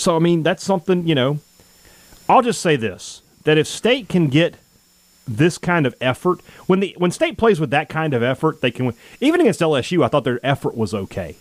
so 0.00 0.16
I 0.16 0.18
mean, 0.18 0.42
that's 0.42 0.64
something 0.64 1.06
you 1.06 1.14
know. 1.14 1.38
I'll 2.28 2.42
just 2.42 2.60
say 2.60 2.76
this: 2.76 3.22
that 3.44 3.58
if 3.58 3.66
State 3.66 4.08
can 4.08 4.28
get 4.28 4.54
this 5.28 5.58
kind 5.58 5.86
of 5.86 5.94
effort 6.00 6.40
when 6.66 6.80
the 6.80 6.94
when 6.98 7.10
State 7.10 7.36
plays 7.38 7.60
with 7.60 7.70
that 7.70 7.88
kind 7.88 8.14
of 8.14 8.22
effort, 8.22 8.60
they 8.60 8.70
can 8.70 8.86
win. 8.86 8.94
Even 9.20 9.40
against 9.40 9.60
LSU, 9.60 10.04
I 10.04 10.08
thought 10.08 10.24
their 10.24 10.40
effort 10.44 10.76
was 10.76 10.92
okay. 10.94 11.36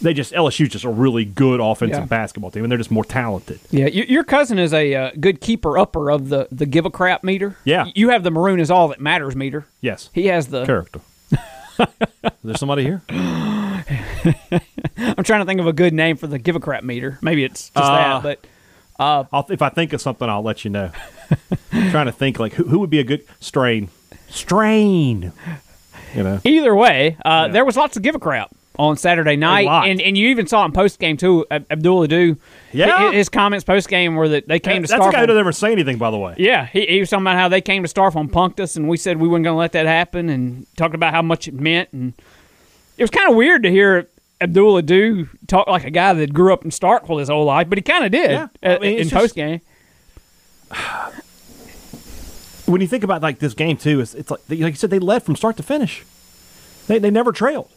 They 0.00 0.12
just 0.14 0.32
LSU's 0.32 0.68
just 0.70 0.84
a 0.84 0.88
really 0.88 1.24
good 1.24 1.60
offensive 1.60 2.00
Yeah. 2.00 2.06
basketball 2.06 2.50
team, 2.50 2.64
and 2.64 2.70
they're 2.72 2.78
just 2.78 2.90
more 2.90 3.04
talented. 3.04 3.60
Yeah, 3.70 3.86
your 3.86 4.24
cousin 4.24 4.58
is 4.58 4.72
a 4.74 4.92
uh, 4.94 5.10
good 5.20 5.40
keeper 5.40 5.78
upper 5.78 6.10
of 6.10 6.28
the 6.28 6.48
the 6.50 6.66
give 6.66 6.84
a 6.86 6.90
crap 6.90 7.22
meter. 7.22 7.56
Yeah. 7.64 7.86
you 7.94 8.08
have 8.08 8.24
the 8.24 8.32
maroon 8.32 8.58
is 8.58 8.68
all 8.70 8.88
that 8.88 9.00
matters 9.00 9.36
meter. 9.36 9.66
Yes, 9.80 10.10
He 10.12 10.26
has 10.26 10.48
the. 10.48 10.64
character. 10.66 11.00
Is 11.78 11.86
there 12.44 12.56
somebody 12.56 12.82
here? 12.82 13.02
I'm 14.96 15.24
trying 15.24 15.40
to 15.40 15.44
think 15.46 15.60
of 15.60 15.66
a 15.66 15.72
good 15.72 15.92
name 15.92 16.16
for 16.16 16.26
the 16.26 16.38
give 16.38 16.56
a 16.56 16.60
crap 16.60 16.84
meter. 16.84 17.18
Maybe 17.22 17.44
it's 17.44 17.70
just 17.70 17.76
Uh, 17.76 18.20
that, 18.20 18.22
but 18.22 18.46
I'll, 18.98 19.46
if 19.50 19.62
I 19.62 19.68
think 19.68 19.92
of 19.92 20.00
something, 20.00 20.28
I'll 20.28 20.42
let 20.42 20.64
you 20.64 20.70
know. 20.70 20.90
trying 21.90 22.06
to 22.06 22.12
think 22.12 22.38
like 22.38 22.52
who, 22.54 22.64
who 22.64 22.78
would 22.78 22.90
be 22.90 22.98
a 23.00 23.04
good 23.04 23.24
strain. 23.40 23.88
Strain. 24.28 25.32
You 26.14 26.22
know. 26.22 26.40
Either 26.44 26.74
way, 26.74 27.16
uh, 27.24 27.48
there 27.48 27.64
was 27.64 27.76
lots 27.76 27.96
of 27.96 28.02
give 28.02 28.14
a 28.14 28.18
crap 28.18 28.50
on 28.78 28.96
Saturday 28.96 29.36
night, 29.36 29.66
and 29.88 30.00
and 30.00 30.16
you 30.16 30.28
even 30.28 30.46
saw 30.46 30.64
in 30.64 30.72
post 30.72 30.98
game 30.98 31.16
too. 31.16 31.44
Ab- 31.50 31.66
Abdul 31.70 32.02
Ado, 32.04 32.36
Yeah. 32.72 33.12
his 33.12 33.28
comments 33.28 33.64
post 33.64 33.88
game 33.88 34.14
were 34.14 34.28
that 34.28 34.46
they 34.48 34.58
came 34.58 34.82
to 34.82 34.88
That's 34.88 35.06
a 35.06 35.10
guy 35.10 35.20
who 35.20 35.26
doesn't 35.26 35.40
ever 35.40 35.52
say 35.52 35.72
anything, 35.72 35.98
by 35.98 36.10
the 36.10 36.18
way. 36.18 36.34
Yeah, 36.38 36.66
he, 36.66 36.86
he 36.86 37.00
was 37.00 37.10
talking 37.10 37.24
about 37.24 37.36
how 37.36 37.48
they 37.48 37.60
came 37.60 37.82
to 37.82 37.88
Starkville 37.88 38.20
and 38.20 38.32
punked 38.32 38.60
us, 38.60 38.76
and 38.76 38.88
we 38.88 38.96
said 38.96 39.18
we 39.18 39.28
weren't 39.28 39.44
going 39.44 39.54
to 39.54 39.58
let 39.58 39.72
that 39.72 39.86
happen, 39.86 40.28
and 40.28 40.66
talked 40.76 40.94
about 40.94 41.12
how 41.14 41.22
much 41.22 41.48
it 41.48 41.54
meant, 41.54 41.90
and 41.92 42.12
it 43.02 43.04
was 43.04 43.10
kind 43.10 43.28
of 43.28 43.34
weird 43.34 43.64
to 43.64 43.70
hear 43.70 44.08
Abdul 44.40 44.76
Ado 44.76 45.26
talk 45.48 45.66
like 45.66 45.82
a 45.84 45.90
guy 45.90 46.12
that 46.12 46.32
grew 46.32 46.52
up 46.52 46.64
in 46.64 46.70
Starkville 46.70 47.18
his 47.18 47.28
whole 47.28 47.44
life, 47.46 47.68
but 47.68 47.78
he 47.78 47.82
kind 47.82 48.04
of 48.04 48.12
did 48.12 48.30
Yeah. 48.30 48.48
uh, 48.62 48.76
I 48.76 48.78
mean, 48.78 48.98
in 49.00 49.10
post 49.10 49.34
game. 49.34 49.60
When 52.64 52.80
you 52.80 52.86
think 52.86 53.02
about 53.04 53.22
like 53.22 53.40
this 53.40 53.54
game 53.54 53.76
too, 53.76 54.00
it's, 54.00 54.14
it's 54.14 54.30
like 54.30 54.40
like 54.48 54.58
you 54.58 54.74
said, 54.74 54.90
they 54.90 55.00
led 55.00 55.24
from 55.24 55.34
start 55.36 55.56
to 55.56 55.62
finish. 55.64 56.04
They 56.86 56.98
they 57.00 57.10
never 57.10 57.32
trailed. 57.32 57.68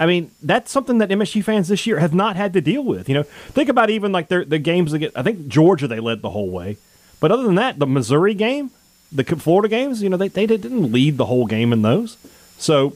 I 0.00 0.06
mean, 0.06 0.30
that's 0.42 0.72
something 0.72 0.98
that 0.98 1.10
MSU 1.10 1.44
fans 1.44 1.68
this 1.68 1.86
year 1.86 2.00
have 2.00 2.14
not 2.14 2.34
had 2.34 2.52
to 2.54 2.60
deal 2.60 2.82
with. 2.82 3.08
You 3.08 3.16
know, 3.16 3.22
think 3.22 3.68
about 3.68 3.90
even 3.90 4.10
like 4.12 4.28
their 4.28 4.44
the 4.44 4.58
games 4.58 4.92
against. 4.94 5.16
I 5.16 5.22
think 5.22 5.46
Georgia 5.46 5.86
they 5.86 6.00
led 6.00 6.22
the 6.22 6.30
whole 6.30 6.48
way, 6.50 6.78
but 7.20 7.30
other 7.30 7.42
than 7.44 7.54
that, 7.56 7.78
the 7.78 7.86
Missouri 7.86 8.34
game, 8.34 8.70
the 9.12 9.24
Florida 9.24 9.68
games, 9.68 10.02
you 10.02 10.08
know, 10.08 10.16
they 10.16 10.28
they 10.28 10.46
didn't 10.46 10.90
lead 10.90 11.18
the 11.18 11.26
whole 11.26 11.46
game 11.46 11.72
in 11.72 11.82
those. 11.82 12.16
So, 12.58 12.94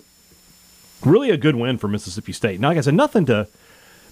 really 1.04 1.30
a 1.30 1.36
good 1.36 1.56
win 1.56 1.78
for 1.78 1.88
Mississippi 1.88 2.32
State. 2.32 2.60
Now, 2.60 2.68
like 2.68 2.78
I 2.78 2.82
said, 2.82 2.94
nothing 2.94 3.26
to 3.26 3.48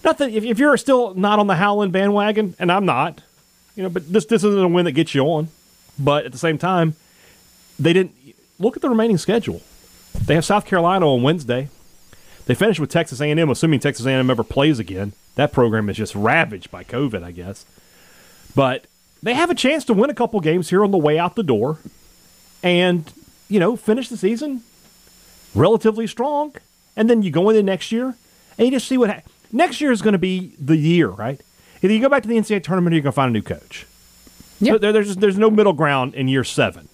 nothing. 0.04 0.34
If, 0.34 0.44
if 0.44 0.58
you're 0.58 0.76
still 0.76 1.14
not 1.14 1.38
on 1.38 1.46
the 1.46 1.56
Howland 1.56 1.92
bandwagon, 1.92 2.54
and 2.58 2.70
I'm 2.70 2.86
not, 2.86 3.22
you 3.74 3.82
know, 3.82 3.88
but 3.88 4.12
this 4.12 4.26
this 4.26 4.44
isn't 4.44 4.64
a 4.64 4.68
win 4.68 4.84
that 4.84 4.92
gets 4.92 5.14
you 5.14 5.22
on. 5.24 5.48
But 5.98 6.26
at 6.26 6.32
the 6.32 6.38
same 6.38 6.58
time, 6.58 6.94
they 7.78 7.92
didn't 7.92 8.14
look 8.58 8.76
at 8.76 8.82
the 8.82 8.88
remaining 8.88 9.18
schedule. 9.18 9.62
They 10.24 10.34
have 10.34 10.44
South 10.44 10.66
Carolina 10.66 11.06
on 11.08 11.22
Wednesday. 11.22 11.68
They 12.46 12.54
finish 12.54 12.78
with 12.78 12.90
Texas 12.90 13.20
A&M, 13.20 13.50
assuming 13.50 13.80
Texas 13.80 14.06
A&M 14.06 14.30
ever 14.30 14.44
plays 14.44 14.78
again. 14.78 15.12
That 15.34 15.52
program 15.52 15.88
is 15.90 15.96
just 15.96 16.14
ravaged 16.14 16.70
by 16.70 16.84
COVID, 16.84 17.22
I 17.22 17.32
guess. 17.32 17.66
But 18.54 18.86
they 19.22 19.34
have 19.34 19.50
a 19.50 19.54
chance 19.54 19.84
to 19.86 19.94
win 19.94 20.10
a 20.10 20.14
couple 20.14 20.40
games 20.40 20.70
here 20.70 20.84
on 20.84 20.92
the 20.92 20.98
way 20.98 21.18
out 21.18 21.34
the 21.34 21.42
door, 21.42 21.78
and 22.62 23.12
you 23.48 23.58
know 23.58 23.76
finish 23.76 24.08
the 24.08 24.16
season 24.16 24.62
relatively 25.54 26.06
strong. 26.06 26.54
And 26.96 27.10
then 27.10 27.22
you 27.22 27.30
go 27.30 27.48
into 27.50 27.62
next 27.62 27.92
year, 27.92 28.14
and 28.58 28.66
you 28.66 28.70
just 28.70 28.88
see 28.88 28.96
what 28.98 29.10
ha- 29.10 29.20
next 29.52 29.80
year 29.80 29.92
is 29.92 30.00
going 30.02 30.12
to 30.12 30.18
be 30.18 30.52
the 30.58 30.76
year, 30.76 31.08
right? 31.08 31.40
Either 31.82 31.92
you 31.92 32.00
go 32.00 32.08
back 32.08 32.22
to 32.22 32.28
the 32.28 32.36
NCAA 32.36 32.62
tournament, 32.62 32.94
or 32.94 32.96
you're 32.96 33.02
going 33.02 33.12
to 33.12 33.16
find 33.16 33.28
a 33.30 33.32
new 33.32 33.42
coach. 33.42 33.86
Yeah. 34.60 34.78
There, 34.78 34.92
there's 34.92 35.16
there's 35.16 35.36
no 35.38 35.50
middle 35.50 35.74
ground 35.74 36.14
in 36.14 36.28
year 36.28 36.42
seven. 36.44 36.88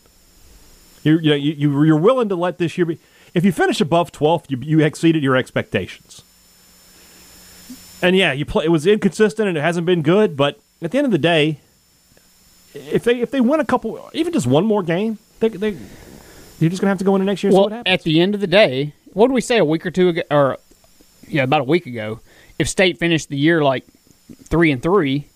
You're 1.05 1.21
you 1.21 1.31
know, 1.31 1.37
you 1.37 1.53
you- 1.53 1.83
you're 1.85 1.97
willing 1.97 2.29
to 2.31 2.35
let 2.37 2.59
this 2.59 2.77
year 2.77 2.85
be. 2.87 2.99
If 3.35 3.45
you 3.45 3.53
finish 3.53 3.81
above 3.81 4.11
12th, 4.13 4.51
you 4.51 4.59
you 4.59 4.81
exceeded 4.85 5.23
your 5.23 5.37
expectations. 5.37 6.23
And 8.03 8.17
yeah, 8.17 8.33
you 8.33 8.45
play. 8.45 8.65
It 8.65 8.71
was 8.71 8.87
inconsistent 8.87 9.49
and 9.49 9.57
it 9.57 9.61
hasn't 9.61 9.87
been 9.87 10.03
good. 10.03 10.37
But 10.37 10.59
at 10.83 10.91
the 10.91 10.99
end 10.99 11.05
of 11.05 11.13
the 11.13 11.19
day, 11.19 11.61
if 12.75 13.05
they 13.05 13.21
if 13.21 13.31
they 13.31 13.41
win 13.41 13.61
a 13.61 13.65
couple, 13.65 14.11
even 14.13 14.33
just 14.33 14.47
one 14.49 14.65
more 14.67 14.83
game, 14.83 15.19
they 15.39 15.49
they 15.49 15.77
you're 16.59 16.71
just 16.71 16.81
gonna 16.83 16.89
have 16.91 16.99
to 16.99 17.05
go 17.05 17.15
into 17.15 17.25
next 17.25 17.43
year 17.45 17.51
and 17.51 17.55
see 17.55 17.57
Well, 17.61 17.65
what 17.71 17.73
happens. 17.73 17.93
at 17.95 18.03
the 18.03 18.21
end 18.21 18.35
of 18.35 18.41
the 18.41 18.47
day, 18.49 18.93
what 19.13 19.29
did 19.29 19.35
we 19.35 19.41
say 19.41 19.59
a 19.59 19.65
week 19.65 19.85
or 19.87 19.91
two 19.91 20.09
ago, 20.11 20.23
or 20.31 20.59
yeah, 21.29 21.43
about 21.45 21.61
a 21.61 21.65
week 21.65 21.87
ago? 21.87 22.21
If 22.59 22.69
State 22.69 22.99
finished 22.99 23.29
the 23.29 23.37
year 23.37 23.63
like 23.63 23.85
three 24.45 24.71
and 24.71 24.83
three, 24.83 25.27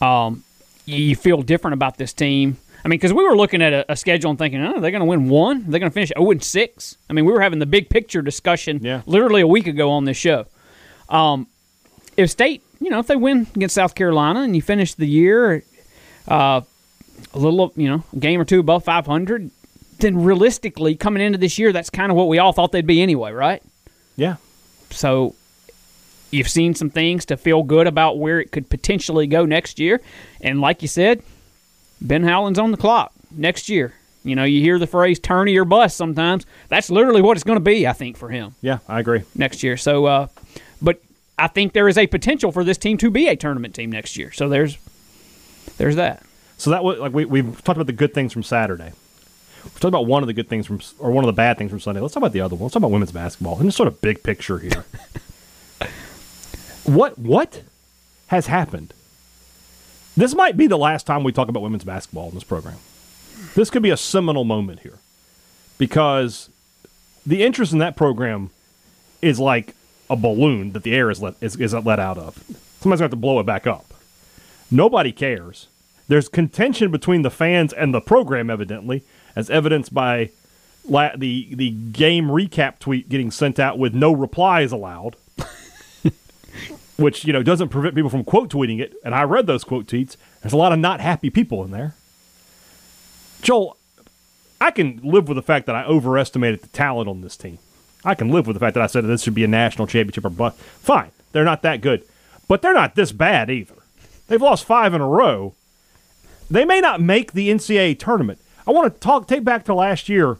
um, 0.00 0.44
you- 0.84 1.02
you 1.04 1.16
feel 1.16 1.42
different 1.42 1.74
about 1.74 1.96
this 1.98 2.12
team. 2.12 2.56
I 2.84 2.88
mean, 2.88 2.98
because 2.98 3.12
we 3.12 3.24
were 3.26 3.36
looking 3.36 3.62
at 3.62 3.72
a, 3.72 3.92
a 3.92 3.96
schedule 3.96 4.30
and 4.30 4.38
thinking, 4.38 4.60
oh, 4.62 4.80
they're 4.80 4.92
going 4.92 5.00
to 5.00 5.06
win 5.06 5.28
one. 5.28 5.64
They're 5.68 5.80
going 5.80 5.90
to 5.90 5.94
finish 5.94 6.10
zero 6.16 6.30
and 6.30 6.42
six. 6.42 6.96
I 7.10 7.14
mean, 7.14 7.24
we 7.24 7.32
were 7.32 7.40
having 7.40 7.58
the 7.58 7.66
big 7.66 7.88
picture 7.90 8.22
discussion 8.22 8.78
Yeah. 8.82 9.02
literally 9.06 9.40
a 9.40 9.46
week 9.46 9.66
ago 9.66 9.90
on 9.90 10.04
this 10.04 10.16
show. 10.16 10.46
Um, 11.08 11.48
if 12.16 12.30
State, 12.30 12.62
you 12.80 12.90
know, 12.90 13.00
if 13.00 13.08
they 13.08 13.16
win 13.16 13.46
against 13.56 13.74
South 13.74 13.94
Carolina 13.96 14.42
and 14.42 14.54
you 14.54 14.62
finish 14.62 14.94
the 14.94 15.06
year 15.06 15.64
uh, 16.28 16.60
a 17.34 17.38
little, 17.38 17.72
you 17.76 17.88
know, 17.88 18.04
a 18.12 18.18
game 18.18 18.40
or 18.40 18.44
two 18.44 18.60
above 18.60 18.84
500, 18.84 19.50
then 19.98 20.22
realistically, 20.22 20.94
coming 20.94 21.22
into 21.22 21.38
this 21.38 21.58
year, 21.58 21.72
that's 21.72 21.90
kind 21.90 22.10
of 22.10 22.16
what 22.16 22.28
we 22.28 22.38
all 22.38 22.52
thought 22.52 22.72
they'd 22.72 22.86
be 22.86 23.00
anyway, 23.02 23.32
right? 23.32 23.62
yeah, 24.16 24.36
So 24.90 25.34
you've 26.30 26.48
seen 26.48 26.74
some 26.74 26.90
things 26.90 27.24
to 27.26 27.36
feel 27.36 27.62
good 27.62 27.86
about 27.86 28.18
where 28.18 28.40
it 28.40 28.50
could 28.50 28.68
potentially 28.70 29.26
go 29.26 29.44
next 29.44 29.78
year. 29.78 30.00
And 30.40 30.60
like 30.60 30.82
you 30.82 30.88
said, 30.88 31.22
Ben 32.00 32.22
Howland's 32.24 32.58
on 32.58 32.70
the 32.70 32.76
clock 32.76 33.12
next 33.30 33.68
year. 33.68 33.94
You 34.24 34.34
know, 34.34 34.44
you 34.44 34.60
hear 34.60 34.78
the 34.78 34.86
phrase 34.88 35.18
"tourney 35.20 35.56
or 35.56 35.64
bust" 35.64 35.96
sometimes. 35.96 36.46
That's 36.68 36.90
literally 36.90 37.22
what 37.22 37.36
it's 37.36 37.44
going 37.44 37.56
to 37.58 37.64
be. 37.64 37.86
I 37.86 37.92
think 37.92 38.16
for 38.16 38.28
him 38.28 38.54
Yeah, 38.60 38.78
I 38.88 38.98
agree. 39.00 39.22
next 39.36 39.62
year. 39.62 39.76
So, 39.76 40.06
uh, 40.06 40.26
but 40.82 41.00
I 41.38 41.46
think 41.48 41.74
there 41.74 41.88
is 41.88 41.96
a 41.96 42.06
potential 42.08 42.50
for 42.50 42.64
this 42.64 42.76
team 42.76 42.98
to 42.98 43.10
be 43.10 43.28
a 43.28 43.36
tournament 43.36 43.74
team 43.76 43.92
next 43.92 44.16
year. 44.16 44.32
So 44.32 44.48
there's 44.48 44.78
there's 45.78 45.94
that. 45.96 46.24
So 46.58 46.70
that 46.70 46.82
was 46.82 46.98
like 46.98 47.12
we 47.12 47.24
we've 47.24 47.62
talked 47.62 47.76
about 47.76 47.86
the 47.86 47.92
good 47.92 48.14
things 48.14 48.32
from 48.32 48.42
Saturday. 48.42 48.92
We've 49.66 49.80
talked 49.80 49.84
about 49.84 50.06
one 50.06 50.22
of 50.22 50.26
the 50.26 50.32
good 50.32 50.48
things 50.48 50.66
from 50.66 50.80
or 50.98 51.10
one 51.10 51.24
of 51.24 51.26
the 51.26 51.32
bad 51.32 51.58
things 51.58 51.70
from 51.70 51.80
Sunday. 51.80 52.00
Let's 52.00 52.14
talk 52.14 52.22
about 52.22 52.32
the 52.32 52.40
other 52.40 52.54
one. 52.54 52.62
Let's 52.64 52.74
talk 52.74 52.80
about 52.80 52.92
women's 52.92 53.12
basketball 53.12 53.56
and 53.56 53.64
just 53.66 53.76
sort 53.76 53.88
of 53.88 54.00
big 54.00 54.22
picture 54.22 54.58
here. 54.58 54.84
what 56.84 57.18
what 57.18 57.62
has 58.28 58.46
happened? 58.46 58.94
This 60.16 60.34
might 60.34 60.56
be 60.56 60.66
the 60.66 60.78
last 60.78 61.06
time 61.06 61.24
we 61.24 61.32
talk 61.32 61.48
about 61.48 61.62
women's 61.62 61.84
basketball 61.84 62.28
in 62.28 62.34
this 62.34 62.44
program. 62.44 62.76
This 63.54 63.68
could 63.68 63.82
be 63.82 63.90
a 63.90 63.96
seminal 63.96 64.44
moment 64.44 64.80
here 64.80 64.98
because 65.78 66.48
the 67.26 67.42
interest 67.42 67.72
in 67.72 67.78
that 67.80 67.96
program 67.96 68.50
is 69.20 69.38
like 69.38 69.74
a 70.08 70.16
balloon 70.16 70.72
that 70.72 70.84
the 70.84 70.94
air 70.94 71.10
is 71.10 71.20
let 71.20 71.34
is, 71.40 71.56
is 71.56 71.74
let 71.74 71.98
out 71.98 72.18
of. 72.18 72.42
Somebody's 72.80 72.82
going 72.82 72.96
to 72.98 73.02
have 73.02 73.10
to 73.10 73.16
blow 73.16 73.40
it 73.40 73.46
back 73.46 73.66
up. 73.66 73.92
Nobody 74.70 75.12
cares. 75.12 75.68
There's 76.08 76.28
contention 76.28 76.90
between 76.90 77.22
the 77.22 77.30
fans 77.30 77.72
and 77.72 77.92
the 77.92 78.00
program, 78.00 78.48
evidently, 78.48 79.02
as 79.36 79.50
evidenced 79.50 79.94
by 79.94 80.30
la- 80.88 81.14
the 81.16 81.54
the 81.54 81.70
game 81.70 82.26
recap 82.26 82.78
tweet 82.78 83.08
getting 83.08 83.30
sent 83.30 83.60
out 83.60 83.78
with 83.78 83.94
no 83.94 84.12
replies 84.12 84.72
allowed, 84.72 85.16
which 86.96 87.24
you 87.24 87.32
know 87.32 87.42
doesn't 87.42 87.68
prevent 87.68 87.94
people 87.94 88.10
from 88.10 88.24
quote 88.24 88.50
tweeting 88.50 88.80
it. 88.80 88.94
And 89.04 89.14
I 89.14 89.22
read 89.22 89.46
those 89.46 89.62
quote 89.62 89.86
tweets. 89.86 90.16
There's 90.42 90.52
a 90.54 90.56
lot 90.56 90.72
of 90.72 90.78
not 90.78 91.00
happy 91.00 91.30
people 91.30 91.62
in 91.62 91.70
there. 91.70 91.94
Joel, 93.42 93.76
I 94.60 94.70
can 94.70 95.00
live 95.02 95.28
with 95.28 95.36
the 95.36 95.42
fact 95.42 95.66
that 95.66 95.76
I 95.76 95.84
overestimated 95.84 96.62
the 96.62 96.68
talent 96.68 97.08
on 97.08 97.20
this 97.20 97.36
team. 97.36 97.58
I 98.04 98.14
can 98.14 98.30
live 98.30 98.46
with 98.46 98.54
the 98.54 98.60
fact 98.60 98.74
that 98.74 98.82
I 98.82 98.86
said 98.86 99.04
that 99.04 99.08
this 99.08 99.22
should 99.22 99.34
be 99.34 99.44
a 99.44 99.48
national 99.48 99.86
championship 99.86 100.24
or 100.24 100.30
bust. 100.30 100.56
Fine, 100.58 101.10
they're 101.32 101.44
not 101.44 101.62
that 101.62 101.80
good, 101.80 102.04
but 102.48 102.62
they're 102.62 102.72
not 102.72 102.94
this 102.94 103.12
bad 103.12 103.50
either. 103.50 103.74
They've 104.28 104.42
lost 104.42 104.64
five 104.64 104.94
in 104.94 105.00
a 105.00 105.06
row. 105.06 105.54
They 106.50 106.64
may 106.64 106.80
not 106.80 107.00
make 107.00 107.32
the 107.32 107.48
NCAA 107.48 107.98
tournament. 107.98 108.38
I 108.66 108.72
want 108.72 108.92
to 108.92 109.00
talk 109.00 109.26
take 109.28 109.44
back 109.44 109.64
to 109.66 109.74
last 109.74 110.08
year, 110.08 110.38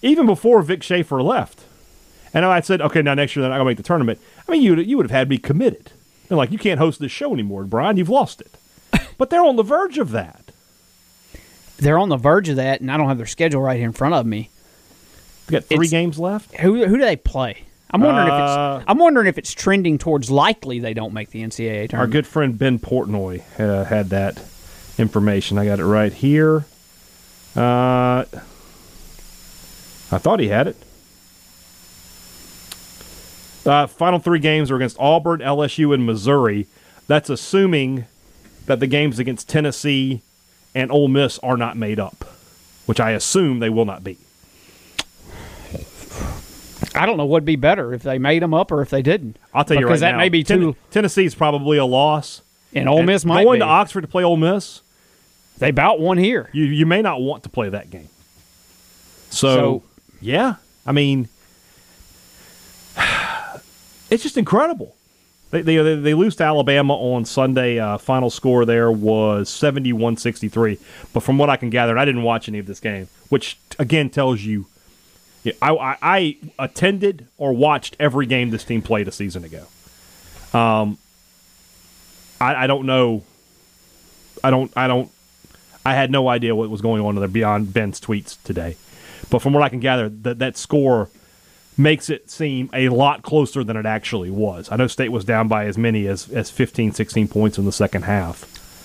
even 0.00 0.26
before 0.26 0.62
Vic 0.62 0.82
Schaefer 0.82 1.22
left, 1.22 1.60
and 2.32 2.44
I 2.44 2.60
said, 2.60 2.80
okay, 2.80 3.02
now 3.02 3.14
next 3.14 3.36
year 3.36 3.42
they're 3.42 3.50
not 3.50 3.56
going 3.58 3.66
to 3.66 3.70
make 3.70 3.76
the 3.76 3.82
tournament. 3.82 4.18
I 4.48 4.50
mean, 4.52 4.62
you 4.62 4.74
you 4.76 4.96
would 4.96 5.04
have 5.06 5.10
had 5.16 5.28
me 5.28 5.38
committed. 5.38 5.90
They're 6.28 6.38
like, 6.38 6.50
you 6.52 6.58
can't 6.58 6.78
host 6.78 6.98
this 7.00 7.12
show 7.12 7.32
anymore, 7.34 7.64
Brian. 7.64 7.96
You've 7.98 8.08
lost 8.08 8.40
it. 8.40 8.56
but 9.18 9.28
they're 9.30 9.44
on 9.44 9.56
the 9.56 9.62
verge 9.62 9.98
of 9.98 10.10
that. 10.12 10.38
They're 11.76 11.98
on 11.98 12.08
the 12.08 12.16
verge 12.16 12.48
of 12.48 12.56
that, 12.56 12.80
and 12.80 12.90
I 12.90 12.96
don't 12.96 13.08
have 13.08 13.16
their 13.18 13.26
schedule 13.26 13.60
right 13.60 13.76
here 13.76 13.86
in 13.86 13.92
front 13.92 14.14
of 14.14 14.24
me. 14.24 14.50
They 15.46 15.52
got 15.52 15.64
three 15.64 15.86
It's- 15.86 15.90
games 15.90 16.18
left. 16.18 16.54
Who 16.56 16.86
who 16.86 16.96
do 16.96 17.04
they 17.04 17.16
play? 17.16 17.64
I'm 17.94 18.00
wondering 18.00 18.28
if 18.28 18.32
Uh, 18.32 18.76
it's 18.80 18.84
I'm 18.88 18.98
wondering 18.98 19.26
if 19.26 19.36
it's 19.36 19.52
trending 19.52 19.98
towards 19.98 20.30
likely 20.30 20.78
they 20.78 20.94
don't 20.94 21.12
make 21.12 21.28
the 21.30 21.42
NCAA 21.42 21.90
tournament. 21.90 21.94
Our 22.00 22.06
good 22.06 22.26
friend 22.26 22.56
Ben 22.56 22.78
Portnoy 22.78 23.42
uh, 23.60 23.84
had 23.84 24.08
that 24.10 24.40
information. 24.96 25.58
I 25.58 25.66
got 25.66 25.78
it 25.78 25.84
right 25.84 26.12
here. 26.12 26.64
Uh, 27.56 28.24
I 30.10 30.18
thought 30.18 30.40
he 30.40 30.48
had 30.48 30.68
it. 30.68 30.76
Uh, 33.64 33.86
final 33.86 34.18
three 34.18 34.38
games 34.40 34.70
are 34.70 34.76
against 34.76 34.96
Auburn, 34.98 35.40
LSU, 35.40 35.94
and 35.94 36.04
Missouri. 36.04 36.66
That's 37.06 37.30
assuming 37.30 38.06
that 38.66 38.80
the 38.80 38.86
games 38.86 39.18
against 39.18 39.48
Tennessee 39.48 40.22
and 40.74 40.90
Ole 40.90 41.08
Miss 41.08 41.38
are 41.40 41.56
not 41.56 41.76
made 41.76 42.00
up, 42.00 42.24
which 42.86 42.98
I 43.00 43.10
assume 43.12 43.60
they 43.60 43.70
will 43.70 43.84
not 43.84 44.02
be. 44.02 44.18
I 46.94 47.06
don't 47.06 47.16
know 47.16 47.24
what'd 47.24 47.46
be 47.46 47.56
better 47.56 47.94
if 47.94 48.02
they 48.02 48.18
made 48.18 48.42
them 48.42 48.52
up 48.52 48.70
or 48.70 48.82
if 48.82 48.90
they 48.90 49.00
didn't. 49.02 49.36
I'll 49.54 49.64
tell 49.64 49.76
you 49.78 49.86
because 49.86 50.02
right 50.02 50.08
that 50.08 50.12
now. 50.12 50.18
may 50.18 50.28
be 50.28 50.44
Ten- 50.44 50.58
too. 50.60 50.76
Tennessee's 50.90 51.34
probably 51.34 51.78
a 51.78 51.84
loss. 51.86 52.42
And 52.74 52.88
Ole 52.88 52.98
And 52.98 53.06
Miss 53.06 53.24
might 53.24 53.44
going 53.44 53.58
be. 53.60 53.64
to 53.64 53.66
Oxford 53.66 54.02
to 54.02 54.08
play 54.08 54.24
Ole 54.24 54.36
Miss. 54.36 54.81
They 55.62 55.70
bout 55.70 56.00
one 56.00 56.18
here. 56.18 56.48
you 56.52 56.64
you 56.64 56.86
may 56.86 57.02
not 57.02 57.20
want 57.20 57.42
to 57.44 57.48
play 57.48 57.68
that 57.68 57.90
game. 57.90 58.08
So, 59.30 59.54
So- 59.54 59.82
yeah, 60.20 60.56
I 60.86 60.92
mean, 60.92 61.28
it's 64.10 64.22
just 64.22 64.36
incredible. 64.36 64.94
They, 65.50 65.60
they, 65.60 65.96
they, 65.96 66.14
lose 66.14 66.34
to 66.36 66.44
Alabama 66.44 66.94
on 66.94 67.26
Sunday. 67.26 67.78
Uh, 67.78 67.98
final 67.98 68.30
score 68.30 68.64
there 68.64 68.90
was 68.90 69.50
71 69.50 70.16
63. 70.16 70.78
But 71.12 71.22
from 71.22 71.36
what 71.36 71.50
I 71.50 71.56
can 71.56 71.68
gather, 71.68 71.92
and 71.92 72.00
I 72.00 72.06
didn't 72.06 72.22
watch 72.22 72.48
any 72.48 72.58
of 72.58 72.64
this 72.64 72.80
game, 72.80 73.08
which 73.28 73.58
again 73.78 74.08
tells 74.08 74.40
you 74.40 74.64
yeah, 75.44 75.52
I, 75.60 75.72
I, 75.74 75.96
I 76.02 76.36
attended 76.58 77.26
or 77.36 77.52
watched 77.52 77.96
every 77.98 78.26
game 78.26 78.50
this 78.50 78.64
team 78.64 78.80
played 78.80 79.08
a 79.08 79.12
season 79.12 79.44
ago. 79.44 79.66
Um, 80.56 80.96
I, 82.40 82.64
I 82.64 82.66
don't 82.66 82.86
know. 82.86 83.24
I 84.42 84.50
don't. 84.50 84.72
I 84.76 84.86
don't. 84.86 85.10
I 85.84 85.94
had 85.94 86.10
no 86.10 86.28
idea 86.28 86.54
what 86.54 86.70
was 86.70 86.80
going 86.80 87.02
on 87.02 87.14
there 87.16 87.28
beyond 87.28 87.72
Ben's 87.72 88.00
tweets 88.00 88.40
today. 88.44 88.76
But 89.30 89.40
from 89.40 89.52
what 89.52 89.62
I 89.62 89.68
can 89.68 89.80
gather, 89.80 90.08
that 90.08 90.38
that 90.38 90.56
score 90.56 91.08
makes 91.76 92.10
it 92.10 92.30
seem 92.30 92.68
a 92.72 92.88
lot 92.90 93.22
closer 93.22 93.64
than 93.64 93.76
it 93.76 93.86
actually 93.86 94.30
was. 94.30 94.70
I 94.70 94.76
know 94.76 94.86
State 94.86 95.10
was 95.10 95.24
down 95.24 95.48
by 95.48 95.66
as 95.66 95.78
many 95.78 96.06
as, 96.06 96.28
as 96.30 96.50
15, 96.50 96.92
16 96.92 97.28
points 97.28 97.58
in 97.58 97.64
the 97.64 97.72
second 97.72 98.02
half. 98.02 98.42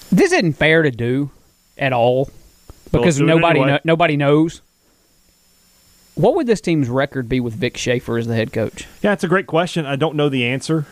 This 0.09 0.31
isn't 0.31 0.53
fair 0.53 0.83
to 0.83 0.91
do 0.91 1.29
at 1.77 1.93
all 1.93 2.29
because 2.91 3.19
nobody 3.19 3.59
anyway. 3.59 3.73
kno- 3.73 3.79
nobody 3.83 4.17
knows. 4.17 4.61
What 6.15 6.35
would 6.35 6.47
this 6.47 6.61
team's 6.61 6.89
record 6.89 7.29
be 7.29 7.39
with 7.39 7.53
Vic 7.53 7.77
Schaefer 7.77 8.17
as 8.17 8.25
the 8.25 8.33
head 8.33 8.51
coach? 8.51 8.87
Yeah, 9.03 9.13
it's 9.13 9.23
a 9.23 9.27
great 9.27 9.45
question. 9.45 9.85
I 9.85 9.97
don't 9.97 10.15
know 10.15 10.29
the 10.29 10.45
answer. 10.45 10.87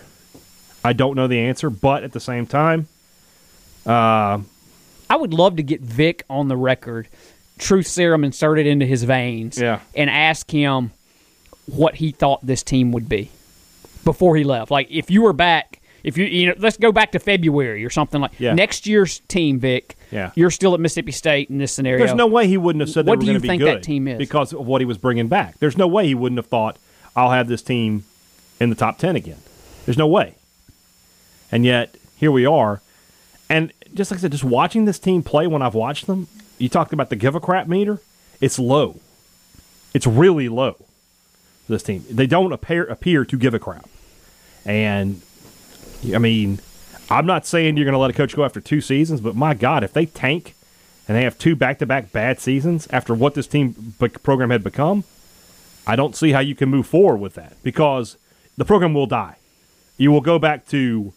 I 0.84 0.94
don't 0.94 1.16
know 1.16 1.28
the 1.28 1.40
answer, 1.40 1.72
but 1.72 2.04
at 2.04 2.12
the 2.12 2.20
same 2.20 2.46
time, 2.46 2.88
uh, 3.88 4.42
I 5.10 5.16
would 5.16 5.34
love 5.34 5.56
to 5.58 5.64
get 5.64 5.82
Vic 5.82 6.24
on 6.30 6.48
the 6.48 6.58
record, 6.58 7.08
truth 7.60 7.88
serum 7.88 8.24
inserted 8.24 8.66
into 8.68 8.86
his 8.86 9.04
veins, 9.04 9.60
Yeah. 9.60 9.80
and 9.96 10.10
ask 10.10 10.50
him 10.50 10.92
what 11.68 11.96
he 11.96 12.12
thought 12.12 12.46
this 12.46 12.64
team 12.64 12.92
would 12.92 13.08
be 13.10 13.30
before 14.04 14.36
he 14.36 14.44
left. 14.44 14.72
Like 14.72 14.88
if 14.92 15.10
you 15.10 15.22
were 15.24 15.34
back, 15.34 15.80
if 16.04 16.18
you 16.18 16.26
you 16.26 16.48
know, 16.48 16.54
let's 16.60 16.78
go 16.78 16.92
back 16.92 17.12
to 17.14 17.20
February 17.20 17.84
or 17.84 17.90
something 17.90 18.22
like 18.22 18.32
Yeah. 18.40 18.54
next 18.54 18.86
year's 18.88 19.20
team, 19.28 19.60
Vic. 19.60 19.96
Yeah. 20.12 20.32
you're 20.36 20.52
still 20.52 20.74
at 20.76 20.80
Mississippi 20.80 21.12
State 21.12 21.50
in 21.50 21.58
this 21.58 21.72
scenario. 21.74 22.06
There's 22.06 22.16
no 22.16 22.28
way 22.28 22.48
he 22.48 22.58
wouldn't 22.58 22.82
have 22.82 22.90
said 22.90 23.06
they 23.06 23.10
What 23.10 23.18
were 23.18 23.22
do 23.22 23.26
going 23.28 23.34
you 23.36 23.40
to 23.40 23.42
be 23.42 23.48
think 23.48 23.62
good 23.64 23.78
that 23.78 23.84
team 23.84 24.08
is? 24.08 24.18
because 24.20 24.54
of 24.54 24.66
what 24.68 24.82
he 24.82 24.86
was 24.86 24.98
bringing 25.00 25.28
back. 25.28 25.58
There's 25.60 25.78
no 25.78 25.88
way 25.88 26.06
he 26.08 26.14
wouldn't 26.16 26.38
have 26.38 26.46
thought 26.46 26.78
I'll 27.16 27.32
have 27.32 27.48
this 27.48 27.62
team 27.64 28.04
in 28.60 28.70
the 28.70 28.76
top 28.76 28.98
ten 29.00 29.16
again. 29.16 29.38
There's 29.86 29.98
no 29.98 30.08
way. 30.08 30.36
And 31.52 31.66
yet 31.66 31.96
here 32.18 32.32
we 32.32 32.46
are, 32.46 32.82
and 33.50 33.72
just 33.96 34.12
like 34.12 34.20
I 34.20 34.22
said, 34.22 34.32
just 34.32 34.44
watching 34.44 34.86
this 34.86 35.00
team 35.00 35.24
play 35.24 35.48
when 35.48 35.62
I've 35.62 35.74
watched 35.74 36.08
them. 36.08 36.28
You 36.58 36.70
talked 36.70 36.94
about 36.94 37.10
the 37.10 37.16
give 37.16 37.36
a 37.36 37.40
crap 37.40 37.68
meter. 37.68 38.00
It's 38.40 38.60
low. 38.60 39.00
It's 39.94 40.06
really 40.06 40.50
low. 40.50 40.76
This 41.68 41.82
team 41.82 42.06
they 42.10 42.28
don't 42.28 42.52
appear 42.52 42.84
appear 42.84 43.26
to 43.26 43.38
give 43.38 43.56
a 43.56 43.60
crap, 43.60 43.90
and 44.66 45.22
I 46.14 46.20
mean, 46.20 46.60
I'm 47.10 47.26
not 47.26 47.48
saying 47.48 47.78
you're 47.78 47.86
going 47.86 47.94
to 47.94 48.00
let 48.00 48.12
a 48.12 48.14
coach 48.14 48.36
go 48.36 48.46
after 48.46 48.62
two 48.62 48.82
seasons, 48.82 49.20
but 49.22 49.36
my 49.36 49.54
God, 49.54 49.84
if 49.84 49.94
they 49.94 50.06
tank 50.06 50.54
and 51.08 51.18
they 51.18 51.24
have 51.24 51.38
two 51.38 51.56
back-to-back 51.56 52.12
bad 52.12 52.40
seasons 52.40 52.88
after 52.92 53.14
what 53.14 53.34
this 53.34 53.48
team 53.48 53.96
program 54.22 54.50
had 54.50 54.64
become, 54.64 55.06
I 55.88 55.96
don't 55.96 56.16
see 56.16 56.32
how 56.32 56.40
you 56.40 56.56
can 56.56 56.70
move 56.70 56.88
forward 56.88 57.18
with 57.18 57.36
that 57.36 57.54
because 57.64 58.18
the 58.58 58.66
program 58.66 58.94
will 58.94 59.08
die. 59.08 59.38
You 59.98 60.12
will 60.12 60.22
go 60.22 60.40
back 60.40 60.68
to 60.68 61.14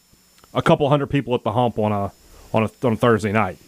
a 0.54 0.62
couple 0.62 0.88
hundred 0.88 1.08
people 1.08 1.34
at 1.34 1.42
the 1.42 1.52
hump 1.52 1.78
on 1.78 1.92
a 1.92 2.12
on 2.52 2.64
a 2.64 2.70
on 2.86 2.92
a 2.94 2.96
Thursday 2.96 3.32
night 3.32 3.58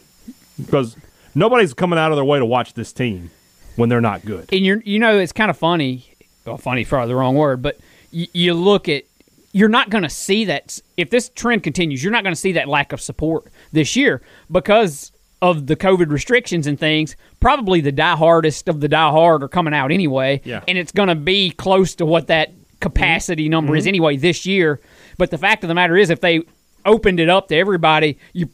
because 0.60 0.96
nobody's 1.34 1.74
coming 1.74 1.98
out 1.98 2.12
of 2.12 2.16
their 2.16 2.24
way 2.24 2.38
to 2.38 2.44
watch 2.46 2.74
this 2.74 2.92
team 2.92 3.30
when 3.76 3.88
they're 3.88 4.00
not 4.00 4.24
good. 4.24 4.48
and 4.52 4.64
you're 4.64 4.80
you 4.84 4.98
know 4.98 5.18
it's 5.18 5.32
kind 5.32 5.50
of 5.50 5.56
funny. 5.56 6.06
Well, 6.44 6.56
funny 6.56 6.82
is 6.82 6.88
probably 6.88 7.08
the 7.08 7.16
wrong 7.16 7.34
word, 7.36 7.62
but 7.62 7.78
you, 8.10 8.26
you 8.32 8.54
look 8.54 8.88
at 8.88 9.04
you're 9.52 9.68
not 9.68 9.90
going 9.90 10.02
to 10.02 10.10
see 10.10 10.44
that 10.46 10.80
if 10.96 11.10
this 11.10 11.28
trend 11.30 11.62
continues. 11.62 12.02
You're 12.02 12.12
not 12.12 12.22
going 12.22 12.34
to 12.34 12.40
see 12.40 12.52
that 12.52 12.68
lack 12.68 12.92
of 12.92 13.00
support 13.00 13.44
this 13.72 13.96
year 13.96 14.22
because 14.50 15.12
of 15.42 15.66
the 15.66 15.74
COVID 15.76 16.10
restrictions 16.10 16.66
and 16.66 16.78
things. 16.78 17.16
Probably 17.40 17.80
the 17.80 17.92
diehardest 17.92 18.68
of 18.68 18.80
the 18.80 18.88
diehard 18.88 19.42
are 19.42 19.48
coming 19.48 19.74
out 19.74 19.90
anyway, 19.90 20.40
Yeah. 20.44 20.62
and 20.68 20.76
it's 20.78 20.92
going 20.92 21.08
to 21.08 21.14
be 21.14 21.50
close 21.50 21.94
to 21.96 22.06
what 22.06 22.26
that 22.28 22.52
capacity 22.80 23.48
number 23.48 23.72
mm-hmm. 23.72 23.78
is 23.78 23.86
anyway 23.86 24.16
this 24.16 24.46
year. 24.46 24.80
But 25.18 25.30
the 25.30 25.38
fact 25.38 25.64
of 25.64 25.68
the 25.68 25.74
matter 25.74 25.96
is, 25.96 26.10
if 26.10 26.20
they 26.20 26.42
opened 26.86 27.20
it 27.20 27.28
up 27.28 27.48
to 27.48 27.56
everybody, 27.56 28.18
you 28.32 28.48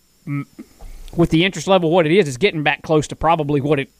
with 1.16 1.30
the 1.30 1.44
interest 1.44 1.66
level 1.68 1.90
what 1.90 2.06
it 2.06 2.12
is, 2.12 2.28
is 2.28 2.36
getting 2.36 2.62
back 2.62 2.82
close 2.82 3.06
to 3.08 3.16
probably 3.16 3.60
what 3.60 3.78
it 3.80 3.90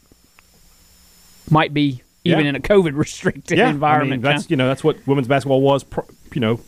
might 1.50 1.72
be 1.72 2.02
even 2.24 2.40
Yeah. 2.40 2.48
in 2.50 2.56
a 2.56 2.60
COVID 2.60 2.92
restricted 2.96 3.58
yeah, 3.58 3.68
environment. 3.70 4.24
I 4.24 4.28
mean, 4.28 4.36
that's 4.36 4.50
you 4.50 4.56
know 4.56 4.66
that's 4.68 4.82
what 4.84 5.04
women's 5.06 5.28
basketball 5.28 5.60
was. 5.62 5.84
You 6.34 6.40
know, 6.40 6.60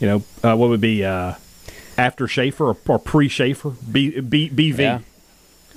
you 0.00 0.06
know 0.06 0.16
uh, 0.42 0.56
what 0.56 0.68
would 0.70 0.80
be 0.80 1.04
uh, 1.04 1.34
after 1.98 2.26
Schaefer 2.26 2.68
or, 2.70 2.76
or 2.88 2.98
pre 2.98 3.28
Schaefer, 3.28 3.70
B, 3.90 4.20
B, 4.20 4.48
BV 4.50 4.78
Yeah. 4.78 4.98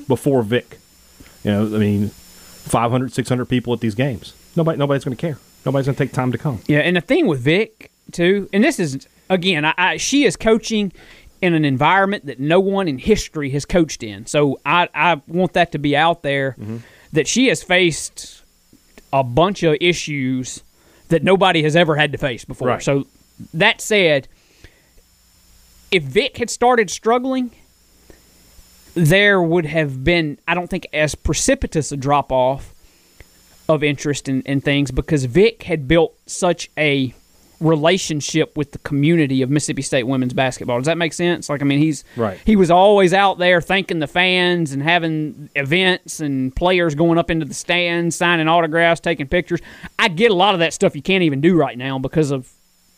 before 0.08 0.42
Vic. 0.44 0.80
You 1.44 1.52
know, 1.52 1.66
I 1.76 1.80
mean, 1.80 2.10
500, 2.10 3.14
600 3.14 3.46
people 3.46 3.74
at 3.74 3.80
these 3.80 3.96
games. 3.96 4.34
Nobody, 4.56 4.78
nobody's 4.78 5.04
going 5.04 5.16
to 5.16 5.22
care. 5.22 5.38
Nobody's 5.66 5.86
going 5.86 5.96
to 5.96 6.04
take 6.04 6.14
time 6.14 6.32
to 6.32 6.38
come. 6.38 6.62
Yeah, 6.68 6.80
and 6.80 6.96
the 6.98 7.02
thing 7.02 7.28
with 7.28 7.40
Vic 7.42 7.92
too, 8.12 8.50
and 8.54 8.64
this 8.64 8.80
is 8.80 9.08
again, 9.30 9.66
I, 9.66 9.74
I, 9.78 9.98
she 9.98 10.24
is 10.24 10.36
coaching 10.38 10.92
in 11.42 11.54
an 11.54 11.66
environment 11.66 12.26
that 12.26 12.40
no 12.40 12.60
one 12.60 12.88
in 12.88 12.98
history 12.98 13.50
has 13.52 13.66
coached 13.66 14.04
in. 14.04 14.26
So 14.26 14.60
I, 14.66 14.90
I 14.94 15.22
want 15.28 15.54
that 15.54 15.72
to 15.74 15.78
be 15.80 15.96
out 15.96 16.24
there 16.24 16.56
Mm-hmm. 16.60 16.78
that 17.14 17.28
she 17.28 17.48
has 17.48 17.64
faced 17.64 18.44
a 19.14 19.24
bunch 19.24 19.64
of 19.64 19.78
issues 19.80 20.64
that 21.10 21.24
nobody 21.24 21.64
has 21.64 21.76
ever 21.76 21.96
had 21.96 22.12
to 22.12 22.18
face 22.18 22.44
before. 22.46 22.68
Right. 22.70 22.84
So 22.84 23.08
that 23.54 23.80
said, 23.82 24.28
if 25.92 26.04
Vic 26.04 26.38
had 26.38 26.50
started 26.50 26.90
struggling, 26.90 27.52
there 28.94 29.42
would 29.42 29.66
have 29.66 30.04
been, 30.04 30.38
I 30.48 30.56
don't 30.56 30.70
think, 30.70 30.88
as 30.92 31.16
precipitous 31.16 31.92
a 31.92 31.98
drop 31.98 32.32
off 32.32 32.74
of 33.70 33.84
interest 33.84 34.28
in, 34.28 34.42
in 34.44 34.60
things 34.62 34.92
because 34.92 35.26
Vic 35.26 35.64
had 35.64 35.88
built 35.88 36.14
such 36.26 36.70
a 36.78 37.14
relationship 37.60 38.56
with 38.56 38.72
the 38.72 38.78
community 38.80 39.42
of 39.42 39.50
Mississippi 39.50 39.82
State 39.82 40.04
women's 40.04 40.34
basketball. 40.34 40.78
Does 40.78 40.86
that 40.86 40.98
make 40.98 41.14
sense? 41.14 41.50
Like, 41.50 41.62
I 41.62 41.66
mean, 41.66 41.80
he's 41.80 42.04
Right. 42.16 42.40
he 42.46 42.56
was 42.56 42.70
always 42.70 43.14
out 43.14 43.40
there 43.40 43.62
thanking 43.62 44.00
the 44.00 44.08
fans 44.08 44.74
and 44.74 44.84
having 44.84 45.50
events 45.56 46.20
and 46.20 46.56
players 46.56 46.94
going 46.94 47.18
up 47.18 47.32
into 47.32 47.46
the 47.46 47.56
stands, 47.56 48.16
signing 48.16 48.48
autographs, 48.48 49.00
taking 49.02 49.28
pictures. 49.28 49.60
I 49.98 50.08
get 50.08 50.30
a 50.30 50.36
lot 50.36 50.54
of 50.54 50.60
that 50.60 50.74
stuff 50.74 50.96
you 50.96 51.02
can't 51.02 51.24
even 51.24 51.42
do 51.42 51.56
right 51.56 51.78
now 51.78 51.98
because 51.98 52.30
of 52.32 52.52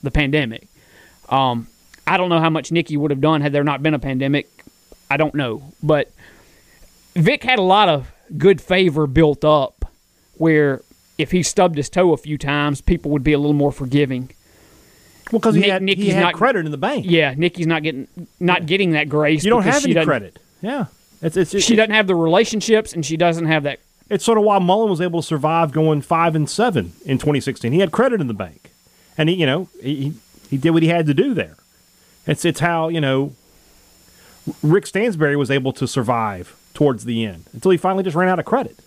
the 0.03 0.12
pandemic. 0.12 0.68
Um, 1.30 1.68
I 2.05 2.18
don't 2.18 2.30
know 2.30 2.39
how 2.39 2.49
much 2.49 2.72
Nikki 2.72 2.97
would 2.97 3.12
have 3.12 3.22
done 3.22 3.41
had 3.41 3.53
there 3.53 3.64
not 3.64 3.82
been 3.82 3.93
a 3.93 3.99
pandemic. 3.99 4.49
I 5.10 5.18
don't 5.18 5.36
know, 5.36 5.62
but 5.82 6.12
Vic 7.16 7.43
had 7.43 7.60
a 7.60 7.64
lot 7.64 7.88
of 7.89 8.12
good 8.38 8.62
favor 8.62 9.07
built 9.07 9.43
up 9.45 9.86
where 10.36 10.82
if 11.18 11.32
he 11.32 11.43
stubbed 11.43 11.78
his 11.78 11.89
toe 11.89 12.14
a 12.14 12.18
few 12.18 12.38
times, 12.38 12.82
people 12.82 13.12
would 13.12 13.24
be 13.24 13.34
a 13.34 13.38
little 13.38 13.53
more 13.53 13.72
forgiving. 13.72 14.32
Well, 15.32 15.40
because 15.40 15.56
he 15.56 15.64
had, 15.70 15.82
he 15.88 16.10
had 16.10 16.22
not- 16.22 16.34
credit 16.34 16.66
in 16.66 16.72
the 16.72 16.78
bank. 16.78 17.06
Yeah, 17.08 17.34
Nikki's 17.38 17.68
not 17.68 17.84
getting 17.84 18.08
not 18.40 18.66
getting 18.66 18.92
that 18.92 19.10
grace. 19.10 19.44
you 19.44 19.50
don't 19.50 19.64
have 19.64 19.84
any 19.86 19.94
credit. 20.06 20.40
Yeah, 20.62 20.86
it's 21.22 21.38
it's 21.38 21.52
She 21.64 21.76
doesn't 21.76 21.94
have 21.94 22.08
the 22.08 22.16
relationships, 22.16 22.94
and 22.94 23.06
she 23.06 23.16
doesn't 23.18 23.46
have 23.46 23.64
that. 23.64 23.80
it's 24.10 24.26
sort 24.26 24.38
of 24.38 24.44
why 24.44 24.60
Mullen 24.60 24.90
was 24.90 25.02
able 25.02 25.22
to 25.22 25.28
survive 25.28 25.72
going 25.72 26.02
five 26.02 26.36
and 26.36 26.50
seven 26.50 26.94
in 27.06 27.18
2016. 27.20 27.72
He 27.72 27.80
had 27.80 27.92
credit 27.92 28.20
in 28.22 28.28
the 28.28 28.34
bank, 28.34 28.72
and 29.18 29.30
he, 29.30 29.36
you 29.36 29.46
know, 29.46 29.70
he 29.82 30.14
he 30.50 30.58
did 30.58 30.72
what 30.72 30.82
he 30.84 30.90
had 30.90 31.06
to 31.06 31.14
do 31.14 31.34
there. 31.34 31.56
It's 32.26 32.44
it's 32.44 32.60
how 32.60 32.88
you 32.90 33.00
know 33.02 33.34
Rick 34.64 34.88
Stansbury 34.88 35.36
was 35.36 35.52
able 35.52 35.74
to 35.74 35.88
survive 35.88 36.56
towards 36.74 37.06
the 37.06 37.26
end 37.26 37.46
until 37.54 37.72
he 37.72 37.78
finally 37.78 38.04
just 38.04 38.16
ran 38.16 38.30
out 38.30 38.40
of 38.40 38.46
credit. 38.46 38.80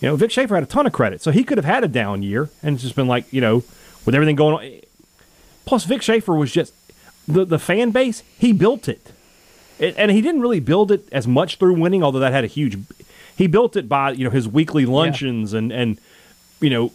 You 0.00 0.08
know, 0.08 0.16
Vic 0.16 0.30
Schaefer 0.30 0.54
had 0.54 0.64
a 0.64 0.66
ton 0.66 0.86
of 0.86 0.92
credit, 0.92 1.22
so 1.22 1.30
he 1.30 1.44
could 1.44 1.58
have 1.58 1.64
had 1.64 1.84
a 1.84 1.88
down 1.88 2.22
year 2.22 2.50
and 2.62 2.74
it's 2.74 2.82
just 2.82 2.96
been 2.96 3.06
like 3.08 3.32
you 3.32 3.40
know, 3.40 3.62
with 4.04 4.14
everything 4.14 4.36
going 4.36 4.54
on. 4.54 4.80
Plus, 5.64 5.84
Vic 5.84 6.02
Schaefer 6.02 6.34
was 6.34 6.52
just 6.52 6.72
the 7.26 7.44
the 7.44 7.58
fan 7.58 7.90
base. 7.90 8.22
He 8.38 8.52
built 8.52 8.88
it. 8.88 9.12
It, 9.78 9.94
and 9.98 10.10
he 10.10 10.20
didn't 10.20 10.40
really 10.40 10.60
build 10.60 10.92
it 10.92 11.08
as 11.10 11.26
much 11.26 11.56
through 11.56 11.74
winning, 11.80 12.02
although 12.02 12.20
that 12.20 12.32
had 12.32 12.44
a 12.44 12.48
huge. 12.48 12.78
He 13.36 13.46
built 13.46 13.76
it 13.76 13.88
by 13.88 14.10
you 14.12 14.24
know 14.24 14.30
his 14.30 14.46
weekly 14.46 14.86
luncheons 14.86 15.52
and 15.52 15.72
and 15.72 15.98
you 16.60 16.70
know, 16.70 16.92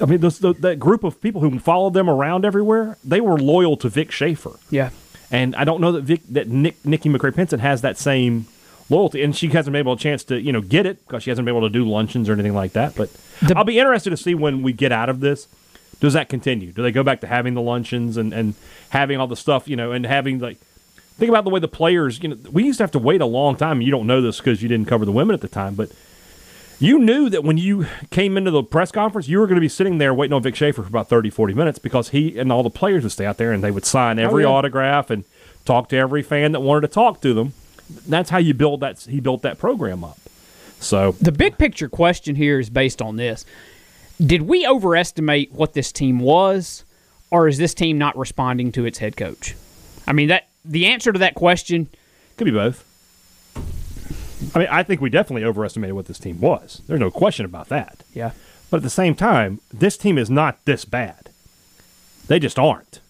I 0.00 0.04
mean 0.06 0.20
those, 0.20 0.38
the, 0.38 0.52
that 0.54 0.78
group 0.78 1.02
of 1.04 1.20
people 1.22 1.40
who 1.40 1.58
followed 1.58 1.94
them 1.94 2.08
around 2.10 2.44
everywhere. 2.44 2.98
They 3.02 3.20
were 3.20 3.38
loyal 3.38 3.76
to 3.78 3.88
Vic 3.88 4.10
Schaefer, 4.12 4.58
Yeah, 4.70 4.90
and 5.30 5.56
I 5.56 5.64
don't 5.64 5.80
know 5.80 5.92
that 5.92 6.02
Vic 6.02 6.20
that 6.30 6.48
Nick 6.48 6.84
Nikki 6.84 7.08
McCray-Penson 7.08 7.60
has 7.60 7.80
that 7.80 7.96
same 7.96 8.46
loyalty, 8.90 9.22
and 9.22 9.34
she 9.34 9.48
hasn't 9.48 9.72
been 9.72 9.80
able 9.80 9.94
a 9.94 9.98
chance 9.98 10.22
to 10.24 10.38
you 10.40 10.52
know 10.52 10.60
get 10.60 10.84
it 10.84 11.06
because 11.06 11.22
she 11.22 11.30
hasn't 11.30 11.46
been 11.46 11.56
able 11.56 11.66
to 11.66 11.72
do 11.72 11.88
luncheons 11.88 12.28
or 12.28 12.34
anything 12.34 12.54
like 12.54 12.72
that. 12.72 12.94
But 12.94 13.10
The- 13.40 13.56
I'll 13.56 13.64
be 13.64 13.78
interested 13.78 14.10
to 14.10 14.16
see 14.18 14.34
when 14.34 14.62
we 14.62 14.72
get 14.74 14.92
out 14.92 15.08
of 15.08 15.20
this. 15.20 15.48
Does 16.00 16.14
that 16.14 16.28
continue? 16.28 16.72
Do 16.72 16.82
they 16.82 16.92
go 16.92 17.02
back 17.02 17.20
to 17.20 17.26
having 17.26 17.54
the 17.54 17.60
luncheons 17.60 18.16
and, 18.16 18.32
and 18.32 18.54
having 18.88 19.20
all 19.20 19.26
the 19.26 19.36
stuff, 19.36 19.68
you 19.68 19.76
know, 19.76 19.92
and 19.92 20.04
having 20.06 20.38
like 20.38 20.58
think 21.20 21.28
about 21.28 21.44
the 21.44 21.50
way 21.50 21.60
the 21.60 21.68
players, 21.68 22.22
you 22.22 22.30
know, 22.30 22.36
we 22.50 22.64
used 22.64 22.78
to 22.78 22.82
have 22.82 22.90
to 22.92 22.98
wait 22.98 23.20
a 23.20 23.26
long 23.26 23.54
time. 23.56 23.82
You 23.82 23.90
don't 23.90 24.06
know 24.06 24.22
this 24.22 24.38
because 24.38 24.62
you 24.62 24.68
didn't 24.68 24.88
cover 24.88 25.04
the 25.04 25.12
women 25.12 25.34
at 25.34 25.42
the 25.42 25.48
time, 25.48 25.74
but 25.74 25.92
you 26.78 26.98
knew 26.98 27.28
that 27.28 27.44
when 27.44 27.58
you 27.58 27.86
came 28.10 28.38
into 28.38 28.50
the 28.50 28.62
press 28.62 28.90
conference, 28.90 29.28
you 29.28 29.38
were 29.38 29.46
going 29.46 29.56
to 29.56 29.60
be 29.60 29.68
sitting 29.68 29.98
there 29.98 30.14
waiting 30.14 30.32
on 30.32 30.42
Vic 30.42 30.56
Schaefer 30.56 30.82
for 30.82 30.88
about 30.88 31.10
30, 31.10 31.28
40 31.28 31.52
minutes 31.52 31.78
because 31.78 32.08
he 32.08 32.38
and 32.38 32.50
all 32.50 32.62
the 32.62 32.70
players 32.70 33.02
would 33.02 33.12
stay 33.12 33.26
out 33.26 33.36
there 33.36 33.52
and 33.52 33.62
they 33.62 33.70
would 33.70 33.84
sign 33.84 34.18
oh, 34.18 34.24
every 34.24 34.44
yeah. 34.44 34.48
autograph 34.48 35.10
and 35.10 35.24
talk 35.66 35.90
to 35.90 35.96
every 35.96 36.22
fan 36.22 36.52
that 36.52 36.60
wanted 36.60 36.80
to 36.80 36.88
talk 36.88 37.20
to 37.20 37.34
them. 37.34 37.52
That's 38.08 38.30
how 38.30 38.38
you 38.38 38.54
build 38.54 38.80
that. 38.80 39.00
He 39.00 39.20
built 39.20 39.42
that 39.42 39.58
program 39.58 40.02
up. 40.02 40.18
So 40.78 41.12
the 41.12 41.32
big 41.32 41.58
picture 41.58 41.90
question 41.90 42.34
here 42.34 42.58
is 42.58 42.70
based 42.70 43.02
on 43.02 43.16
this: 43.16 43.44
Did 44.24 44.42
we 44.42 44.66
overestimate 44.66 45.52
what 45.52 45.72
this 45.72 45.92
team 45.92 46.18
was, 46.18 46.84
or 47.30 47.48
is 47.48 47.58
this 47.58 47.72
team 47.72 47.96
not 47.96 48.16
responding 48.18 48.70
to 48.72 48.84
its 48.84 48.98
head 48.98 49.16
coach? 49.16 49.54
I 50.06 50.12
mean 50.12 50.28
that 50.28 50.48
the 50.64 50.86
answer 50.86 51.12
to 51.12 51.18
that 51.20 51.34
question. 51.34 51.88
Could 52.36 52.44
be 52.44 52.50
both. 52.50 52.84
I 54.54 54.58
mean, 54.58 54.68
I 54.70 54.82
think 54.82 55.00
we 55.00 55.10
definitely 55.10 55.44
overestimated 55.44 55.94
what 55.94 56.06
this 56.06 56.18
team 56.18 56.40
was. 56.40 56.82
There's 56.86 57.00
no 57.00 57.10
question 57.10 57.44
about 57.44 57.68
that. 57.68 58.02
Yeah, 58.14 58.32
But 58.70 58.78
at 58.78 58.82
the 58.82 58.90
same 58.90 59.14
time, 59.14 59.60
this 59.72 59.96
team 59.96 60.16
is 60.18 60.30
not 60.30 60.64
this 60.64 60.84
bad. 60.84 61.30
They 62.26 62.38
just 62.38 62.58
aren't. 62.58 63.00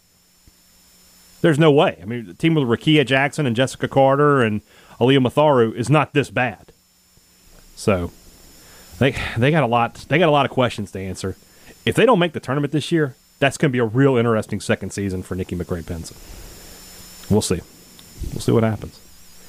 There's 1.41 1.59
no 1.59 1.71
way. 1.71 1.99
I 2.03 2.05
mean, 2.05 2.27
the 2.27 2.35
team 2.35 2.55
with 2.55 2.65
Rickea 2.65 3.07
Jackson 3.07 3.47
and 3.47 3.57
Jessika 3.57 3.89
Carter 3.89 4.43
and 4.43 4.61
Aliyah 4.99 5.27
Matharu 5.27 5.75
is 5.75 5.89
not 5.89 6.13
this 6.13 6.31
bad. 6.31 6.73
So 7.77 8.11
they 9.01 9.17
they 9.37 9.51
got 9.51 9.65
a 9.65 9.67
lot 9.67 9.95
they 10.09 10.19
got 10.19 10.29
a 10.29 10.31
lot 10.33 10.47
of 10.47 10.53
questions 10.53 10.93
to 10.93 11.01
answer. 11.01 11.37
If 11.85 11.97
they 11.97 12.07
don't 12.07 12.19
make 12.19 12.35
the 12.35 12.41
tournament 12.41 12.73
this 12.73 12.93
year, 12.93 13.17
that's 13.41 13.57
going 13.57 13.71
to 13.71 13.73
be 13.73 13.79
a 13.79 13.85
real 13.85 14.17
interesting 14.17 14.61
second 14.61 14.93
season 14.93 15.23
for 15.23 15.35
Nikki 15.35 15.57
McCray-Penson. 15.57 16.17
We'll 17.35 17.41
see. 17.41 17.61
We'll 18.33 18.43
see 18.43 18.53
what 18.53 18.63
happens. 18.63 19.01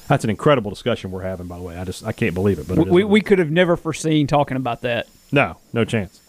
That's 0.08 0.24
an 0.24 0.30
incredible 0.30 0.70
discussion 0.70 1.10
we're 1.10 1.22
having, 1.22 1.46
by 1.46 1.58
the 1.58 1.62
way. 1.62 1.76
I 1.76 1.84
just 1.84 2.04
I 2.04 2.12
can't 2.12 2.34
believe 2.34 2.58
it. 2.58 2.66
But 2.66 2.78
it 2.78 2.88
we, 2.88 3.04
we 3.04 3.20
could 3.20 3.38
have 3.38 3.50
never 3.50 3.76
foreseen 3.76 4.26
talking 4.26 4.56
about 4.56 4.80
that. 4.80 5.06
no, 5.30 5.58
no 5.72 5.84
chance. 5.84 6.20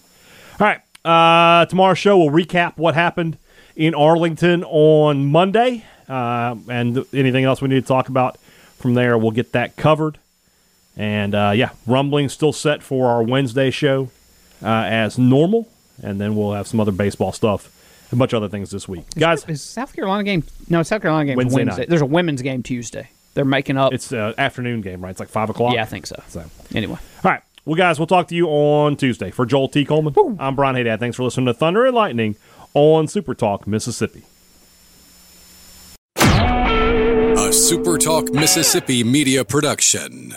All 0.59 0.67
right. 0.67 0.81
Uh, 1.05 1.65
tomorrow's 1.65 1.97
show 1.97 2.17
will 2.17 2.29
recap 2.29 2.77
what 2.77 2.93
happened 2.93 3.37
in 3.75 3.95
Arlington 3.95 4.63
on 4.65 5.25
Monday, 5.25 5.83
uh, 6.07 6.55
and 6.69 7.05
anything 7.13 7.43
else 7.43 7.61
we 7.61 7.67
need 7.69 7.81
to 7.81 7.87
talk 7.87 8.09
about 8.09 8.37
from 8.77 8.93
there. 8.93 9.17
We'll 9.17 9.31
get 9.31 9.53
that 9.53 9.75
covered. 9.75 10.17
And 10.95 11.33
uh, 11.33 11.53
yeah, 11.55 11.71
rumbling 11.87 12.29
still 12.29 12.53
set 12.53 12.83
for 12.83 13.09
our 13.09 13.23
Wednesday 13.23 13.71
show 13.71 14.09
uh, 14.61 14.67
as 14.67 15.17
normal, 15.17 15.67
and 16.01 16.21
then 16.21 16.35
we'll 16.35 16.53
have 16.53 16.67
some 16.67 16.79
other 16.79 16.91
baseball 16.91 17.31
stuff, 17.31 17.71
a 18.11 18.15
bunch 18.15 18.31
of 18.33 18.37
other 18.37 18.49
things 18.49 18.69
this 18.69 18.87
week, 18.87 19.05
guys. 19.17 19.43
Is 19.45 19.63
South 19.63 19.93
Carolina 19.93 20.23
game? 20.23 20.43
No, 20.69 20.83
South 20.83 21.01
Carolina 21.01 21.25
game 21.25 21.37
Wednesday 21.37 21.63
Wednesday. 21.63 21.81
night. 21.81 21.89
There's 21.89 22.01
a 22.01 22.05
women's 22.05 22.41
game 22.43 22.61
Tuesday. 22.61 23.09
They're 23.33 23.43
making 23.43 23.77
up. 23.77 23.91
It's 23.91 24.11
an 24.11 24.35
afternoon 24.37 24.81
game, 24.81 25.03
right? 25.03 25.09
It's 25.09 25.19
like 25.19 25.29
five 25.29 25.49
o'clock. 25.49 25.73
yeah, 25.73 25.81
I 25.81 25.85
think 25.85 26.05
so. 26.05 26.21
So. 26.27 26.45
Anyway. 26.75 26.99
All 27.23 27.31
right. 27.31 27.41
Well, 27.65 27.75
guys, 27.75 27.97
we'll 27.97 28.07
talk 28.07 28.27
to 28.27 28.35
you 28.35 28.47
on 28.49 28.95
Tuesday. 28.97 29.31
For 29.31 29.45
Joel 29.45 29.69
T. 29.69 29.85
Coleman, 29.85 30.13
I'm 30.39 30.55
Brian 30.55 30.75
Hadad. 30.75 30.99
Thanks 30.99 31.17
for 31.17 31.23
listening 31.23 31.47
to 31.47 31.53
Thunder 31.53 31.85
and 31.85 31.95
Lightning 31.95 32.35
on 32.75 33.07
Super 33.07 33.33
Talk, 33.33 33.65
Mississippi. 33.65 34.23
A 36.17 37.49
Super 37.51 37.97
Talk 37.97 38.31
Mississippi 38.31 39.03
media 39.03 39.43
production. 39.43 40.35